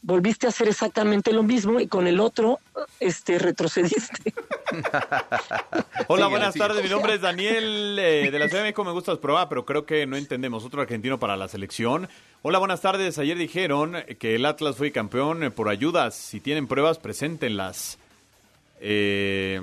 volviste 0.02 0.48
a 0.48 0.50
hacer 0.50 0.68
exactamente 0.68 1.34
lo 1.34 1.44
mismo 1.44 1.80
y 1.80 1.88
con 1.88 2.08
el 2.08 2.20
otro 2.20 2.60
este 3.00 3.40
retrocediste. 3.40 4.34
Hola, 6.08 6.28
buenas 6.28 6.56
tardes. 6.56 6.84
Mi 6.84 6.90
nombre 6.90 7.16
es 7.16 7.22
Daniel 7.22 7.98
eh, 8.00 8.30
de 8.32 8.40
la 8.40 8.46
Ciudad 8.50 8.64
de 8.64 8.70
México. 8.70 8.84
Me 8.84 8.92
gusta 8.92 9.16
programa, 9.20 9.50
pero 9.50 9.66
creo 9.66 9.86
que 9.86 10.06
no 10.06 10.18
entendemos. 10.18 10.66
Otro 10.66 10.82
argentino 10.82 11.20
para 11.20 11.38
la 11.38 11.48
selección. 11.48 12.08
Hola, 12.42 12.60
buenas 12.60 12.82
tardes. 12.82 13.18
Ayer 13.20 13.38
dijeron 13.38 13.96
que 14.20 14.36
el 14.36 14.46
Atlas 14.46 14.76
fue 14.76 14.92
campeón 14.92 15.52
por 15.56 15.70
ayudas. 15.70 16.16
Si 16.16 16.40
tienen 16.40 16.68
pruebas, 16.68 17.00
preséntenlas. 17.00 17.98
Eh, 18.80 19.62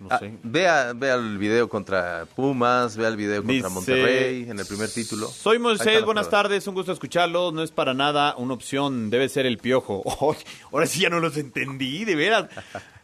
no 0.00 0.08
Ah, 0.10 0.18
sé. 0.18 0.32
vea, 0.42 0.92
vea 0.94 1.14
el 1.14 1.36
video 1.38 1.68
contra 1.68 2.26
Pumas, 2.34 2.96
vea 2.96 3.08
el 3.08 3.16
video 3.16 3.42
contra 3.42 3.54
Dice- 3.54 3.68
Monterrey 3.68 4.46
en 4.48 4.58
el 4.58 4.66
primer 4.66 4.88
título. 4.88 5.28
Soy 5.28 5.58
Moisés, 5.58 6.04
buenas 6.04 6.26
pruebas. 6.26 6.30
tardes, 6.30 6.66
un 6.66 6.74
gusto 6.74 6.90
escucharlos. 6.92 7.52
No 7.52 7.62
es 7.62 7.70
para 7.70 7.92
nada 7.94 8.34
una 8.36 8.54
opción, 8.54 9.10
debe 9.10 9.28
ser 9.28 9.46
el 9.46 9.58
piojo. 9.58 10.02
Oh, 10.22 10.34
ahora 10.72 10.86
sí 10.86 11.00
ya 11.00 11.10
no 11.10 11.20
los 11.20 11.36
entendí, 11.36 12.04
de 12.04 12.14
veras. 12.16 12.46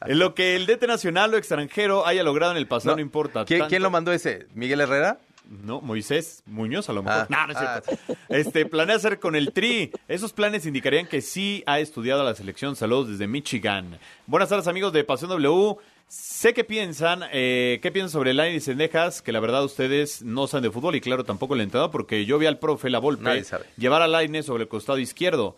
En 0.07 0.19
lo 0.19 0.35
que 0.35 0.55
el 0.57 0.67
DT 0.67 0.87
nacional 0.87 1.33
o 1.35 1.37
extranjero 1.39 2.07
haya 2.07 2.23
logrado 2.23 2.53
en 2.53 2.59
el 2.59 2.67
pasado 2.67 2.93
no, 2.93 2.97
No, 2.97 3.03
importa. 3.03 3.45
¿Quién, 3.45 3.61
tanto- 3.61 3.71
quién 3.71 3.83
lo 3.83 3.91
mandó 3.91 4.13
ese? 4.13 4.47
¿Miguel 4.55 4.81
Herrera? 4.83 5.19
No, 5.65 5.81
Moisés 5.81 6.43
Muñoz 6.47 6.89
a 6.89 6.93
lo 6.93 7.03
mejor. 7.03 7.21
Ah, 7.23 7.27
no, 7.29 7.47
no 7.47 7.53
es 7.53 7.59
ah. 7.59 7.81
cierto. 7.85 8.17
Este, 8.29 8.67
planea 8.67 8.97
hacer 8.97 9.19
con 9.21 9.35
el 9.37 9.53
Tri. 9.53 9.91
Esos 10.09 10.33
planes 10.33 10.67
indicarían 10.67 11.07
que 11.07 11.21
sí 11.23 11.63
ha 11.67 11.79
estudiado 11.79 12.25
la 12.25 12.35
selección. 12.35 12.75
Saludos 12.77 13.09
desde 13.11 13.27
Michigan. 13.27 13.99
Buenas 14.27 14.49
tardes, 14.49 14.67
amigos 14.67 14.93
de 14.93 15.03
Pasión 15.05 15.31
W. 15.31 15.77
Sé 16.09 16.55
que 16.55 16.63
piensan, 16.63 17.25
eh, 17.33 17.81
¿qué 17.83 17.91
piensan 17.91 18.11
sobre 18.11 18.33
Lainez 18.33 18.63
y 18.63 18.65
Sendejas? 18.67 19.23
Que 19.23 19.33
la 19.33 19.41
verdad 19.41 19.65
ustedes 19.65 20.23
no 20.23 20.47
saben 20.47 20.63
de 20.63 20.71
fútbol 20.71 20.95
y 20.95 21.01
claro, 21.01 21.25
tampoco 21.25 21.55
el 21.55 21.63
entrenador, 21.63 21.91
porque 21.91 22.25
yo 22.25 22.39
vi 22.39 22.47
al 22.47 22.61
profe 22.61 22.91
La 22.91 23.01
Volpe 23.01 23.45
llevar 23.77 24.03
a 24.03 24.07
Lainez 24.07 24.47
sobre 24.47 24.65
el 24.65 24.69
costado 24.69 25.01
izquierdo. 25.01 25.57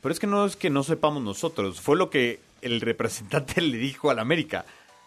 Pero 0.00 0.12
es 0.12 0.20
que 0.20 0.28
no 0.28 0.46
es 0.46 0.54
que 0.54 0.70
no 0.70 0.84
sepamos 0.84 1.22
nosotros, 1.22 1.80
fue 1.80 1.96
lo 1.96 2.10
que 2.10 2.38
el 2.62 2.80
representante 2.80 3.60
le 3.60 3.76
dijo 3.76 4.10
al 4.10 4.20
América. 4.20 4.66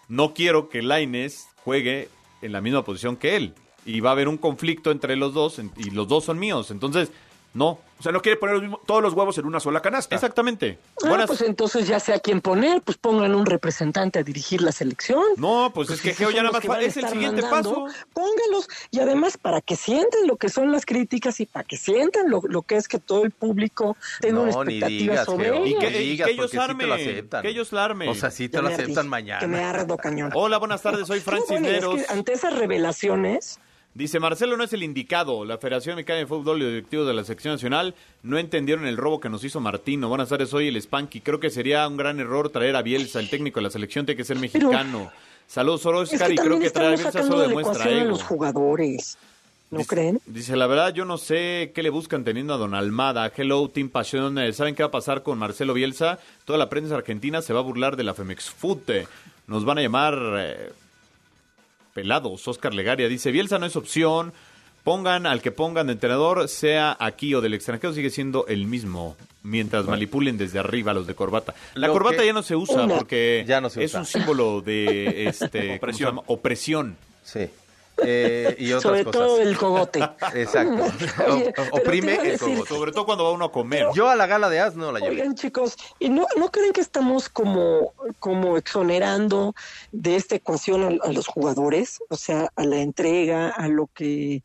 No 0.10 0.34
quiero 0.34 0.68
que 0.68 0.82
Lainez 0.82 1.46
juegue 1.64 2.10
en 2.42 2.52
la 2.52 2.60
misma 2.60 2.84
posición 2.84 3.16
que 3.16 3.38
él. 3.38 3.54
Y 3.86 4.02
va 4.02 4.10
a 4.10 4.14
haber 4.14 4.28
un 4.28 4.38
conflicto 4.38 4.92
entre 4.92 5.16
los 5.16 5.34
dos 5.34 5.60
y 5.78 5.90
los 5.92 6.08
dos 6.08 6.26
son 6.26 6.38
míos. 6.38 6.70
Entonces, 6.70 7.12
No. 7.54 7.80
O 8.00 8.04
sea, 8.04 8.12
no 8.12 8.22
quiere 8.24 8.38
poner 8.38 8.56
los 8.56 8.64
mismos- 8.64 8.80
todos 8.88 9.04
los 9.04 9.14
huevos 9.14 9.38
en 9.38 9.46
una 9.46 9.60
sola 9.60 9.80
canasta. 9.80 10.16
Exactamente. 10.16 10.80
Ah, 11.06 11.26
pues 11.28 11.42
entonces 11.42 11.88
ya 11.88 12.00
sé 12.00 12.14
a 12.14 12.20
quién 12.20 12.42
poner, 12.42 12.82
pues 12.82 12.98
pongan 12.98 13.36
un 13.36 13.46
representante 13.46 14.18
a 14.18 14.24
dirigir 14.24 14.62
la 14.64 14.72
selección. 14.72 15.22
No, 15.38 15.72
pues, 15.72 15.92
es 15.92 16.02
que 16.02 16.10
esos 16.10 16.18
Geo 16.20 16.32
ya 16.32 16.42
nada 16.42 16.54
más 16.54 16.62
que 16.62 16.86
es 16.86 16.98
el 16.98 17.08
siguiente 17.10 17.44
mandando. 17.44 17.86
paso. 17.86 18.00
Póngalos. 18.14 18.68
Y 18.90 19.02
además, 19.02 19.38
para 19.38 19.62
que 19.62 19.76
sientan 19.76 20.26
lo 20.26 20.38
que 20.38 20.50
son 20.50 20.72
las 20.72 20.86
críticas 20.88 21.40
y 21.42 21.46
para 21.46 21.64
que 21.64 21.78
sientan 21.78 22.30
lo, 22.32 22.42
lo 22.46 22.64
que 22.64 22.78
es 22.78 22.88
que 22.88 22.98
todo 22.98 23.24
el 23.24 23.30
público 23.32 23.96
tenga 24.20 24.40
una 24.40 24.52
No, 24.52 24.64
ni 24.64 24.78
expectativa 24.78 25.12
digas, 25.12 25.26
sobre 25.28 25.46
Geo, 25.46 25.54
ellos. 25.66 25.66
ni 25.66 25.70
digas, 26.00 26.28
que 26.28 26.34
ellos 26.34 26.50
sí 26.52 26.58
lo 26.58 26.64
armen, 26.64 26.92
aceptan. 26.92 27.42
que 27.44 27.50
ellos 27.50 27.72
la 27.72 27.86
armen. 27.86 28.10
O 28.10 28.16
sea, 28.16 28.32
sí 28.32 28.50
te 28.50 28.58
Ya 28.58 28.62
lo 28.64 28.70
aceptan 28.70 29.08
mañana. 29.10 29.40
Que 29.42 29.48
me 29.48 29.60
ardo 29.64 29.96
cañón. 29.98 30.32
Hola, 30.34 30.58
buenas 30.58 30.82
tardes, 30.82 31.06
soy 31.06 31.20
Fran 31.22 31.40
No, 31.42 31.46
bueno, 31.46 31.68
es 31.68 31.74
Cisneros. 31.76 32.02
que 32.08 32.14
ante 32.14 32.34
esas 32.34 32.56
revelaciones, 32.58 33.60
Dice, 33.94 34.22
Marcelo 34.22 34.56
no 34.56 34.64
es 34.64 34.72
el 34.72 34.84
indicado. 34.84 35.44
La 35.44 35.58
Federación 35.58 35.98
Mexicana 35.98 36.20
de 36.20 36.26
Fútbol 36.26 36.58
y 36.58 36.62
los 36.62 36.70
directivos 36.70 37.08
de 37.08 37.14
la 37.14 37.26
sección 37.26 37.56
nacional 37.56 37.94
no 38.24 38.38
entendieron 38.38 38.88
el 38.88 38.96
robo 38.96 39.20
que 39.20 39.30
nos 39.30 39.44
hizo 39.44 39.60
Martino. 39.60 40.08
Buenas 40.08 40.30
tardes, 40.30 40.50
soy 40.50 40.70
el 40.70 40.82
Spanky. 40.82 41.20
Creo 41.20 41.42
que 41.42 41.50
sería 41.50 41.86
un 41.88 41.98
gran 41.98 42.20
error 42.20 42.50
traer 42.50 42.78
a 42.78 42.82
Bielsa, 42.82 43.20
el 43.20 43.30
técnico 43.30 43.60
de 43.60 43.64
la 43.66 43.70
selección 43.70 44.06
tiene 44.06 44.18
que 44.18 44.24
ser 44.24 44.38
mexicano. 44.40 45.12
Saludos, 45.46 45.82
es 45.82 46.14
Oscar, 46.14 46.30
que 46.30 46.36
y 46.36 46.38
creo 46.38 46.60
que 46.60 46.70
traer 46.70 46.94
a 46.94 46.96
Bielsa 46.96 47.24
solo 47.24 47.42
de 47.42 47.48
demuestra 47.50 47.84
ecuación 47.84 48.02
a 48.02 48.06
los 48.06 48.24
jugadores. 48.24 49.18
¿No 49.72 49.84
creen? 49.86 50.20
Dice, 50.26 50.56
la 50.56 50.68
verdad, 50.68 50.94
yo 50.94 51.04
no 51.06 51.18
sé 51.18 51.72
qué 51.76 51.84
le 51.84 51.90
buscan 51.90 52.24
teniendo 52.24 52.54
a 52.54 52.58
Don 52.58 52.76
Almada. 52.76 53.32
Hello, 53.36 53.70
Team 53.70 53.90
Pasión. 53.90 54.38
Eh, 54.38 54.52
¿Saben 54.52 54.76
qué 54.76 54.84
va 54.84 54.88
a 54.88 54.92
pasar 54.92 55.24
con 55.24 55.38
Marcelo 55.38 55.74
Bielsa? 55.74 56.20
Toda 56.44 56.60
la 56.60 56.70
prensa 56.70 56.96
argentina 56.96 57.42
se 57.42 57.54
va 57.54 57.60
a 57.60 57.64
burlar 57.64 57.96
de 57.96 58.04
la 58.04 58.14
Femex 58.14 58.50
Foot. 58.50 58.90
Eh, 58.90 59.08
Nos 59.48 59.64
van 59.64 59.78
a 59.78 59.82
llamar 59.82 60.18
eh, 60.40 60.72
pelados. 61.94 62.48
Oscar 62.48 62.74
Legaria 62.74 63.08
dice, 63.08 63.32
Bielsa 63.32 63.60
no 63.60 63.66
es 63.66 63.76
opción. 63.76 64.34
Pongan 64.84 65.28
al 65.28 65.44
que 65.44 65.52
pongan 65.52 65.86
de 65.88 65.94
entrenador, 65.94 66.48
sea 66.48 66.98
aquí 67.00 67.36
o 67.36 67.42
del 67.42 67.54
extranjero, 67.54 67.94
sigue 67.94 68.10
siendo 68.10 68.48
el 68.48 68.66
mismo. 68.66 69.16
Mientras 69.44 69.86
manipulen 69.86 70.38
desde 70.40 70.58
arriba 70.58 70.92
los 70.94 71.06
de 71.06 71.14
corbata. 71.14 71.54
La 71.76 71.88
Lo 71.88 71.94
corbata 71.94 72.18
que- 72.18 72.26
ya 72.26 72.34
no 72.34 72.42
se 72.44 72.56
usa 72.56 72.88
porque 72.88 73.44
Ya 73.48 73.62
no 73.62 73.70
se 73.70 73.84
es 73.84 73.92
usa. 73.92 74.00
un 74.02 74.06
símbolo 74.08 74.62
de 74.62 75.26
este, 75.28 75.60
¿cómo 75.60 75.68
se 75.68 75.76
Opresión. 76.06 76.22
opresión. 76.26 76.98
Sí. 77.24 77.48
Eh, 78.04 78.56
y 78.60 78.68
otras 78.74 78.84
Sobre 78.84 79.04
cosas. 79.04 79.22
todo 79.22 79.42
el 79.42 79.58
cogote. 79.58 80.00
Exacto. 80.36 80.84
Oye, 81.34 81.50
O- 81.50 81.54
pero 81.56 81.70
oprime 81.72 82.16
el 82.16 82.22
decir- 82.38 82.40
cogote. 82.56 82.70
Sobre 82.74 82.92
todo 82.92 83.06
cuando 83.06 83.24
va 83.26 83.32
uno 83.32 83.46
a 83.46 83.52
comer. 83.52 83.88
Yo 83.94 84.10
a 84.10 84.16
la 84.16 84.28
gala 84.28 84.50
de 84.50 84.60
As 84.60 84.76
no 84.76 84.92
la 84.92 85.00
llevé. 85.00 85.12
Oigan, 85.22 85.36
chicos, 85.36 85.76
¿y 86.00 86.10
no, 86.10 86.26
no 86.38 86.50
creen 86.52 86.74
que 86.74 86.82
estamos 86.82 87.30
como, 87.30 87.94
como 88.20 88.58
exonerando 88.58 89.54
de 89.92 90.16
esta 90.16 90.36
ecuación 90.36 91.00
a, 91.04 91.08
a 91.08 91.12
los 91.12 91.28
jugadores? 91.28 92.00
O 92.10 92.16
sea, 92.16 92.50
a 92.56 92.64
la 92.64 92.78
entrega, 92.78 93.50
a 93.50 93.68
lo 93.68 93.88
que 93.94 94.44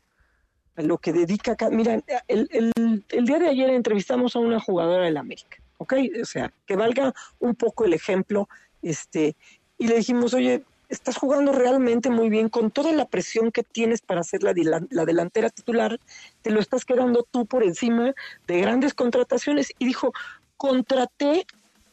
a 0.78 0.82
lo 0.82 0.98
que 0.98 1.14
dedica 1.14 1.56
cada... 1.56 1.70
Mira, 1.70 2.02
el, 2.28 2.48
el, 2.52 3.02
el 3.08 3.24
día 3.24 3.38
de 3.38 3.48
ayer 3.48 3.70
entrevistamos 3.70 4.36
a 4.36 4.40
una 4.40 4.60
jugadora 4.60 5.04
del 5.04 5.16
América, 5.16 5.56
¿ok? 5.78 5.94
O 6.20 6.26
sea, 6.26 6.52
que 6.66 6.76
valga 6.76 7.14
un 7.38 7.54
poco 7.54 7.86
el 7.86 7.94
ejemplo, 7.94 8.46
este, 8.82 9.36
y 9.78 9.88
le 9.88 9.96
dijimos, 9.96 10.34
oye, 10.34 10.64
estás 10.88 11.16
jugando 11.16 11.52
realmente 11.52 12.10
muy 12.10 12.28
bien 12.28 12.48
con 12.48 12.70
toda 12.70 12.92
la 12.92 13.06
presión 13.06 13.50
que 13.50 13.62
tienes 13.62 14.00
para 14.02 14.22
ser 14.22 14.42
la, 14.42 14.54
la 14.90 15.04
delantera 15.04 15.50
titular, 15.50 16.00
te 16.42 16.50
lo 16.50 16.60
estás 16.60 16.84
quedando 16.84 17.26
tú 17.30 17.46
por 17.46 17.62
encima 17.62 18.14
de 18.46 18.60
grandes 18.60 18.94
contrataciones. 18.94 19.72
Y 19.78 19.86
dijo, 19.86 20.12
contraté 20.56 21.46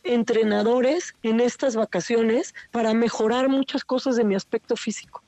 entrenadores 0.03 1.15
en 1.23 1.39
estas 1.39 1.75
vacaciones 1.75 2.53
para 2.71 2.93
mejorar 2.93 3.49
muchas 3.49 3.83
cosas 3.83 4.15
de 4.15 4.25
mi 4.25 4.35
aspecto 4.35 4.75
físico. 4.75 5.23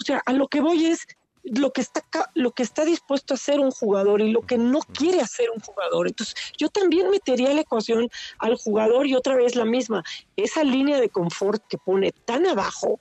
O 0.00 0.04
sea, 0.04 0.22
a 0.24 0.32
lo 0.32 0.48
que 0.48 0.60
voy 0.60 0.86
es 0.86 1.06
lo 1.42 1.72
que 1.72 1.80
está 1.80 2.02
lo 2.34 2.50
que 2.52 2.62
está 2.62 2.84
dispuesto 2.84 3.32
a 3.32 3.36
hacer 3.36 3.60
un 3.60 3.70
jugador 3.70 4.20
y 4.20 4.30
lo 4.30 4.42
que 4.42 4.58
no 4.58 4.80
quiere 4.80 5.20
hacer 5.20 5.50
un 5.50 5.60
jugador. 5.60 6.06
Entonces, 6.06 6.34
yo 6.58 6.68
también 6.68 7.10
metería 7.10 7.52
la 7.54 7.62
ecuación 7.62 8.08
al 8.38 8.56
jugador 8.56 9.06
y 9.06 9.14
otra 9.14 9.36
vez 9.36 9.56
la 9.56 9.64
misma, 9.64 10.04
esa 10.36 10.64
línea 10.64 11.00
de 11.00 11.08
confort 11.08 11.62
que 11.66 11.78
pone 11.78 12.12
tan 12.12 12.46
abajo 12.46 13.00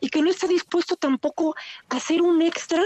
y 0.00 0.08
que 0.08 0.22
no 0.22 0.30
está 0.30 0.46
dispuesto 0.46 0.96
tampoco 0.96 1.54
a 1.88 1.96
hacer 1.96 2.22
un 2.22 2.42
extra 2.42 2.82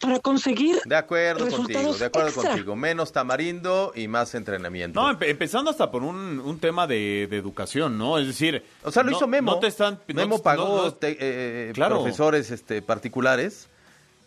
para 0.00 0.18
conseguir 0.18 0.80
De 0.84 0.96
acuerdo 0.96 1.38
contigo, 1.48 1.56
resultados 1.68 1.98
de 2.00 2.04
acuerdo 2.06 2.28
extra. 2.28 2.50
contigo. 2.50 2.76
Menos 2.76 3.10
tamarindo 3.12 3.92
y 3.94 4.06
más 4.06 4.34
entrenamiento. 4.34 5.00
No, 5.00 5.08
empe- 5.10 5.30
empezando 5.30 5.70
hasta 5.70 5.90
por 5.90 6.02
un, 6.02 6.40
un 6.40 6.58
tema 6.58 6.86
de, 6.86 7.26
de 7.30 7.36
educación, 7.38 7.96
¿no? 7.96 8.18
Es 8.18 8.26
decir... 8.26 8.62
O 8.82 8.90
sea, 8.90 9.02
lo 9.02 9.12
no- 9.12 9.16
hizo 9.16 9.26
Memo. 9.26 9.52
No 9.52 9.58
te 9.60 9.68
están... 9.68 9.98
Memo 10.08 10.42
pagó 10.42 10.76
no- 10.76 10.82
no- 10.84 10.94
te- 10.94 11.16
eh, 11.18 11.72
Claro. 11.72 12.00
profesores 12.02 12.50
este, 12.50 12.82
particulares 12.82 13.68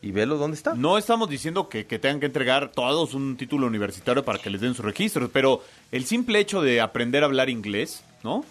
y 0.02 0.12
velo 0.12 0.38
dónde 0.38 0.56
está. 0.58 0.74
No 0.74 0.98
estamos 0.98 1.30
diciendo 1.30 1.70
que, 1.70 1.86
que 1.86 2.00
tengan 2.00 2.22
que 2.22 2.28
entregar 2.28 2.72
todos 2.72 3.14
un 3.14 3.38
título 3.38 3.68
universitario 3.68 4.24
para 4.26 4.40
que 4.40 4.50
les 4.50 4.62
den 4.62 4.74
sus 4.74 4.86
registros, 4.86 5.30
pero 5.32 5.64
el 5.92 6.06
simple 6.06 6.40
hecho 6.40 6.62
de 6.62 6.82
aprender 6.82 7.22
a 7.24 7.28
hablar 7.28 7.50
inglés, 7.52 8.04
¿no? 8.24 8.44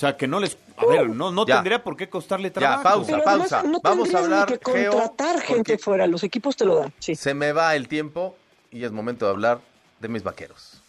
O 0.00 0.06
sea, 0.08 0.16
que 0.16 0.26
no 0.26 0.40
les... 0.40 0.56
A 0.78 0.86
ver, 0.86 1.10
no, 1.10 1.30
no 1.30 1.44
Ya. 1.44 1.56
tendría 1.56 1.84
por 1.84 1.94
qué 1.94 2.08
costarle 2.08 2.50
trabajo. 2.50 2.82
pausa, 2.84 3.12
Pero 3.18 3.28
además 3.28 3.50
pausa. 3.50 3.68
no 3.68 3.80
Vamos 3.82 4.14
a 4.14 4.18
hablar, 4.20 4.58
que 4.58 4.72
Geo, 4.72 4.92
contratar 4.92 5.40
gente 5.42 5.76
fuera, 5.76 6.06
los 6.06 6.22
equipos 6.24 6.56
te 6.56 6.64
lo 6.64 6.76
dan. 6.76 6.94
Sí. 7.00 7.14
Se 7.14 7.34
me 7.34 7.52
va 7.52 7.76
el 7.76 7.86
tiempo 7.86 8.34
y 8.70 8.82
es 8.84 8.92
momento 8.92 9.26
de 9.26 9.32
hablar 9.32 9.60
de 9.98 10.08
mis 10.08 10.22
vaqueros. 10.22 10.80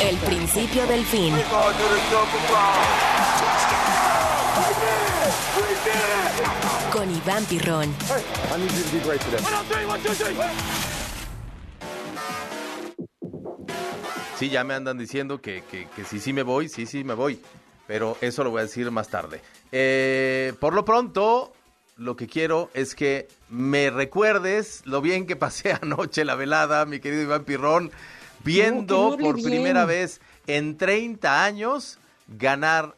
El 0.00 0.16
principio 0.16 0.86
del 0.86 1.04
fin. 1.04 1.34
Con 6.92 7.14
Iván 7.14 7.44
Pirrón. 7.44 7.94
Sí, 14.38 14.50
ya 14.50 14.64
me 14.64 14.74
andan 14.74 14.98
diciendo 14.98 15.40
que, 15.40 15.62
que, 15.70 15.88
que 15.96 16.04
sí, 16.04 16.20
sí 16.20 16.32
me 16.32 16.42
voy, 16.42 16.68
sí, 16.68 16.84
sí 16.86 17.04
me 17.04 17.14
voy. 17.14 17.40
Pero 17.86 18.16
eso 18.20 18.42
lo 18.44 18.50
voy 18.50 18.60
a 18.60 18.62
decir 18.64 18.90
más 18.90 19.08
tarde. 19.08 19.40
Eh, 19.72 20.52
por 20.60 20.74
lo 20.74 20.84
pronto, 20.84 21.52
lo 21.96 22.16
que 22.16 22.26
quiero 22.26 22.68
es 22.74 22.94
que 22.94 23.28
me 23.48 23.90
recuerdes 23.90 24.82
lo 24.86 25.00
bien 25.00 25.26
que 25.26 25.36
pasé 25.36 25.72
anoche 25.82 26.24
la 26.24 26.34
velada, 26.34 26.84
mi 26.86 27.00
querido 27.00 27.22
Iván 27.22 27.44
Pirrón, 27.44 27.90
viendo 28.44 29.10
No, 29.10 29.16
por 29.16 29.36
bien. 29.36 29.46
primera 29.46 29.84
vez 29.84 30.20
en 30.46 30.76
30 30.76 31.44
años 31.44 31.98
ganar 32.28 32.94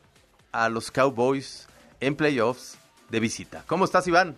a 0.53 0.69
los 0.69 0.91
Cowboys 0.91 1.69
en 2.01 2.17
playoffs 2.17 2.79
de 3.11 3.21
visita. 3.21 3.65
¿Cómo 3.67 3.85
estás, 3.85 4.07
Iván? 4.09 4.37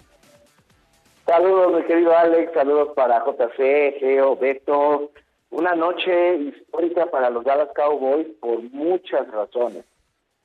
Saludos, 1.27 1.73
mi 1.81 1.87
querido 1.87 2.17
Alex, 2.17 2.53
saludos 2.55 2.89
para 2.97 3.25
JC, 3.25 3.99
Geo, 4.01 4.37
Beto. 4.37 5.13
Una 5.51 5.75
noche 5.75 6.37
histórica 6.37 7.07
para 7.07 7.31
los 7.31 7.45
Dallas 7.45 7.69
Cowboys 7.75 8.27
por 8.41 8.61
muchas 8.73 9.29
razones. 9.31 9.85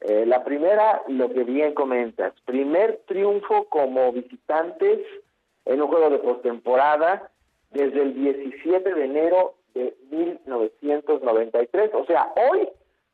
Eh, 0.07 0.23
la 0.27 0.43
primera, 0.43 1.01
lo 1.07 1.29
que 1.29 1.43
bien 1.43 1.73
comentas, 1.73 2.33
primer 2.45 3.01
triunfo 3.07 3.65
como 3.69 4.11
visitantes 4.11 4.99
en 5.65 5.81
un 5.81 5.87
juego 5.87 6.11
de 6.11 6.19
postemporada 6.19 7.31
desde 7.71 8.03
el 8.03 8.13
17 8.13 8.93
de 8.93 9.03
enero 9.03 9.55
de 9.73 9.95
1993. 10.11 11.89
O 11.95 12.05
sea, 12.05 12.31
hoy 12.51 12.69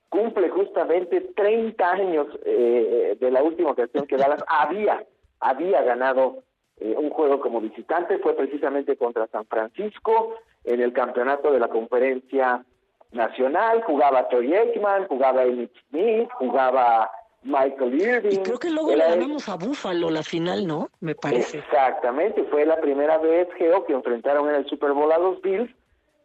cumple 0.09 0.49
justamente 0.49 1.21
30 1.21 1.91
años 1.91 2.27
eh, 2.43 3.15
de 3.17 3.31
la 3.31 3.41
última 3.41 3.71
ocasión 3.71 4.05
que 4.05 4.17
Dallas 4.17 4.43
había, 4.49 5.05
había 5.39 5.83
ganado 5.83 6.43
eh, 6.81 6.93
un 6.97 7.09
juego 7.09 7.39
como 7.39 7.61
visitante, 7.61 8.17
fue 8.17 8.35
precisamente 8.35 8.97
contra 8.97 9.27
San 9.27 9.45
Francisco 9.45 10.35
en 10.65 10.81
el 10.81 10.91
campeonato 10.91 11.53
de 11.53 11.59
la 11.59 11.69
conferencia 11.69 12.65
nacional, 13.11 13.83
jugaba 13.83 14.27
Troy 14.29 14.53
Aikman, 14.53 15.07
jugaba 15.07 15.43
Emmitt 15.43 15.71
Smith, 15.89 16.29
jugaba 16.33 17.11
Michael 17.43 17.99
Irving. 17.99 18.31
Y 18.31 18.43
creo 18.43 18.59
que 18.59 18.69
luego 18.69 18.91
le 18.95 19.03
ganamos 19.03 19.49
a 19.49 19.55
Búfalo 19.55 20.09
la 20.09 20.23
final, 20.23 20.67
¿no? 20.67 20.89
Me 20.99 21.15
parece. 21.15 21.59
Exactamente, 21.59 22.43
fue 22.45 22.65
la 22.65 22.79
primera 22.79 23.17
vez, 23.17 23.47
Geo, 23.57 23.85
que 23.85 23.93
enfrentaron 23.93 24.49
en 24.49 24.55
el 24.55 24.65
Super 24.67 24.93
Bowl 24.93 25.11
a 25.11 25.17
los 25.17 25.41
Bills 25.41 25.69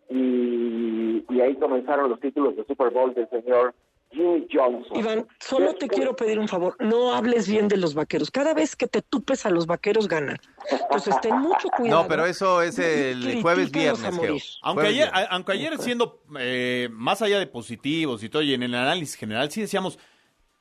y, 0.08 1.24
y 1.28 1.40
ahí 1.40 1.56
comenzaron 1.56 2.10
los 2.10 2.20
títulos 2.20 2.56
de 2.56 2.64
Super 2.64 2.90
Bowl 2.90 3.14
del 3.14 3.28
señor 3.30 3.74
Jimmy 4.10 4.46
Johnson. 4.52 4.98
Iván, 4.98 5.26
solo 5.40 5.74
te 5.74 5.88
quiero 5.88 6.16
pedir 6.16 6.38
un 6.38 6.48
favor, 6.48 6.76
no 6.80 7.14
hables 7.14 7.48
bien 7.48 7.68
de 7.68 7.76
los 7.76 7.94
vaqueros. 7.94 8.30
Cada 8.30 8.54
vez 8.54 8.76
que 8.76 8.86
te 8.86 9.02
tupes 9.02 9.44
a 9.46 9.50
los 9.50 9.66
vaqueros 9.66 10.08
ganan. 10.08 10.38
Entonces 10.70 11.14
ten 11.20 11.38
mucho 11.38 11.68
cuidado. 11.68 12.02
No, 12.02 12.08
pero 12.08 12.26
eso 12.26 12.62
es 12.62 12.78
el 12.78 13.42
jueves 13.42 13.70
viernes, 13.70 14.12
morir. 14.12 14.42
Aunque 14.62 14.82
Jueves 14.82 14.90
ayer, 14.90 15.10
viernes. 15.12 15.28
aunque 15.30 15.52
ayer 15.52 15.78
siendo 15.78 16.22
eh, 16.38 16.88
más 16.92 17.22
allá 17.22 17.38
de 17.38 17.46
positivos 17.46 18.22
y 18.22 18.28
todo, 18.28 18.42
y 18.42 18.54
en 18.54 18.62
el 18.62 18.74
análisis 18.74 19.16
general, 19.16 19.50
sí 19.50 19.60
decíamos, 19.60 19.98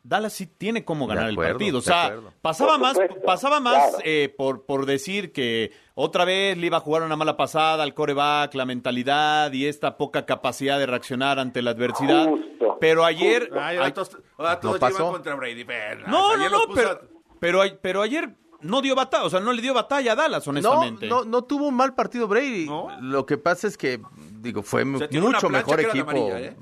Dallas 0.07 0.33
sí 0.33 0.45
tiene 0.45 0.85
cómo 0.85 1.07
ganar 1.07 1.31
acuerdo, 1.31 1.41
el 1.51 1.53
partido. 1.57 1.79
O 1.79 1.81
sea, 1.81 2.15
pasaba 2.41 2.77
más, 2.77 2.95
pasaba 3.25 3.59
más 3.59 3.87
claro. 3.89 3.97
eh, 4.05 4.33
por, 4.37 4.65
por 4.67 4.85
decir 4.85 5.31
que 5.31 5.71
otra 5.95 6.25
vez 6.25 6.55
le 6.57 6.67
iba 6.67 6.77
a 6.77 6.79
jugar 6.79 7.01
una 7.01 7.15
mala 7.15 7.35
pasada 7.37 7.81
al 7.83 7.95
coreback, 7.95 8.53
la 8.53 8.65
mentalidad 8.65 9.51
y 9.51 9.65
esta 9.65 9.97
poca 9.97 10.25
capacidad 10.27 10.77
de 10.77 10.85
reaccionar 10.85 11.39
ante 11.39 11.63
la 11.63 11.71
adversidad. 11.71 12.27
Justo, 12.27 12.77
Pero 12.79 13.03
ayer... 13.03 13.49
Ay, 13.53 13.59
ay- 13.59 13.77
ahora 13.77 13.93
todos, 13.95 14.17
ahora 14.37 14.59
todos 14.59 14.79
pasó. 14.79 14.97
llevan 14.99 15.13
contra 15.13 15.35
Brady. 15.35 15.63
Ven, 15.63 16.03
no, 16.05 16.31
ayer 16.33 16.51
no, 16.51 16.67
no, 16.67 16.73
pero, 16.75 16.89
a- 16.91 17.01
pero, 17.39 17.61
ay- 17.61 17.77
pero 17.81 18.01
ayer 18.03 18.35
no 18.61 18.81
dio 18.81 18.93
batalla, 18.95 19.23
o 19.23 19.29
sea, 19.31 19.39
no 19.39 19.53
le 19.53 19.61
dio 19.61 19.73
batalla 19.73 20.11
a 20.11 20.15
Dallas, 20.15 20.45
No, 20.45 20.51
honestamente. 20.51 21.07
no, 21.07 21.23
no 21.25 21.43
tuvo 21.43 21.67
un 21.67 21.75
mal 21.75 21.95
partido 21.95 22.27
Brady. 22.27 22.67
¿No? 22.67 22.89
Lo 23.01 23.25
que 23.25 23.37
pasa 23.37 23.67
es 23.67 23.75
que 23.75 23.99
digo, 24.39 24.61
fue 24.61 24.83
sea, 24.83 25.07
mucho 25.19 25.49
mejor 25.49 25.79
equipo. 25.81 26.11
amarilla, 26.11 26.39
¿eh? 26.41 26.57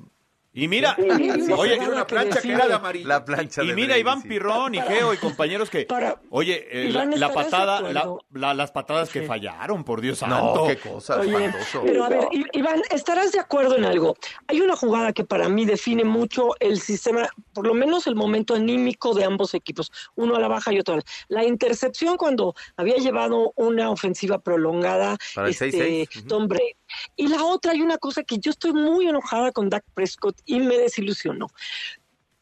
Y 0.55 0.67
mira, 0.67 0.95
Sí, 0.95 1.31
sí, 1.47 1.51
oye, 1.51 1.77
Tiene 1.77 1.89
una 1.93 2.05
plancha 2.05 2.39
que 2.39 2.51
era 2.51 2.67
de 2.67 2.73
amarillo. 2.75 3.07
La 3.07 3.25
plancha 3.25 3.63
y 3.63 3.67
de 3.67 3.73
mira 3.73 3.87
Brady, 3.87 4.01
Iván 4.01 4.21
sí. 4.21 4.27
Pirrón 4.27 4.75
y 4.75 4.81
Geo 4.81 5.11
y 5.11 5.17
compañeros 5.17 5.69
que, 5.71 5.85
Para- 5.85 6.21
oye, 6.29 6.67
eh, 6.71 6.91
la, 6.91 7.05
la 7.05 7.15
¿estarás 7.15 7.29
de 7.29 7.43
patada, 7.51 8.17
la, 8.31 8.53
las 8.53 8.71
patadas 8.71 9.09
que 9.09 9.21
Sí. 9.21 9.25
fallaron, 9.25 9.83
por 9.83 9.99
Dios 9.99 10.21
No, 10.21 10.27
santo. 10.29 10.67
qué 10.67 10.77
cosa, 10.77 11.19
Oye, 11.19 11.51
pero 11.83 12.03
a 12.03 12.09
ver, 12.09 12.27
Iván, 12.53 12.81
¿estarás 12.91 13.31
de 13.31 13.39
acuerdo 13.39 13.77
en 13.77 13.85
algo? 13.85 14.15
Hay 14.47 14.61
una 14.61 14.75
jugada 14.75 15.11
que 15.11 15.23
para 15.23 15.49
mí 15.49 15.65
define 15.65 16.03
mucho 16.03 16.49
el 16.59 16.79
sistema, 16.79 17.27
por 17.53 17.65
lo 17.65 17.73
menos 17.73 18.05
el 18.05 18.15
momento 18.15 18.53
anímico 18.53 19.15
de 19.15 19.25
ambos 19.25 19.55
equipos, 19.55 19.91
uno 20.15 20.35
a 20.35 20.39
la 20.39 20.47
baja 20.49 20.71
y 20.71 20.79
otro 20.79 20.93
a 20.93 20.97
la 20.97 21.03
La 21.29 21.43
intercepción 21.45 22.15
cuando 22.15 22.53
había 22.77 22.97
llevado 22.97 23.53
una 23.55 23.89
ofensiva 23.89 24.37
prolongada, 24.39 25.17
Para 25.33 25.47
el 25.47 25.51
este, 25.51 25.71
6-6, 25.71 26.17
ujú. 26.19 26.27
Tom 26.27 26.47
Brady. 26.47 26.75
Y 27.15 27.27
la 27.27 27.43
otra, 27.43 27.71
hay 27.71 27.81
una 27.81 27.97
cosa 27.97 28.23
que 28.23 28.37
yo 28.39 28.51
estoy 28.51 28.73
muy 28.73 29.07
enojada 29.07 29.51
con 29.51 29.69
Dak 29.69 29.85
Prescott 29.93 30.39
y 30.45 30.59
me 30.59 30.77
desilusionó. 30.77 31.47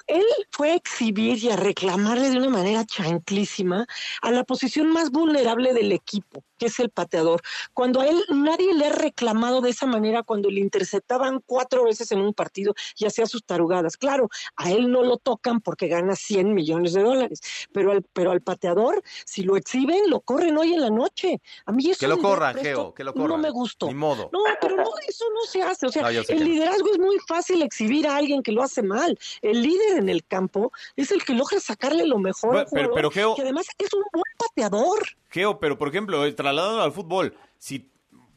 Él 0.07 0.25
fue 0.51 0.71
a 0.71 0.75
exhibir 0.75 1.41
y 1.43 1.49
a 1.49 1.55
reclamarle 1.55 2.29
de 2.29 2.37
una 2.37 2.49
manera 2.49 2.85
chanclísima 2.85 3.87
a 4.21 4.31
la 4.31 4.43
posición 4.43 4.91
más 4.91 5.11
vulnerable 5.11 5.73
del 5.73 5.91
equipo, 5.91 6.43
que 6.61 6.67
es 6.67 6.79
el 6.79 6.91
pateador. 6.91 7.41
Cuando 7.73 8.01
a 8.01 8.07
él 8.07 8.23
nadie 8.29 8.71
le 8.75 8.85
ha 8.85 8.91
reclamado 8.91 9.61
de 9.61 9.71
esa 9.71 9.87
manera 9.87 10.21
cuando 10.21 10.51
le 10.51 10.59
interceptaban 10.59 11.41
cuatro 11.43 11.85
veces 11.85 12.11
en 12.11 12.21
un 12.21 12.35
partido 12.35 12.75
y 12.97 13.07
hacía 13.07 13.25
sus 13.25 13.43
tarugadas. 13.43 13.97
Claro, 13.97 14.29
a 14.57 14.69
él 14.69 14.91
no 14.91 15.01
lo 15.01 15.17
tocan 15.17 15.59
porque 15.59 15.87
gana 15.87 16.15
100 16.15 16.53
millones 16.53 16.93
de 16.93 17.01
dólares, 17.01 17.39
pero 17.73 17.91
al, 17.93 18.03
pero 18.13 18.29
al 18.29 18.41
pateador, 18.41 19.01
si 19.25 19.41
lo 19.41 19.57
exhiben, 19.57 20.07
lo 20.07 20.19
corren 20.21 20.55
hoy 20.55 20.75
en 20.75 20.81
la 20.81 20.91
noche. 20.91 21.41
A 21.65 21.71
mí 21.71 21.89
eso 21.89 21.99
Que 21.99 22.07
lo 22.07 22.19
corran, 22.19 22.55
Geo, 22.57 22.93
que 22.93 23.03
lo 23.03 23.13
corran. 23.13 23.29
No 23.29 23.37
me 23.39 23.49
gustó. 23.49 23.87
Ni 23.87 23.95
modo. 23.95 24.29
No, 24.31 24.41
pero 24.61 24.75
no, 24.75 24.83
eso 25.07 25.25
no 25.33 25.41
se 25.49 25.63
hace. 25.63 25.87
O 25.87 25.91
sea, 25.91 26.03
No, 26.03 26.09
el 26.09 26.39
no. 26.39 26.45
liderazgo 26.45 26.91
es 26.91 26.99
muy 26.99 27.17
fácil 27.27 27.63
exhibir 27.63 28.05
a 28.07 28.17
alguien 28.17 28.43
que 28.43 28.51
lo 28.51 28.61
hace 28.61 28.83
mal. 28.83 29.17
El 29.41 29.63
líder 29.63 29.97
en 29.97 30.09
el 30.09 30.23
campo 30.25 30.71
es 30.95 31.09
el 31.11 31.23
que 31.25 31.33
logra 31.33 31.59
sacarle 31.59 32.05
lo 32.05 32.19
mejor. 32.19 32.67
pero- 32.71 32.93
pero, 32.93 33.09
Geo- 33.09 33.33
que 33.35 33.41
además 33.41 33.65
es 33.79 33.91
un 33.95 34.03
buen 34.13 34.23
pateador. 34.37 34.99
Geo, 35.29 35.59
pero 35.59 35.77
por 35.77 35.87
ejemplo, 35.87 36.25
eh, 36.25 36.33
trasladando 36.51 36.83
al 36.83 36.91
fútbol, 36.91 37.35
si 37.57 37.87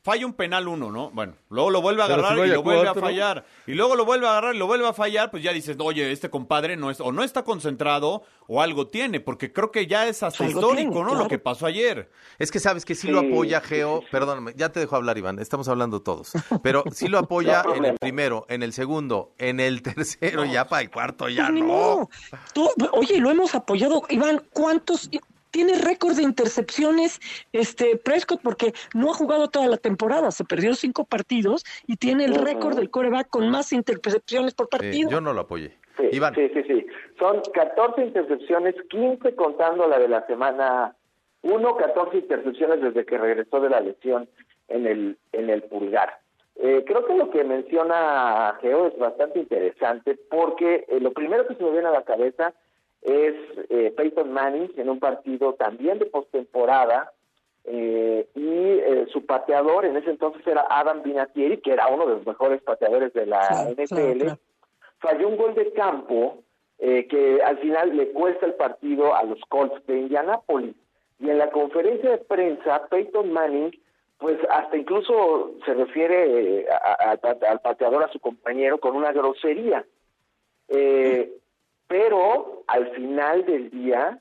falla 0.03 0.27
un 0.27 0.35
penal 0.35 0.69
uno, 0.69 0.91
¿no? 0.91 1.11
Bueno, 1.13 1.35
luego 1.49 1.71
lo 1.71 1.81
vuelve 1.81 2.03
a 2.03 2.07
Pero 2.07 2.19
si 2.21 2.27
agarrar 2.27 2.47
y 2.47 2.51
lo 2.51 2.63
vuelve 2.63 2.89
a 2.89 2.95
fallar. 2.95 3.47
Y 3.67 3.73
luego 3.73 3.97
lo 3.97 4.05
vuelve 4.05 4.27
a 4.27 4.33
agarrar 4.33 4.55
y 4.55 4.59
lo 4.59 4.67
vuelve 4.67 4.87
a 4.87 4.93
fallar, 4.93 5.31
pues 5.31 5.43
ya 5.43 5.51
dices, 5.51 5.79
oye, 5.81 6.13
este 6.13 6.29
compadre 6.29 6.77
no 6.77 6.91
es, 6.91 7.01
o 7.01 7.11
no 7.11 7.25
está 7.25 7.43
concentrado 7.43 8.23
o 8.47 8.61
algo 8.61 8.89
tiene, 8.89 9.21
porque 9.21 9.51
creo 9.51 9.71
que 9.71 9.87
ya 9.87 10.07
es 10.07 10.23
hasta 10.23 10.45
Algo 10.45 10.61
histórico, 10.61 10.93
tiene, 10.93 11.11
¿no? 11.11 11.15
Lo 11.15 11.27
que 11.27 11.39
pasó 11.39 11.65
ayer. 11.65 12.11
Es 12.39 12.51
que 12.51 12.61
sabes 12.61 12.85
que 12.85 12.95
sí, 12.95 13.09
lo 13.09 13.21
apoya 13.21 13.61
sí, 13.63 13.69
Geo, 13.69 14.03
perdóname, 14.11 14.53
ya 14.55 14.69
te 14.71 14.79
dejo 14.79 14.95
hablar 14.95 15.17
Iván, 15.17 15.39
estamos 15.39 15.69
hablando 15.69 16.03
todos, 16.03 16.33
pero 16.63 16.85
sí 16.93 17.09
lo 17.09 17.19
apoya 17.21 17.63
No 17.63 17.75
en 17.75 17.87
el 17.87 17.97
primero, 17.99 18.45
en 18.51 18.63
el 18.63 18.75
segundo, 18.75 19.33
en 19.39 19.59
el 19.59 19.81
tercero, 19.81 20.45
ya 20.45 20.67
para 20.67 20.83
el 20.83 20.91
cuarto, 20.91 21.31
ya 21.31 21.47
Pues 21.49 21.61
no. 21.61 21.67
modo. 21.67 22.11
Tú- 22.53 22.71
oye, 22.93 23.19
lo 23.21 23.31
hemos 23.31 23.55
apoyado. 23.55 24.03
Iván, 24.11 24.43
¿cuántos? 24.53 25.09
Tiene 25.55 25.75
récord 25.79 26.17
de 26.17 26.25
intercepciones 26.25 27.21
este 27.53 27.97
Prescott 27.97 28.41
porque 28.43 28.73
no 28.93 29.13
ha 29.13 29.15
jugado 29.15 29.47
toda 29.51 29.69
la 29.69 29.77
temporada, 29.77 30.33
se 30.33 30.45
perdió 30.45 30.75
cinco 30.75 31.05
partidos 31.05 31.63
y 31.87 31.97
tiene 31.97 32.25
el 32.25 32.35
récord 32.35 32.75
del 32.75 32.91
coreback 32.91 33.29
con 33.31 33.49
más 33.51 33.73
intercepciones 33.73 34.53
por 34.53 34.67
Eh, 34.67 34.71
partido. 34.73 35.11
yo 35.11 35.21
no 35.21 35.33
lo 35.33 35.43
apoyé. 35.43 35.79
Sí, 35.97 36.09
Iván. 36.11 36.35
sí, 36.35 36.51
sí, 36.53 36.63
sí. 36.67 36.87
Son 37.21 37.41
14 37.53 38.03
intercepciones, 38.05 38.75
15 38.91 39.37
contando 39.37 39.87
la 39.87 40.01
de 40.01 40.09
la 40.09 40.27
semana 40.27 40.97
1, 41.43 41.77
14 41.77 42.17
intercepciones 42.17 42.81
desde 42.81 43.07
que 43.07 43.17
regresó 43.17 43.61
de 43.61 43.71
la 43.71 43.79
lesión 43.79 44.29
en 44.67 44.89
el, 44.89 45.17
en 45.31 45.51
el 45.51 45.63
pulgar. 45.63 46.19
Eh, 46.57 46.83
creo 46.85 47.07
que 47.07 47.15
lo 47.15 47.31
que 47.31 47.45
menciona 47.45 48.59
Geo 48.61 48.89
es 48.89 48.99
bastante 48.99 49.39
interesante 49.39 50.19
porque 50.29 50.85
eh, 50.89 50.99
lo 50.99 51.13
primero 51.13 51.47
que 51.47 51.55
se 51.55 51.63
me 51.63 51.71
viene 51.71 51.87
a 51.87 51.93
la 51.93 52.03
cabeza 52.03 52.55
es 53.05 53.35
eh, 53.71 53.93
Peyton 53.97 54.33
Manning 54.33 54.73
en 54.77 54.89
un 54.91 54.99
partido 54.99 55.53
también 55.55 55.99
de 55.99 56.07
postemporada 56.07 57.13
eh, 57.65 58.27
y 58.35 58.49
eh, 58.49 59.07
su 59.13 59.25
pateador 59.25 59.85
en 59.85 59.97
ese 59.97 60.11
entonces 60.11 60.47
era 60.47 60.67
Adam 60.69 61.03
Vinatieri, 61.03 61.59
que 61.59 61.73
era 61.73 61.87
uno 61.89 62.07
de 62.07 62.15
los 62.17 62.27
mejores 62.27 62.61
pateadores 62.63 63.13
de 63.13 63.27
la 63.27 63.47
Claro, 63.47 63.71
NFL 63.73 64.19
claro, 64.21 64.39
falló 64.99 65.29
un 65.29 65.37
gol 65.37 65.55
de 65.55 65.73
campo 65.73 66.39
eh, 66.79 67.07
que 67.07 67.41
al 67.43 67.59
final 67.59 67.97
le 67.97 68.11
cuesta 68.11 68.47
el 68.47 68.55
partido 68.55 69.15
a 69.15 69.23
los 69.23 69.39
Colts 69.49 69.87
de 69.87 69.99
Indianápolis. 70.01 70.75
Y 71.21 71.31
en 71.31 71.39
la 71.39 71.51
conferencia 71.51 72.11
de 72.11 72.19
prensa, 72.19 72.87
Peyton 72.89 73.33
Manning, 73.33 73.71
pues 74.19 74.37
hasta 74.51 74.77
incluso 74.77 75.53
se 75.65 75.73
refiere 75.75 76.61
eh, 76.61 76.67
a- 76.71 77.11
a- 77.13 77.19
a- 77.23 77.51
al 77.51 77.61
pateador, 77.61 78.03
a 78.03 78.09
su 78.13 78.19
compañero, 78.19 78.79
con 78.79 78.97
una 78.97 79.13
grosería. 79.13 79.85
Eh, 80.69 81.33
pero 81.87 82.65
al 82.67 82.91
final 82.93 83.45
del 83.45 83.71
día, 83.71 84.19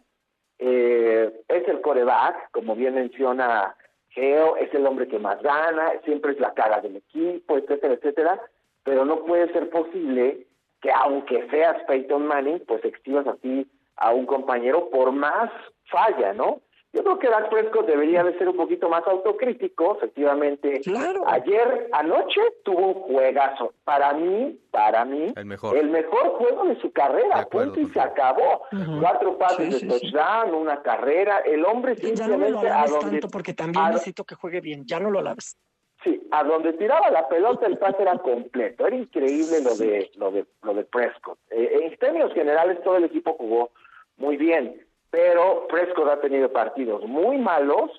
eh, 0.59 1.41
es 1.47 1.67
el 1.67 1.81
coreback, 1.81 2.51
como 2.51 2.75
bien 2.75 2.95
menciona 2.95 3.75
Geo, 4.09 4.57
es 4.57 4.73
el 4.73 4.85
hombre 4.85 5.07
que 5.07 5.19
más 5.19 5.41
gana, 5.41 5.93
siempre 6.05 6.33
es 6.33 6.39
la 6.39 6.53
cara 6.53 6.81
del 6.81 6.97
equipo, 6.97 7.57
etcétera, 7.57 7.95
etcétera, 7.95 8.41
pero 8.83 9.05
no 9.05 9.25
puede 9.25 9.51
ser 9.53 9.69
posible 9.69 10.45
que 10.81 10.91
aunque 10.91 11.47
seas 11.49 11.81
Peyton 11.87 12.27
Manning, 12.27 12.59
pues 12.67 12.83
exhibas 12.85 13.25
así 13.25 13.69
a 13.95 14.11
un 14.11 14.25
compañero 14.25 14.89
por 14.89 15.11
más 15.11 15.49
falla, 15.85 16.33
¿no? 16.33 16.61
Yo 16.93 17.03
creo 17.03 17.17
que 17.17 17.27
Dak 17.27 17.49
Prescott 17.49 17.87
debería 17.87 18.23
de 18.23 18.37
ser 18.37 18.47
un 18.47 18.55
poquito 18.55 18.87
más 18.87 19.01
autocrítico, 19.07 19.95
efectivamente. 19.97 20.79
Ayer, 21.25 21.89
anoche, 21.91 22.39
tuvo 22.63 22.87
un 22.89 22.93
juegazo. 22.93 23.73
Para 23.83 24.13
mí, 24.13 24.59
para 24.69 25.03
mí, 25.03 25.33
El 25.35 25.45
mejor. 25.45 25.75
el 25.75 25.89
mejor 25.89 26.29
juego 26.37 26.65
de 26.65 26.79
su 26.81 26.91
carrera, 26.91 27.39
acuerdo 27.39 27.73
punto 27.73 27.89
y 27.89 27.91
se 27.93 27.99
acabó. 27.99 28.61
Cuatro 29.01 29.37
pases 29.39 29.57
Sí, 29.57 29.63
de 29.65 29.79
sí, 29.79 29.99
sí. 30.01 30.11
touchdown, 30.11 30.53
una 30.53 30.83
carrera, 30.83 31.39
el 31.39 31.65
hombre 31.65 31.95
Ya 31.95 32.27
no 32.27 32.37
me 32.37 32.51
lo 32.51 32.59
simplemente 32.61 32.69
a 32.69 32.85
donde 32.85 33.09
tanto 33.19 33.27
porque 33.29 33.53
también 33.55 33.85
a- 33.85 33.89
necesito 33.89 34.23
que 34.23 34.35
juegue 34.35 34.61
bien. 34.61 34.85
Ya 34.85 34.99
no 34.99 35.09
lo 35.09 35.17
alabes. 35.19 35.57
Sí, 36.03 36.21
a 36.31 36.43
donde 36.43 36.73
tiraba 36.73 37.09
la 37.09 37.27
pelota 37.27 37.65
el 37.65 37.77
pase 37.79 38.03
era 38.03 38.19
completo. 38.19 38.85
Era 38.85 38.95
increíble 38.95 39.61
lo 39.63 39.75
de 39.75 40.11
lo 40.17 40.31
de 40.31 40.45
lo 40.61 40.73
de 40.75 40.83
Prescott. 40.83 41.39
Eh, 41.49 41.79
en 41.89 41.97
términos 41.97 42.31
generales 42.33 42.83
todo 42.83 42.97
el 42.97 43.05
equipo 43.05 43.33
jugó 43.33 43.71
muy 44.17 44.37
bien, 44.37 44.82
pero 45.13 45.67
Prescott 45.67 46.09
ha 46.09 46.21
tenido 46.21 46.51
partidos 46.51 47.05
muy 47.05 47.37
malos 47.37 47.91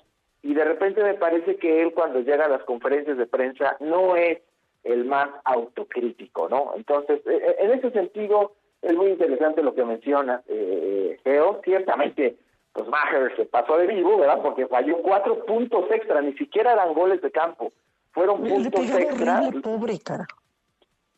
y 0.43 0.53
de 0.53 0.65
repente 0.65 1.01
me 1.01 1.13
parece 1.13 1.55
que 1.55 1.81
él 1.81 1.93
cuando 1.93 2.19
llega 2.19 2.43
a 2.43 2.49
las 2.49 2.63
conferencias 2.63 3.17
de 3.17 3.25
prensa 3.25 3.77
no 3.79 4.17
es 4.17 4.39
el 4.83 5.05
más 5.05 5.29
autocrítico, 5.45 6.49
¿no? 6.49 6.73
Entonces, 6.75 7.21
eh, 7.25 7.39
eh, 7.41 7.55
en 7.59 7.71
ese 7.71 7.91
sentido 7.91 8.51
es 8.81 8.93
muy 8.97 9.11
interesante 9.11 9.63
lo 9.63 9.73
que 9.73 9.85
menciona 9.85 10.41
eh, 10.49 11.17
Geo. 11.23 11.61
Ciertamente, 11.63 12.35
pues 12.73 12.85
Maher 12.89 13.33
se 13.37 13.45
pasó 13.45 13.77
de 13.77 13.87
vivo, 13.87 14.17
¿verdad? 14.17 14.41
Porque 14.43 14.67
falló 14.67 14.97
cuatro 14.97 15.45
puntos 15.45 15.85
extra, 15.91 16.21
ni 16.21 16.33
siquiera 16.33 16.73
eran 16.73 16.93
goles 16.93 17.21
de 17.21 17.31
campo, 17.31 17.71
fueron 18.11 18.43
puntos 18.43 18.89
extra, 18.89 19.39
horrible, 19.39 19.61
pobre 19.61 19.99
cara. 19.99 20.27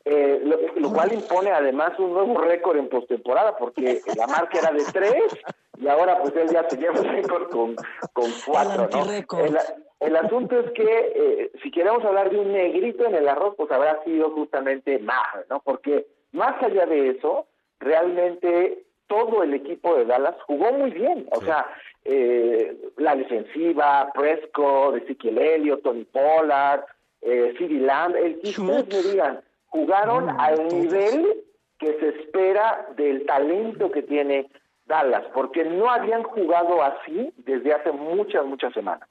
Eh, 0.09 0.41
lo, 0.43 0.57
lo 0.79 0.93
cual 0.93 1.11
impone 1.13 1.51
además 1.51 1.99
un 1.99 2.13
nuevo 2.13 2.37
récord 2.37 2.77
en 2.77 2.87
postemporada, 2.87 3.57
porque 3.57 4.01
la 4.15 4.25
marca 4.27 4.59
era 4.59 4.71
de 4.71 4.83
tres 4.93 5.23
y 5.79 5.87
ahora 5.87 6.19
pues 6.21 6.33
él 6.35 6.49
ya 6.49 6.67
se 6.69 6.77
lleva 6.77 6.97
el 6.99 7.09
récord 7.09 7.49
con, 7.49 7.75
con 8.13 8.31
cuatro, 8.45 8.87
¿no? 8.89 9.13
El, 9.43 9.57
el 9.99 10.15
asunto 10.15 10.59
es 10.59 10.71
que 10.71 10.83
eh, 10.85 11.51
si 11.61 11.71
queremos 11.71 12.05
hablar 12.05 12.29
de 12.29 12.39
un 12.39 12.53
negrito 12.53 13.05
en 13.05 13.15
el 13.15 13.27
arroz, 13.27 13.55
pues 13.57 13.69
habrá 13.71 14.01
sido 14.03 14.31
justamente 14.31 14.99
Maher, 14.99 15.45
¿no? 15.49 15.59
Porque 15.59 16.07
más 16.31 16.61
allá 16.63 16.85
de 16.85 17.09
eso, 17.09 17.47
realmente 17.79 18.83
todo 19.07 19.43
el 19.43 19.53
equipo 19.53 19.95
de 19.95 20.05
Dallas 20.05 20.35
jugó 20.45 20.71
muy 20.71 20.91
bien, 20.91 21.27
o 21.31 21.41
sea, 21.41 21.65
eh, 22.05 22.77
la 22.97 23.15
defensiva, 23.15 24.09
Prescott, 24.13 24.97
Ezequiel 24.97 25.37
Elliott, 25.37 25.83
Tony 25.83 26.05
Pollard, 26.05 26.85
eh, 27.21 27.53
Lamb, 27.59 28.15
el 28.15 28.39
que 28.39 28.49
ustedes 28.49 29.05
me 29.05 29.11
digan, 29.11 29.41
jugaron 29.67 30.29
al 30.39 30.67
nivel 30.67 31.43
que 31.79 31.93
se 31.99 32.09
espera 32.09 32.87
del 32.95 33.25
talento 33.25 33.91
que 33.91 34.01
tiene 34.03 34.49
Dallas, 34.85 35.23
porque 35.33 35.63
no 35.63 35.89
habían 35.89 36.23
jugado 36.23 36.81
así 36.81 37.31
desde 37.37 37.73
hace 37.73 37.91
muchas, 37.91 38.45
muchas 38.45 38.73
semanas. 38.73 39.07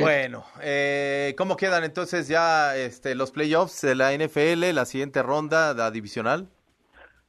Bueno, 0.00 0.44
eh, 0.62 1.34
¿cómo 1.36 1.56
quedan 1.56 1.84
entonces 1.84 2.28
ya 2.28 2.76
este, 2.76 3.14
los 3.14 3.30
playoffs 3.30 3.82
de 3.82 3.94
la 3.94 4.12
NFL, 4.12 4.74
la 4.74 4.86
siguiente 4.86 5.22
ronda, 5.22 5.74
la 5.74 5.90
divisional? 5.90 6.48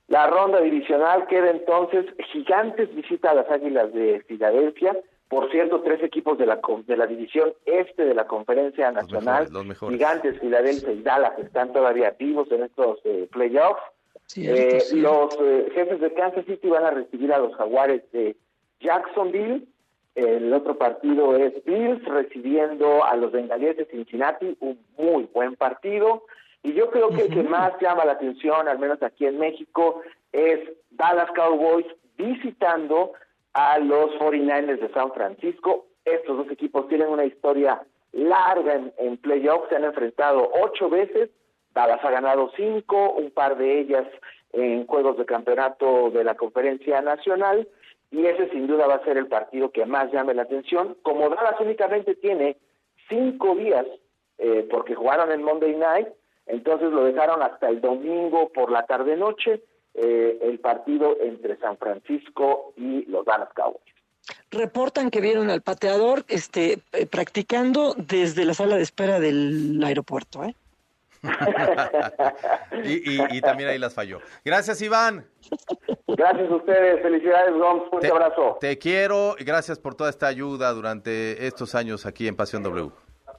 La 0.07 0.27
ronda 0.27 0.61
divisional 0.61 1.27
queda 1.27 1.49
entonces, 1.49 2.05
Gigantes 2.31 2.93
visita 2.95 3.31
a 3.31 3.33
las 3.33 3.49
Águilas 3.49 3.91
de 3.93 4.23
Filadelfia, 4.27 4.95
por 5.33 5.49
cierto, 5.49 5.81
tres 5.81 6.03
equipos 6.03 6.37
de 6.37 6.45
la, 6.45 6.59
de 6.85 6.95
la 6.95 7.07
división 7.07 7.53
este 7.65 8.05
de 8.05 8.13
la 8.13 8.27
Conferencia 8.27 8.91
Nacional, 8.91 9.45
mejores, 9.45 9.51
los 9.51 9.65
mejores. 9.65 9.97
Gigantes, 9.97 10.39
Filadelfia 10.39 10.91
y 10.91 11.01
Dallas 11.01 11.39
están 11.39 11.73
todavía 11.73 12.15
vivos 12.19 12.51
en 12.51 12.63
estos 12.63 12.99
eh, 13.03 13.27
playoffs. 13.31 13.81
Cierto, 14.27 14.61
Eh, 14.61 14.79
cierto. 14.81 15.09
Los 15.09 15.37
eh, 15.41 15.71
jefes 15.73 15.99
de 16.01 16.13
Kansas 16.13 16.45
City 16.45 16.69
van 16.69 16.85
a 16.85 16.91
recibir 16.91 17.33
a 17.33 17.39
los 17.39 17.55
Jaguares 17.55 18.03
de 18.11 18.35
Jacksonville 18.79 19.65
El 20.15 20.53
otro 20.53 20.77
partido 20.77 21.35
es 21.35 21.65
Bills 21.65 22.05
recibiendo 22.05 23.03
a 23.03 23.15
los 23.15 23.31
bengalíes 23.31 23.77
de 23.77 23.85
Cincinnati, 23.85 24.55
un 24.59 24.77
muy 24.97 25.27
buen 25.33 25.55
partido. 25.55 26.25
Y 26.61 26.73
yo 26.73 26.91
creo 26.91 27.09
que 27.09 27.23
el 27.23 27.33
que 27.33 27.41
más 27.41 27.73
llama 27.81 28.05
la 28.05 28.11
atención, 28.13 28.67
al 28.67 28.77
menos 28.77 29.01
aquí 29.01 29.25
en 29.25 29.39
México, 29.39 30.01
es 30.31 30.59
Dallas 30.91 31.31
Cowboys 31.35 31.87
visitando 32.15 33.13
a 33.53 33.79
los 33.79 34.11
49ers 34.19 34.79
de 34.79 34.89
San 34.93 35.11
Francisco. 35.13 35.85
Estos 36.05 36.37
dos 36.37 36.51
equipos 36.51 36.87
tienen 36.87 37.09
una 37.09 37.25
historia 37.25 37.81
larga 38.11 38.75
en, 38.75 38.93
en 38.97 39.17
playoffs, 39.17 39.69
se 39.69 39.75
han 39.75 39.85
enfrentado 39.85 40.49
ocho 40.61 40.89
veces, 40.89 41.29
Dallas 41.73 42.03
ha 42.03 42.11
ganado 42.11 42.51
cinco, 42.55 43.11
un 43.13 43.31
par 43.31 43.57
de 43.57 43.79
ellas 43.79 44.05
en 44.51 44.85
juegos 44.85 45.17
de 45.17 45.25
campeonato 45.25 46.11
de 46.11 46.23
la 46.23 46.35
conferencia 46.35 47.01
nacional, 47.01 47.67
y 48.11 48.25
ese 48.27 48.49
sin 48.49 48.67
duda 48.67 48.85
va 48.85 48.95
a 48.95 49.03
ser 49.03 49.17
el 49.17 49.27
partido 49.27 49.71
que 49.71 49.85
más 49.85 50.11
llame 50.11 50.35
la 50.35 50.43
atención. 50.43 50.95
Como 51.01 51.29
Dallas 51.29 51.59
únicamente 51.59 52.13
tiene 52.15 52.57
cinco 53.09 53.55
días, 53.55 53.85
eh, 54.37 54.67
porque 54.69 54.93
jugaron 54.93 55.31
el 55.31 55.39
Monday 55.39 55.75
Night, 55.75 56.07
entonces 56.45 56.91
lo 56.91 57.05
dejaron 57.05 57.41
hasta 57.41 57.69
el 57.69 57.81
domingo 57.81 58.49
por 58.49 58.71
la 58.71 58.85
tarde-noche, 58.85 59.63
eh, 59.95 60.39
el 60.41 60.59
partido 60.59 61.17
entre 61.21 61.57
San 61.57 61.77
Francisco 61.77 62.73
y 62.77 63.05
los 63.05 63.25
Dallas 63.25 63.49
Cowboys. 63.55 63.81
Reportan 64.51 65.09
que 65.11 65.19
vieron 65.21 65.49
al 65.49 65.61
pateador 65.61 66.23
este, 66.29 66.79
eh, 66.93 67.05
practicando 67.05 67.93
desde 67.97 68.45
la 68.45 68.53
sala 68.53 68.77
de 68.77 68.83
espera 68.83 69.19
del 69.19 69.81
aeropuerto. 69.83 70.43
¿eh? 70.43 70.55
y, 72.83 73.11
y- 73.15 73.25
y 73.31 73.41
también 73.41 73.69
ahí 73.69 73.77
las 73.79 73.93
falló. 73.93 74.19
Gracias, 74.43 74.81
Iván. 74.81 75.25
Gracias 76.07 76.51
a 76.51 76.55
ustedes, 76.55 77.01
felicidades, 77.01 77.51
fuerte 77.89 78.07
Te- 78.07 78.11
abrazo. 78.13 78.57
Te 78.59 78.77
quiero 78.77 79.35
y 79.39 79.43
gracias 79.43 79.79
por 79.79 79.95
toda 79.95 80.09
esta 80.09 80.27
ayuda 80.27 80.71
durante 80.73 81.45
estos 81.47 81.75
años 81.75 82.05
aquí 82.05 82.27
en 82.27 82.35
Pasión 82.35 82.63
W. 82.63 82.91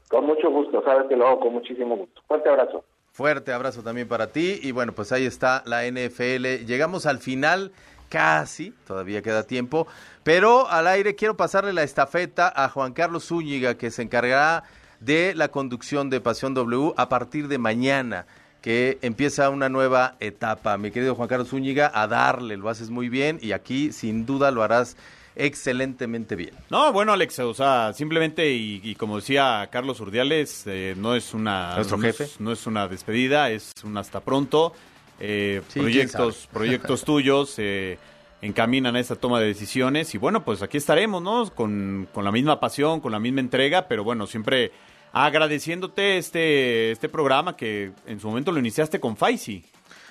Con 0.09 0.27
mucho 0.27 0.51
gusto, 0.51 0.83
sabes 0.85 1.09
que 1.09 1.17
lo 1.17 1.27
hago 1.27 1.41
con 1.41 1.53
muchísimo 1.55 1.97
gusto. 1.97 2.23
Fuerte 2.27 2.49
abrazo. 2.49 2.85
Fuerte 3.15 3.53
abrazo 3.53 3.85
también 3.85 4.09
para 4.09 4.33
ti. 4.33 4.59
Y 4.61 4.73
bueno, 4.73 4.93
pues 4.93 5.13
ahí 5.13 5.25
está 5.25 5.63
la 5.67 5.85
NFL. 5.89 6.67
Llegamos 6.67 7.07
al 7.07 7.21
final, 7.21 7.71
casi, 8.09 8.75
todavía 8.89 9.23
queda 9.23 9.45
tiempo. 9.45 9.87
Pero 10.25 10.69
al 10.69 10.89
aire 10.89 11.15
quiero 11.15 11.37
pasarle 11.37 11.73
la 11.73 11.85
estafeta 11.85 12.53
a 12.57 12.69
Juan 12.69 12.93
Carlos 12.93 13.27
Zúñiga, 13.27 13.77
que 13.77 13.93
se 13.93 14.03
encargará 14.03 14.65
de 14.99 15.33
la 15.37 15.47
conducción 15.47 16.11
de 16.11 16.21
Pasión 16.21 16.55
W 16.55 16.93
a 16.97 17.09
partir 17.09 17.47
de 17.47 17.59
mañana, 17.59 18.27
que 18.61 18.99
empieza 19.01 19.49
una 19.49 19.69
nueva 19.69 20.17
etapa. 20.19 20.77
Mi 20.77 20.91
querido 20.91 21.15
Juan 21.15 21.29
Carlos 21.29 21.51
Zúñiga, 21.51 21.93
a 21.95 22.09
darle, 22.09 22.57
lo 22.57 22.69
haces 22.69 22.91
muy 22.91 23.09
bien 23.09 23.39
y 23.41 23.53
aquí 23.53 23.93
sin 23.93 24.27
duda 24.27 24.51
lo 24.51 24.65
harás 24.65 24.97
excelentemente 25.37 26.37
bien. 26.37 26.55
No, 26.71 26.93
bueno, 26.93 27.13
Alex, 27.13 27.39
o 27.41 27.55
sea, 27.55 27.93
simplemente, 27.93 28.51
y, 28.53 28.81
y 28.83 28.95
como 28.95 29.17
decía 29.17 29.69
Carlos 29.71 30.01
Urdiales, 30.01 30.65
eh, 30.67 30.95
no 30.97 31.15
es 31.15 31.35
una... 31.35 31.75
Nuestro 31.77 31.97
no 31.97 32.07
es- 32.09 32.17
jefe. 32.19 32.33
No 32.39 32.53
es 32.53 32.67
una 32.67 32.89
despedida, 32.89 33.51
es 33.51 33.73
un 33.85 33.97
hasta 33.97 34.21
pronto. 34.21 34.73
Eh, 35.21 35.61
Sí, 35.69 35.79
proyectos 35.81 36.49
proyectos 36.53 37.05
tuyos 37.07 37.55
eh, 37.59 37.99
encaminan 38.43 38.97
a 38.97 39.01
esta 39.01 39.15
toma 39.17 39.39
de 39.41 39.47
decisiones 39.47 40.15
y 40.15 40.19
bueno, 40.19 40.45
pues 40.45 40.61
aquí 40.63 40.77
estaremos, 40.77 41.23
¿no? 41.23 41.49
Con, 41.55 42.09
con 42.13 42.25
la 42.25 42.33
misma 42.33 42.59
pasión, 42.61 43.01
con 43.01 43.13
la 43.13 43.21
misma 43.21 43.41
entrega, 43.41 43.87
pero 43.89 44.03
bueno, 44.05 44.27
siempre 44.27 44.73
agradeciéndote 45.13 46.19
este, 46.19 46.91
este 46.91 47.09
programa 47.09 47.57
que 47.57 47.93
en 48.07 48.21
su 48.21 48.29
momento 48.29 48.51
lo 48.53 48.59
iniciaste 48.59 48.99
con 49.01 49.17
Faisy. 49.17 49.65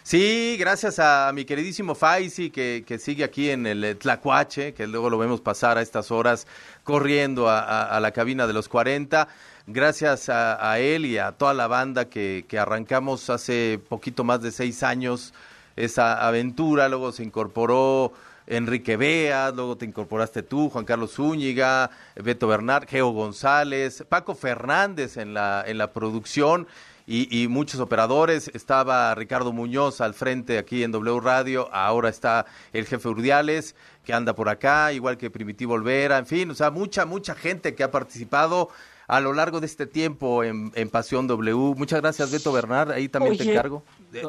Sí, 0.05 0.57
gracias 0.59 0.99
a 0.99 1.31
mi 1.33 1.45
queridísimo 1.45 1.95
Faisy 1.95 2.49
que, 2.49 2.83
que 2.85 2.99
sigue 2.99 3.23
aquí 3.23 3.49
en 3.49 3.65
el 3.65 3.85
eh, 3.85 3.95
Tlacuache, 3.95 4.73
que 4.73 4.85
luego 4.85 5.09
lo 5.09 5.17
vemos 5.17 5.39
pasar 5.39 5.77
a 5.77 5.81
estas 5.81 6.11
horas 6.11 6.45
corriendo 6.83 7.49
a, 7.49 7.97
la 8.01 8.11
cabina 8.11 8.45
de 8.45 8.51
los 8.51 8.67
40. 8.67 9.29
Gracias 9.65 10.27
a, 10.27 10.77
él 10.77 11.05
y 11.05 11.17
a 11.19 11.31
toda 11.31 11.53
la 11.53 11.67
banda 11.67 12.09
que, 12.09 12.43
que 12.49 12.59
arrancamos 12.59 13.29
hace 13.29 13.79
poquito 13.87 14.25
más 14.25 14.41
de 14.41 14.51
seis 14.51 14.83
años 14.83 15.33
esa 15.77 16.27
aventura. 16.27 16.89
Luego 16.89 17.13
se 17.13 17.23
incorporó 17.23 18.11
Enrique 18.45 18.97
Beas, 18.97 19.55
luego 19.55 19.77
te 19.77 19.85
incorporaste 19.85 20.43
tú, 20.43 20.69
Juan 20.69 20.83
Carlos 20.83 21.13
Zúñiga, 21.13 21.89
Beto 22.15 22.47
Bernard, 22.47 22.89
Geo 22.89 23.11
González, 23.11 24.03
Paco 24.09 24.35
Fernández 24.35 25.15
en 25.15 25.33
la, 25.33 25.63
en 25.65 25.77
la 25.77 25.93
producción 25.93 26.67
y, 27.07 27.43
y 27.43 27.47
muchos 27.47 27.79
operadores. 27.79 28.49
Estaba 28.53 29.13
Ricardo 29.15 29.51
Muñoz 29.53 30.01
al 30.01 30.13
frente 30.13 30.57
aquí 30.57 30.83
en 30.83 30.91
W 30.91 31.19
Radio, 31.19 31.69
ahora 31.73 32.09
está 32.09 32.45
el 32.71 32.85
jefe 32.85 33.07
Urdiales 33.07 33.75
que 34.03 34.13
anda 34.13 34.35
por 34.35 34.49
acá, 34.49 34.91
igual 34.91 35.17
que 35.17 35.29
Primitivo 35.31 35.75
Olvera, 35.75 36.17
en 36.17 36.25
fin, 36.25 36.51
o 36.51 36.55
sea, 36.55 36.71
mucha, 36.71 37.05
mucha 37.05 37.35
gente 37.35 37.73
que 37.73 37.83
ha 37.83 37.89
participado 37.91 38.67
a 39.07 39.19
lo 39.19 39.33
largo 39.33 39.59
de 39.61 39.65
este 39.65 39.85
tiempo 39.85 40.43
en, 40.43 40.71
en 40.75 40.89
Pasión 40.89 41.27
W. 41.27 41.75
Muchas 41.77 42.01
gracias, 42.01 42.31
Beto 42.31 42.51
Bernard, 42.51 42.91
ahí 42.91 43.07
también 43.07 43.37
te 43.37 43.49
encargo. 43.49 43.83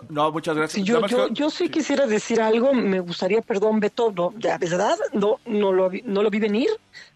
No, 0.09 0.31
muchas 0.31 0.57
gracias. 0.57 0.75
Sí, 0.75 0.83
yo, 0.85 1.05
yo, 1.07 1.29
yo 1.29 1.51
sí 1.51 1.69
quisiera 1.71 2.07
decir 2.07 2.41
algo, 2.41 2.73
me 2.73 3.01
gustaría, 3.01 3.41
perdón, 3.43 3.81
Beto, 3.81 4.13
no, 4.13 4.33
de 4.37 4.57
verdad, 4.59 4.97
no, 5.13 5.39
no, 5.47 5.73
lo, 5.73 5.91
vi- 5.91 6.03
no 6.05 6.23
lo 6.23 6.31
vi 6.31 6.39
venir, 6.39 6.69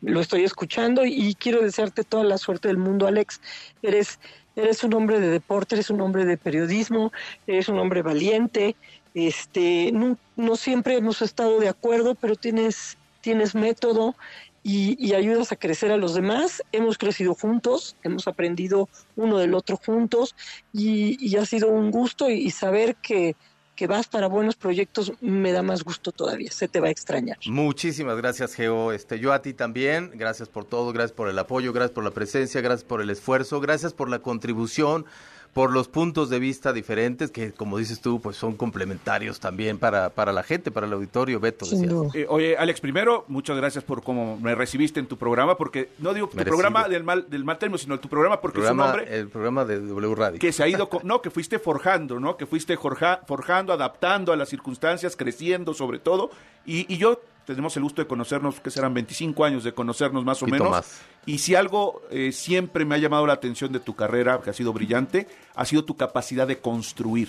lo 0.02 0.20
estoy 0.20 0.42
escuchando 0.44 1.04
y 1.04 1.34
quiero 1.34 1.60
desearte 1.62 2.02
toda 2.04 2.24
la 2.24 2.38
suerte 2.38 2.68
del 2.68 2.78
mundo, 2.78 3.06
Alex. 3.06 3.40
Eres, 3.82 4.18
eres 4.58 4.84
un 4.84 4.94
hombre 4.94 5.20
de 5.20 5.28
deporte, 5.28 5.74
eres 5.74 5.90
un 5.90 6.00
hombre 6.00 6.24
de 6.24 6.36
periodismo, 6.36 7.12
eres 7.46 7.68
un 7.68 7.78
hombre 7.78 8.02
valiente, 8.02 8.76
este, 9.14 9.92
no, 9.92 10.56
siempre 10.56 10.96
hemos 10.96 11.22
estado 11.22 11.58
de 11.60 11.68
acuerdo, 11.68 12.14
pero 12.14 12.36
tienes, 12.36 12.98
tienes 13.20 13.54
método 13.54 14.14
y, 14.62 15.14
ayudas 15.14 15.50
a 15.50 15.56
crecer 15.56 15.90
a 15.90 15.96
los 15.96 16.14
demás. 16.14 16.62
Hemos 16.72 16.98
crecido 16.98 17.34
juntos, 17.34 17.96
hemos 18.02 18.28
aprendido 18.28 18.88
uno 19.16 19.38
del 19.38 19.54
otro 19.54 19.76
juntos 19.76 20.34
y, 20.72 21.16
y 21.24 21.36
ha 21.36 21.46
sido 21.46 21.68
un 21.68 21.90
gusto 21.90 22.30
y 22.30 22.50
saber 22.50 22.96
que, 22.96 23.34
que 23.78 23.86
vas 23.86 24.08
para 24.08 24.26
buenos 24.26 24.56
proyectos 24.56 25.12
me 25.20 25.52
da 25.52 25.62
más 25.62 25.84
gusto 25.84 26.10
todavía, 26.10 26.50
se 26.50 26.66
te 26.66 26.80
va 26.80 26.88
a 26.88 26.90
extrañar. 26.90 27.38
Muchísimas 27.46 28.16
gracias, 28.16 28.54
Geo. 28.54 28.90
Este, 28.90 29.20
yo 29.20 29.32
a 29.32 29.40
ti 29.40 29.54
también. 29.54 30.10
Gracias 30.14 30.48
por 30.48 30.64
todo, 30.64 30.92
gracias 30.92 31.12
por 31.12 31.28
el 31.28 31.38
apoyo, 31.38 31.72
gracias 31.72 31.92
por 31.92 32.02
la 32.02 32.10
presencia, 32.10 32.60
gracias 32.60 32.82
por 32.82 33.00
el 33.00 33.08
esfuerzo, 33.08 33.60
gracias 33.60 33.92
por 33.92 34.10
la 34.10 34.18
contribución, 34.18 35.06
por 35.54 35.72
los 35.72 35.88
puntos 35.88 36.30
de 36.30 36.38
vista 36.38 36.72
diferentes 36.72 37.30
que, 37.32 37.52
como 37.52 37.78
dices 37.78 38.00
tú, 38.00 38.20
pues 38.20 38.36
son 38.36 38.54
complementarios 38.56 39.40
también 39.40 39.78
para, 39.78 40.10
para 40.10 40.32
la 40.32 40.42
gente, 40.44 40.70
para 40.70 40.86
el 40.86 40.92
auditorio. 40.92 41.40
Beto. 41.40 41.66
Eh, 42.14 42.26
oye, 42.28 42.56
Alex, 42.56 42.80
primero, 42.80 43.24
muchas 43.28 43.56
gracias 43.56 43.82
por 43.82 44.02
cómo 44.04 44.36
me 44.38 44.54
recibiste 44.54 45.00
en 45.00 45.06
tu 45.06 45.16
programa, 45.16 45.56
porque 45.56 45.88
no 45.98 46.14
digo 46.14 46.28
tu 46.28 46.36
Merecido. 46.36 46.56
programa 46.58 46.88
del 46.88 47.02
mal, 47.02 47.26
del 47.28 47.44
mal 47.44 47.58
término, 47.58 47.78
sino 47.78 47.98
tu 47.98 48.08
programa 48.08 48.40
porque 48.40 48.58
Programa- 48.60 48.84
es 48.86 48.92
un 48.94 48.98
hombre 49.00 49.16
el 49.18 49.28
programa 49.28 49.64
de 49.64 49.80
W 49.80 50.14
Radio. 50.14 50.38
que 50.38 50.52
se 50.52 50.62
ha 50.62 50.68
ido, 50.68 50.88
co- 50.88 51.00
no, 51.02 51.20
que 51.22 51.30
fuiste 51.30 51.58
forjando, 51.58 52.20
¿no? 52.20 52.36
Que 52.36 52.46
fuiste 52.46 52.76
forja- 52.78 53.20
forjando, 53.26 53.72
adaptando 53.72 54.32
a 54.32 54.36
las 54.36 54.48
circunstancias, 54.48 55.16
creciendo 55.16 55.74
sobre 55.74 55.98
todo. 55.98 56.30
Y, 56.66 56.92
y 56.92 56.98
yo 56.98 57.20
tenemos 57.54 57.76
el 57.76 57.82
gusto 57.82 58.02
de 58.02 58.06
conocernos, 58.08 58.60
que 58.60 58.70
serán 58.70 58.92
25 58.94 59.44
años 59.44 59.64
de 59.64 59.72
conocernos 59.72 60.24
más 60.24 60.42
o 60.42 60.46
menos. 60.46 60.70
más. 60.70 61.00
Y 61.26 61.38
si 61.38 61.54
algo 61.54 62.02
eh, 62.10 62.30
siempre 62.32 62.84
me 62.84 62.94
ha 62.94 62.98
llamado 62.98 63.26
la 63.26 63.32
atención 63.32 63.72
de 63.72 63.80
tu 63.80 63.94
carrera, 63.96 64.40
que 64.42 64.50
ha 64.50 64.52
sido 64.52 64.72
brillante, 64.72 65.26
ha 65.54 65.64
sido 65.64 65.84
tu 65.84 65.96
capacidad 65.96 66.46
de 66.46 66.58
construir, 66.58 67.28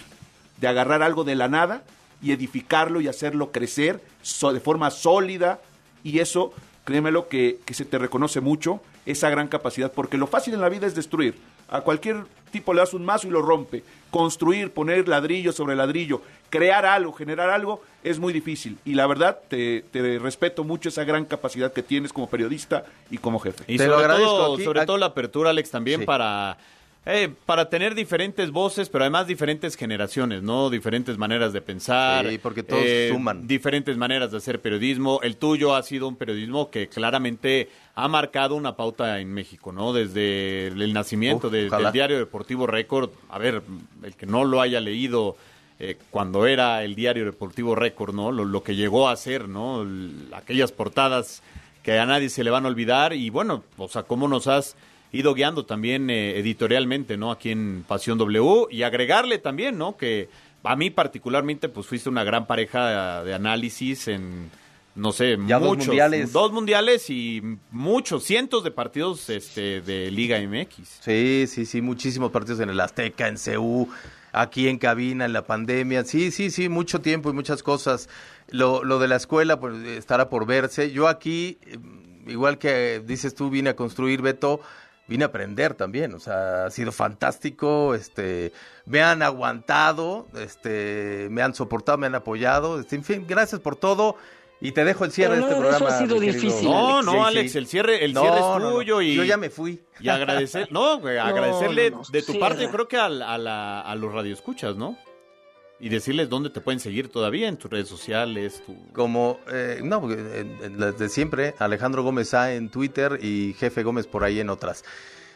de 0.58 0.68
agarrar 0.68 1.02
algo 1.04 1.24
de 1.24 1.36
la 1.36 1.48
nada 1.48 1.84
y 2.22 2.32
edificarlo 2.34 3.00
y 3.02 3.08
hacerlo 3.08 3.52
crecer 3.52 4.04
so- 4.22 4.52
de 4.54 4.60
forma 4.60 4.92
sólida. 4.92 5.60
Y 6.04 6.20
eso, 6.20 6.54
créemelo, 6.84 7.28
que, 7.30 7.60
que 7.66 7.74
se 7.74 7.86
te 7.86 7.98
reconoce 7.98 8.42
mucho, 8.42 8.82
esa 9.06 9.30
gran 9.30 9.48
capacidad, 9.48 9.92
porque 9.92 10.18
lo 10.18 10.28
fácil 10.28 10.54
en 10.54 10.62
la 10.62 10.70
vida 10.70 10.86
es 10.86 10.96
destruir. 10.96 11.36
A 11.70 11.82
cualquier 11.82 12.24
tipo 12.52 12.74
le 12.74 12.80
das 12.80 12.94
un 12.94 13.06
mazo 13.06 13.28
y 13.28 13.32
lo 13.32 13.42
rompe. 13.42 13.84
Construir, 14.12 14.72
poner 14.72 15.08
ladrillo 15.08 15.52
sobre 15.52 15.76
ladrillo, 15.76 16.22
crear 16.50 16.86
algo, 16.86 17.14
generar 17.14 17.50
algo, 17.50 17.84
es 18.04 18.18
muy 18.18 18.34
difícil. 18.34 18.78
Y 18.86 18.96
la 18.96 19.06
verdad, 19.06 19.40
te, 19.48 19.84
te 19.92 20.18
respeto 20.18 20.64
mucho 20.64 20.90
esa 20.90 21.04
gran 21.04 21.26
capacidad 21.26 21.72
que 21.72 21.84
tienes 21.84 22.12
como 22.12 22.28
periodista 22.28 22.86
y 23.12 23.20
como 23.20 23.40
jefe. 23.40 23.64
Y 23.68 23.78
sobre, 23.78 24.08
todo, 24.08 24.58
sobre 24.58 24.86
todo 24.86 24.98
la 24.98 25.08
apertura, 25.08 25.52
Alex, 25.52 25.70
también 25.70 26.06
para, 26.06 26.58
eh, 27.12 27.30
para 27.46 27.70
tener 27.70 27.96
diferentes 27.96 28.52
voces, 28.52 28.88
pero 28.90 29.04
además 29.04 29.26
diferentes 29.28 29.76
generaciones, 29.76 30.44
¿no? 30.44 30.70
Diferentes 30.70 31.18
maneras 31.18 31.52
de 31.54 31.62
pensar. 31.62 32.30
Sí, 32.30 32.38
porque 32.38 32.64
todos 32.64 32.84
eh, 32.86 33.10
suman. 33.12 33.48
Diferentes 33.48 33.98
maneras 33.98 34.32
de 34.32 34.38
hacer 34.38 34.62
periodismo. 34.62 35.20
El 35.24 35.38
tuyo 35.38 35.76
ha 35.76 35.84
sido 35.84 36.08
un 36.08 36.16
periodismo 36.16 36.70
que 36.70 36.88
claramente 36.88 37.70
ha 37.96 38.08
marcado 38.08 38.56
una 38.56 38.76
pauta 38.76 39.20
en 39.20 39.34
México, 39.34 39.72
¿no? 39.72 39.92
Desde 39.94 40.68
el 40.68 40.94
nacimiento 40.94 41.48
Uf, 41.48 41.54
de- 41.54 41.68
ojalá. 41.68 41.84
del 41.86 41.94
diario 41.94 42.18
Deportivo 42.20 42.68
Récord. 42.68 43.10
A 43.30 43.38
ver, 43.40 43.62
el 44.04 44.16
que 44.16 44.26
no 44.26 44.46
lo 44.46 44.62
haya 44.62 44.80
leído 44.80 45.36
eh, 45.80 45.98
cuando 46.12 46.46
era 46.46 46.84
el 46.84 46.94
diario 46.96 47.26
Deportivo 47.26 47.74
Récord, 47.76 48.14
¿no? 48.14 48.32
Lo, 48.32 48.46
lo 48.46 48.64
que 48.64 48.76
llegó 48.76 49.10
a 49.10 49.16
ser, 49.16 49.48
¿no? 49.50 49.82
L- 49.82 50.34
aquellas 50.36 50.72
portadas 50.72 51.42
que 51.84 51.98
a 51.98 52.06
nadie 52.06 52.30
se 52.30 52.44
le 52.44 52.50
van 52.52 52.66
a 52.66 52.68
olvidar 52.68 53.14
y 53.14 53.30
bueno, 53.30 53.64
o 53.78 53.88
sea, 53.88 54.04
cómo 54.04 54.28
nos 54.28 54.48
has 54.48 54.76
ido 55.12 55.34
guiando 55.34 55.66
también 55.66 56.10
eh, 56.10 56.38
editorialmente, 56.40 57.18
¿no? 57.18 57.32
Aquí 57.32 57.52
en 57.52 57.84
Pasión 57.88 58.18
W 58.18 58.68
y 58.70 58.84
agregarle 58.84 59.38
también, 59.40 59.78
¿no? 59.78 59.98
Que 59.98 60.30
a 60.64 60.76
mí 60.76 60.90
particularmente 60.90 61.70
pues 61.70 61.88
fuiste 61.88 62.10
una 62.10 62.24
gran 62.24 62.46
pareja 62.48 63.24
de 63.24 63.34
análisis 63.34 64.08
en 64.08 64.52
no 64.96 65.12
sé, 65.14 65.38
Ya 65.48 65.60
dos 65.60 65.70
muchos, 65.70 65.88
mundiales. 65.88 66.34
dos 66.34 66.52
mundiales 66.52 67.10
y 67.10 67.42
muchos, 67.72 68.24
cientos 68.24 68.64
de 68.64 68.72
partidos 68.72 69.30
este, 69.30 69.82
de 69.82 70.12
Liga 70.12 70.40
MX. 70.42 71.00
Sí, 71.02 71.46
sí, 71.48 71.66
sí, 71.66 71.82
muchísimos 71.82 72.32
partidos 72.32 72.60
en 72.60 72.70
el 72.70 72.80
Azteca, 72.80 73.28
en 73.30 73.38
CU, 73.38 73.88
aquí 74.34 74.68
en 74.68 74.78
cabina, 74.78 75.26
en 75.26 75.32
la 75.32 75.46
pandemia. 75.46 76.04
Sí, 76.04 76.32
sí, 76.32 76.52
sí, 76.52 76.68
mucho 76.68 77.00
tiempo 77.00 77.30
y 77.30 77.34
muchas 77.34 77.64
cosas. 77.64 78.10
Lo, 78.50 78.84
lo 78.84 79.00
de 79.00 79.08
la 79.08 79.16
escuela 79.16 79.60
pues, 79.60 79.76
estará 79.88 80.28
por 80.30 80.46
verse. 80.46 80.92
Yo 80.92 81.08
aquí, 81.08 81.60
eh, 81.68 81.78
igual 82.28 82.58
que 82.58 83.02
dices 83.06 83.36
tú, 83.36 83.50
vine 83.50 83.70
a 83.70 83.76
construir, 83.78 84.22
Beto, 84.22 84.60
vine 85.10 85.26
a 85.26 85.28
aprender 85.28 85.74
también. 85.74 86.14
O 86.14 86.20
sea, 86.20 86.66
ha 86.66 86.72
sido 86.72 86.92
fantástico. 86.94 87.94
Este, 87.96 88.54
me 88.86 89.02
han 89.02 89.22
aguantado, 89.22 90.28
este, 90.38 91.28
me 91.32 91.42
han 91.42 91.54
soportado, 91.54 91.98
me 91.98 92.08
han 92.08 92.16
apoyado. 92.16 92.80
Este, 92.80 92.96
en 92.96 93.04
fin, 93.04 93.26
gracias 93.28 93.60
por 93.60 93.76
todo. 93.76 94.16
Y 94.62 94.74
te 94.74 94.84
dejo 94.84 95.06
el 95.06 95.12
cierre 95.14 95.36
Pero 95.36 95.46
de 95.46 95.52
este 95.52 95.62
no, 95.64 95.70
eso 95.70 95.78
programa. 95.80 95.96
ha 95.98 96.00
sido 96.06 96.20
difícil, 96.20 96.70
No, 96.70 97.02
no, 97.02 97.12
sí. 97.14 97.18
Alex, 97.18 97.56
el 97.56 97.66
cierre, 97.68 98.04
el 98.04 98.14
No, 98.14 98.22
cierre 98.22 98.36
es 98.38 98.42
no, 98.44 98.60
no. 98.60 98.72
tuyo 98.74 99.02
y 99.02 99.16
Yo 99.16 99.24
ya 99.24 99.38
me 99.38 99.50
fui. 99.50 99.82
Y 100.02 100.10
agradecer, 100.10 100.70
no, 100.72 101.00
güey, 101.00 101.18
agradecerle 101.18 101.92
no, 101.92 101.98
no, 102.00 102.04
de 102.12 102.22
tu 102.22 102.34
cierra. 102.34 102.48
parte, 102.50 102.64
yo 102.64 102.70
creo 102.72 102.88
que 102.90 102.98
al- 102.98 103.22
a, 103.22 103.38
la- 103.38 103.80
a 103.82 103.96
los 103.96 104.12
radioescuchas, 104.14 104.76
¿no? 104.76 104.98
Y 105.80 105.90
decirles 105.90 106.28
dónde 106.28 106.50
te 106.50 106.60
pueden 106.60 106.80
seguir 106.80 107.10
todavía 107.10 107.48
en 107.48 107.58
tus 107.58 107.72
redes 107.72 107.88
sociales, 107.88 108.62
tu... 108.66 108.76
Como, 108.92 109.40
eh, 109.52 109.80
no, 109.82 110.02
porque, 110.02 110.18
eh, 110.20 111.10
siempre, 111.10 111.56
Alejandro 111.58 112.04
Gómez 112.04 112.34
A 112.34 112.54
en 112.54 112.70
Twitter 112.70 113.18
y 113.22 113.56
Jefe 113.58 113.84
Gómez 113.84 114.06
por 114.06 114.26
ahí 114.26 114.42
en 114.42 114.50
otras. 114.50 114.84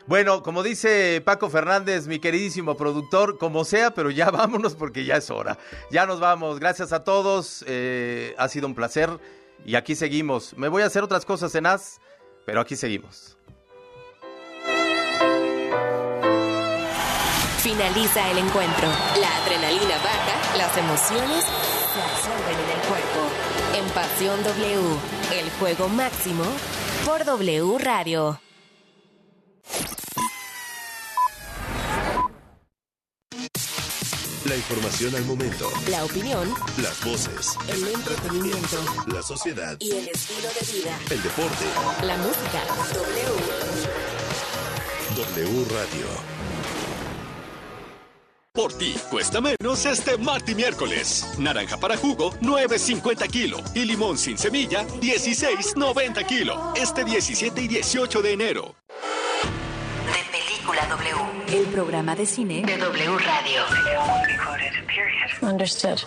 Bueno, 0.05 0.43
como 0.43 0.63
dice 0.63 1.21
Paco 1.23 1.49
Fernández, 1.49 2.07
mi 2.07 2.19
queridísimo 2.19 2.75
productor, 2.75 3.37
como 3.37 3.63
sea, 3.63 3.93
pero 3.93 4.11
ya 4.11 4.31
vámonos 4.31 4.75
porque 4.75 5.05
ya 5.05 5.15
es 5.15 5.29
hora. 5.29 5.57
Ya 5.91 6.05
nos 6.05 6.19
vamos. 6.19 6.59
Gracias 6.59 6.91
a 6.91 7.05
todos. 7.05 7.63
eh, 7.67 8.35
ha 8.37 8.49
sido 8.49 8.67
un 8.67 8.75
placer. 8.75 9.09
Y 9.65 9.75
aquí 9.75 9.95
seguimos. 9.95 10.57
Me 10.57 10.67
voy 10.67 10.83
a 10.83 10.87
hacer 10.87 11.03
otras 11.03 11.23
cosas 11.25 11.55
en 11.55 11.67
As, 11.67 12.01
pero 12.45 12.59
aquí 12.59 12.75
seguimos. 12.75 13.37
Finaliza 17.63 18.29
el 18.31 18.39
encuentro. 18.39 18.87
La 19.21 19.37
adrenalina 19.37 19.95
baja, 20.03 20.57
las 20.57 20.77
emociones 20.77 21.45
se 21.45 22.01
absorben 22.01 22.59
en 22.59 22.69
el 22.69 22.87
cuerpo. 22.87 23.21
En 23.77 23.85
Pasión 23.91 24.43
W, 24.43 24.97
el 25.39 25.49
juego 25.59 25.87
máximo 25.87 26.43
por 27.05 27.23
W 27.23 27.77
Radio. 27.79 28.39
La 34.45 34.55
información 34.57 35.15
al 35.15 35.23
momento. 35.25 35.69
La 35.89 36.03
opinión, 36.03 36.53
Las 36.77 37.01
voces. 37.03 37.55
el 37.69 37.87
entretenimiento 37.87 38.77
La 39.07 39.21
sociedad. 39.23 39.77
y 39.79 39.91
el 39.91 40.07
estilo 40.09 40.49
de 40.49 40.73
vida. 40.73 40.99
El 41.09 41.23
deporte. 41.23 41.65
La 42.05 42.17
música. 42.17 42.61
W. 45.15 45.45
W 45.45 45.65
Radio. 45.69 46.32
Por 48.55 48.71
ti 48.71 48.93
cuesta 49.09 49.41
menos 49.41 49.83
este 49.83 50.15
martes 50.15 50.51
y 50.51 50.55
miércoles. 50.55 51.25
Naranja 51.39 51.75
para 51.77 51.97
jugo, 51.97 52.33
9.50 52.41 53.27
kilo. 53.27 53.57
Y 53.73 53.83
limón 53.83 54.15
sin 54.15 54.37
semilla, 54.37 54.85
16.90 55.01 56.23
kilo. 56.27 56.71
Este 56.75 57.03
17 57.03 57.59
y 57.59 57.67
18 57.67 58.21
de 58.21 58.31
enero. 58.31 58.75
El 61.53 61.67
programa 61.67 62.15
de 62.15 62.25
cine 62.25 62.63
de 62.65 62.77
W 62.77 63.17
Radio. 63.19 63.61
Understood. 65.43 65.99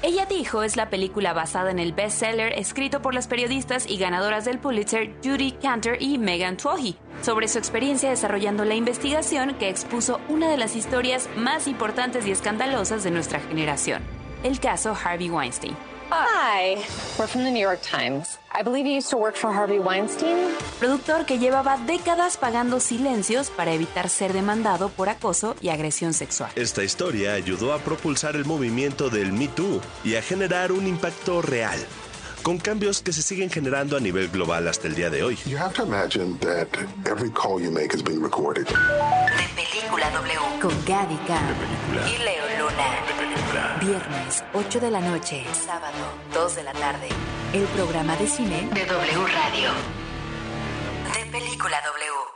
Ella 0.00 0.24
dijo 0.24 0.62
es 0.62 0.76
la 0.76 0.88
película 0.88 1.34
basada 1.34 1.70
en 1.70 1.78
el 1.78 1.92
bestseller 1.92 2.58
escrito 2.58 3.02
por 3.02 3.12
las 3.12 3.28
periodistas 3.28 3.86
y 3.86 3.98
ganadoras 3.98 4.46
del 4.46 4.58
Pulitzer 4.58 5.10
Judy 5.22 5.52
Cantor 5.52 5.98
y 6.00 6.16
Megan 6.16 6.56
Twohy 6.56 6.96
sobre 7.20 7.48
su 7.48 7.58
experiencia 7.58 8.08
desarrollando 8.08 8.64
la 8.64 8.76
investigación 8.76 9.56
que 9.58 9.68
expuso 9.68 10.20
una 10.30 10.48
de 10.50 10.56
las 10.56 10.74
historias 10.74 11.28
más 11.36 11.68
importantes 11.68 12.26
y 12.26 12.30
escandalosas 12.30 13.04
de 13.04 13.10
nuestra 13.10 13.40
generación, 13.40 14.02
el 14.42 14.58
caso 14.58 14.96
Harvey 15.04 15.28
Weinstein. 15.28 15.76
Hi, 16.10 16.76
we're 17.18 17.26
from 17.26 17.44
the 17.44 17.50
New 17.50 17.60
York 17.60 17.80
Times. 17.82 18.38
I 18.52 18.62
believe 18.62 18.86
you 18.86 18.92
used 18.92 19.10
to 19.10 19.16
work 19.16 19.36
for 19.36 19.52
Harvey 19.52 19.78
Weinstein. 19.78 20.36
Productor 20.78 21.24
que 21.24 21.38
llevaba 21.38 21.78
décadas 21.78 22.36
pagando 22.36 22.78
silencios 22.78 23.50
para 23.50 23.72
evitar 23.72 24.08
ser 24.08 24.32
demandado 24.32 24.90
por 24.90 25.08
acoso 25.08 25.56
y 25.60 25.70
agresión 25.70 26.12
sexual. 26.12 26.50
Esta 26.56 26.84
historia 26.84 27.34
ayudó 27.34 27.72
a 27.72 27.78
propulsar 27.78 28.36
el 28.36 28.44
movimiento 28.44 29.10
del 29.10 29.32
Me 29.32 29.48
Too 29.48 29.80
y 30.04 30.16
a 30.16 30.22
generar 30.22 30.72
un 30.72 30.86
impacto 30.86 31.42
real, 31.42 31.78
con 32.44 32.58
cambios 32.58 33.00
que 33.00 33.12
se 33.12 33.22
siguen 33.22 33.50
generando 33.50 33.96
a 33.96 34.00
nivel 34.00 34.28
global 34.28 34.68
hasta 34.68 34.86
el 34.86 34.94
día 34.94 35.08
de 35.08 35.22
hoy. 35.22 35.36
You 35.46 35.56
have 35.56 35.72
to 35.74 35.82
imagine 35.82 36.38
that 36.40 36.68
every 37.06 37.30
call 37.30 37.58
you 37.58 37.70
make 37.70 37.94
is 37.94 38.04
being 38.04 38.22
recorded. 38.22 38.66
De 38.66 39.48
Película 39.56 40.10
W. 40.10 40.38
Con 40.60 40.84
Gaby 40.84 41.16
Cam 41.26 41.56
y 42.06 42.18
Leo 42.22 42.44
Luna. 42.58 43.80
Viernes, 43.80 44.44
8 44.52 44.78
de 44.78 44.90
la 44.90 45.00
noche. 45.00 45.44
Sábado, 45.54 45.96
2 46.34 46.56
de 46.56 46.62
la 46.64 46.72
tarde. 46.74 47.08
El 47.54 47.64
programa 47.76 48.14
de 48.16 48.26
cine 48.26 48.68
de 48.74 48.84
W 48.84 49.26
Radio. 49.26 49.70
De 51.14 51.30
Película 51.32 51.80
W. 51.82 52.33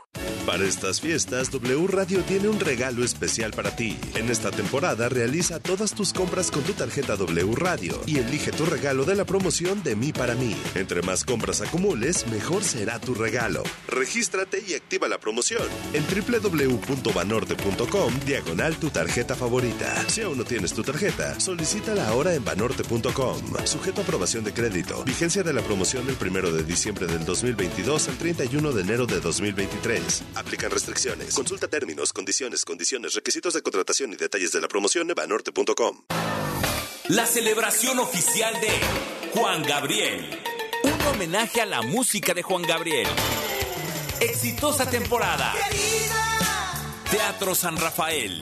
Para 0.49 0.65
estas 0.65 0.99
fiestas, 0.99 1.51
W 1.51 1.85
Radio 1.85 2.23
tiene 2.23 2.47
un 2.47 2.59
regalo 2.59 3.03
especial 3.03 3.51
para 3.51 3.75
ti. 3.75 3.99
En 4.15 4.31
esta 4.31 4.49
temporada 4.49 5.07
realiza 5.07 5.59
todas 5.59 5.93
tus 5.93 6.11
compras 6.11 6.49
con 6.49 6.63
tu 6.63 6.73
tarjeta 6.73 7.15
W 7.17 7.53
Radio 7.55 8.01
y 8.07 8.17
elige 8.17 8.51
tu 8.51 8.65
regalo 8.65 9.05
de 9.05 9.13
la 9.13 9.25
promoción 9.25 9.83
de 9.83 9.95
mí 9.95 10.11
para 10.11 10.33
mí. 10.33 10.55
Entre 10.73 11.03
más 11.03 11.23
compras 11.23 11.61
acumules, 11.61 12.25
mejor 12.31 12.63
será 12.63 12.99
tu 12.99 13.13
regalo. 13.13 13.61
Regístrate 13.89 14.63
y 14.67 14.73
activa 14.73 15.07
la 15.07 15.19
promoción 15.19 15.61
en 15.93 16.03
www.banorte.com 16.03 18.13
diagonal 18.25 18.75
tu 18.77 18.89
tarjeta 18.89 19.35
favorita. 19.35 20.03
Si 20.09 20.21
aún 20.21 20.39
no 20.39 20.45
tienes 20.45 20.73
tu 20.73 20.81
tarjeta, 20.81 21.39
solicítala 21.39 22.07
ahora 22.07 22.33
en 22.33 22.43
banorte.com. 22.43 23.37
Sujeto 23.65 24.01
a 24.01 24.03
aprobación 24.03 24.43
de 24.43 24.51
crédito. 24.51 25.03
Vigencia 25.03 25.43
de 25.43 25.53
la 25.53 25.61
promoción 25.61 26.07
del 26.07 26.17
1 26.19 26.53
de 26.53 26.63
diciembre 26.63 27.05
del 27.05 27.23
2022 27.23 28.09
al 28.09 28.17
31 28.17 28.71
de 28.71 28.81
enero 28.81 29.05
de 29.05 29.19
2023. 29.19 30.38
Aplican 30.39 30.71
restricciones. 30.71 31.35
Consulta 31.35 31.67
términos, 31.67 32.13
condiciones, 32.13 32.63
condiciones, 32.63 33.13
requisitos 33.13 33.53
de 33.53 33.61
contratación 33.61 34.13
y 34.13 34.15
detalles 34.15 34.53
de 34.53 34.61
la 34.61 34.69
promoción 34.69 35.09
en 35.09 35.15
banorte.com. 35.15 36.03
La 37.09 37.25
celebración 37.25 37.99
oficial 37.99 38.53
de 38.61 38.69
Juan 39.33 39.63
Gabriel. 39.63 40.39
Un 40.83 41.07
homenaje 41.07 41.59
a 41.59 41.65
la 41.65 41.81
música 41.81 42.33
de 42.33 42.41
Juan 42.41 42.61
Gabriel. 42.61 43.07
Exitosa 44.21 44.89
temporada. 44.89 45.53
Teatro 47.11 47.53
San 47.53 47.75
Rafael. 47.75 48.41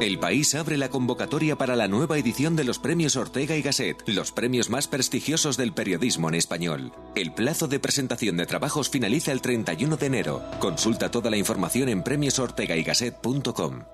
El 0.00 0.18
país 0.18 0.54
abre 0.54 0.78
la 0.78 0.88
convocatoria 0.88 1.56
para 1.56 1.76
la 1.76 1.86
nueva 1.86 2.16
edición 2.18 2.56
de 2.56 2.64
los 2.64 2.78
premios 2.78 3.16
Ortega 3.16 3.56
y 3.56 3.62
Gasset, 3.62 4.02
los 4.08 4.32
premios 4.32 4.70
más 4.70 4.88
prestigiosos 4.88 5.56
del 5.56 5.72
periodismo 5.72 6.28
en 6.28 6.36
español. 6.36 6.92
El 7.14 7.32
plazo 7.32 7.68
de 7.68 7.80
presentación 7.80 8.36
de 8.36 8.46
trabajos 8.46 8.88
finaliza 8.88 9.32
el 9.32 9.40
31 9.40 9.96
de 9.96 10.06
enero. 10.06 10.42
Consulta 10.58 11.10
toda 11.10 11.30
la 11.30 11.36
información 11.36 11.88
en 11.88 12.02
premiosortegaygasset.com. 12.02 13.84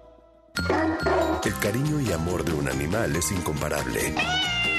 El 1.45 1.59
cariño 1.59 2.01
y 2.01 2.13
amor 2.13 2.45
de 2.45 2.53
un 2.53 2.69
animal 2.69 3.15
es 3.17 3.31
incomparable. 3.31 4.15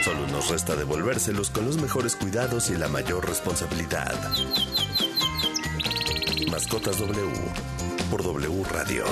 Solo 0.03 0.27
nos 0.27 0.49
resta 0.49 0.75
devolvérselos 0.75 1.49
con 1.49 1.65
los 1.65 1.77
mejores 1.77 2.15
cuidados 2.15 2.69
y 2.69 2.75
la 2.75 2.87
mayor 2.87 3.27
responsabilidad. 3.27 4.15
Mascotas 6.49 6.99
W 6.99 7.31
por 8.09 8.23
W 8.23 8.63
Radio. 8.71 9.03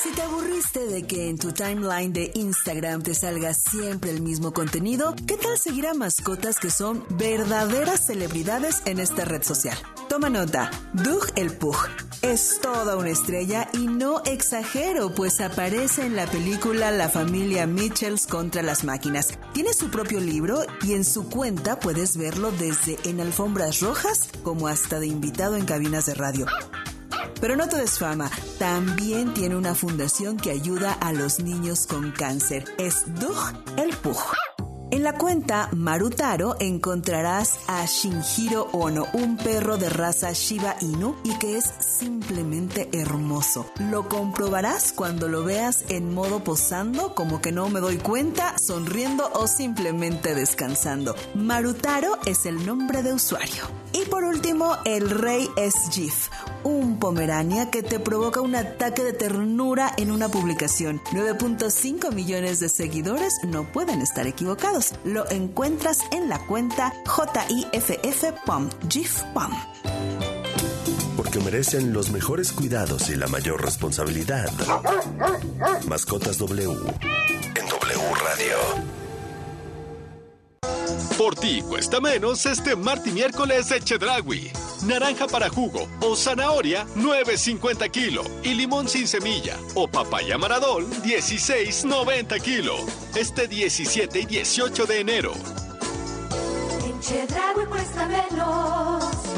Si 0.00 0.10
te 0.10 0.22
aburriste 0.22 0.86
de 0.86 1.08
que 1.08 1.28
en 1.28 1.38
tu 1.38 1.50
timeline 1.50 2.12
de 2.12 2.30
Instagram 2.34 3.02
te 3.02 3.14
salga 3.14 3.52
siempre 3.52 4.10
el 4.10 4.22
mismo 4.22 4.52
contenido, 4.52 5.16
¿qué 5.26 5.36
tal 5.36 5.58
seguir 5.58 5.88
a 5.88 5.94
mascotas 5.94 6.60
que 6.60 6.70
son 6.70 7.04
verdaderas 7.18 8.06
celebridades 8.06 8.82
en 8.84 9.00
esta 9.00 9.24
red 9.24 9.42
social? 9.42 9.76
Toma 10.08 10.30
nota, 10.30 10.70
Doug 10.92 11.26
el 11.34 11.52
Pug 11.52 11.76
es 12.22 12.58
toda 12.60 12.96
una 12.96 13.10
estrella 13.10 13.68
y 13.72 13.86
no 13.86 14.24
exagero, 14.24 15.14
pues 15.14 15.40
aparece 15.40 16.04
en 16.04 16.16
la 16.16 16.26
película 16.26 16.90
La 16.90 17.08
familia 17.08 17.66
Mitchells 17.68 18.26
contra 18.26 18.62
las 18.62 18.82
máquinas. 18.82 19.38
Tiene 19.52 19.72
su 19.72 19.88
propio 19.88 20.18
libro 20.18 20.62
y 20.82 20.94
en 20.94 21.04
su 21.04 21.28
cuenta 21.28 21.78
puedes 21.78 22.16
verlo 22.16 22.50
desde 22.50 22.98
en 23.04 23.20
alfombras 23.20 23.80
rojas 23.80 24.30
como 24.42 24.66
hasta 24.66 24.98
de 24.98 25.06
invitado 25.06 25.54
en 25.56 25.64
cabinas 25.64 26.06
de 26.06 26.14
radio. 26.14 26.46
Pero 27.40 27.56
no 27.56 27.68
todo 27.68 27.80
es 27.80 27.98
fama, 27.98 28.30
también 28.58 29.34
tiene 29.34 29.56
una 29.56 29.74
fundación 29.74 30.36
que 30.36 30.50
ayuda 30.50 30.92
a 30.92 31.12
los 31.12 31.40
niños 31.40 31.86
con 31.86 32.10
cáncer. 32.12 32.64
Es 32.78 33.04
Dug 33.14 33.36
el 33.76 33.96
Pug. 33.96 34.18
En 34.90 35.04
la 35.04 35.12
cuenta 35.12 35.68
Marutaro 35.72 36.56
encontrarás 36.60 37.58
a 37.66 37.84
Shinjiro 37.84 38.68
Ono, 38.72 39.06
un 39.12 39.36
perro 39.36 39.76
de 39.76 39.90
raza 39.90 40.32
Shiba 40.32 40.76
Inu 40.80 41.14
y 41.24 41.38
que 41.38 41.58
es 41.58 41.70
simplemente 41.78 42.88
hermoso. 42.92 43.70
Lo 43.90 44.08
comprobarás 44.08 44.92
cuando 44.92 45.28
lo 45.28 45.44
veas 45.44 45.84
en 45.90 46.14
modo 46.14 46.42
posando, 46.42 47.14
como 47.14 47.42
que 47.42 47.52
no 47.52 47.68
me 47.68 47.80
doy 47.80 47.98
cuenta, 47.98 48.56
sonriendo 48.58 49.30
o 49.34 49.46
simplemente 49.46 50.34
descansando. 50.34 51.14
Marutaro 51.34 52.18
es 52.24 52.46
el 52.46 52.64
nombre 52.64 53.02
de 53.02 53.12
usuario. 53.12 53.64
Y 53.92 54.06
por 54.06 54.24
último, 54.24 54.78
el 54.86 55.10
rey 55.10 55.50
es 55.56 55.74
Jif, 55.90 56.28
un 56.64 56.98
pomerania 56.98 57.70
que 57.70 57.82
te 57.82 58.00
provoca 58.00 58.40
un 58.40 58.54
ataque 58.54 59.04
de 59.04 59.12
ternura 59.12 59.92
en 59.96 60.10
una 60.10 60.28
publicación. 60.28 61.00
9.5 61.12 62.12
millones 62.12 62.60
de 62.60 62.68
seguidores 62.68 63.34
no 63.46 63.64
pueden 63.72 64.00
estar 64.00 64.26
equivocados. 64.26 64.94
Lo 65.04 65.28
encuentras 65.30 66.00
en 66.12 66.28
la 66.28 66.38
cuenta 66.46 66.92
JIFF.pom. 67.06 68.68
Porque 71.16 71.40
merecen 71.40 71.92
los 71.92 72.10
mejores 72.10 72.52
cuidados 72.52 73.10
y 73.10 73.16
la 73.16 73.26
mayor 73.26 73.64
responsabilidad. 73.64 74.50
Mascotas 75.86 76.38
W 76.38 76.70
en 76.70 77.68
W 77.68 78.14
Radio. 78.22 78.97
Por 81.18 81.34
ti 81.34 81.62
cuesta 81.62 82.00
menos 82.00 82.46
este 82.46 82.76
martes 82.76 83.08
y 83.08 83.14
miércoles 83.14 83.68
de 83.68 83.80
Chedragui. 83.80 84.52
Naranja 84.86 85.26
para 85.26 85.48
jugo 85.48 85.88
o 86.00 86.14
zanahoria 86.14 86.86
9.50 86.94 87.90
kilo 87.90 88.22
y 88.44 88.54
limón 88.54 88.88
sin 88.88 89.08
semilla 89.08 89.56
o 89.74 89.88
papaya 89.88 90.38
maradol 90.38 90.88
16.90 91.02 92.40
kilo. 92.40 92.76
Este 93.16 93.48
17 93.48 94.20
y 94.20 94.26
18 94.26 94.86
de 94.86 95.00
enero. 95.00 95.32
En 96.84 97.00
Chedraui 97.00 97.66
cuesta 97.66 98.06
menos. 98.06 99.37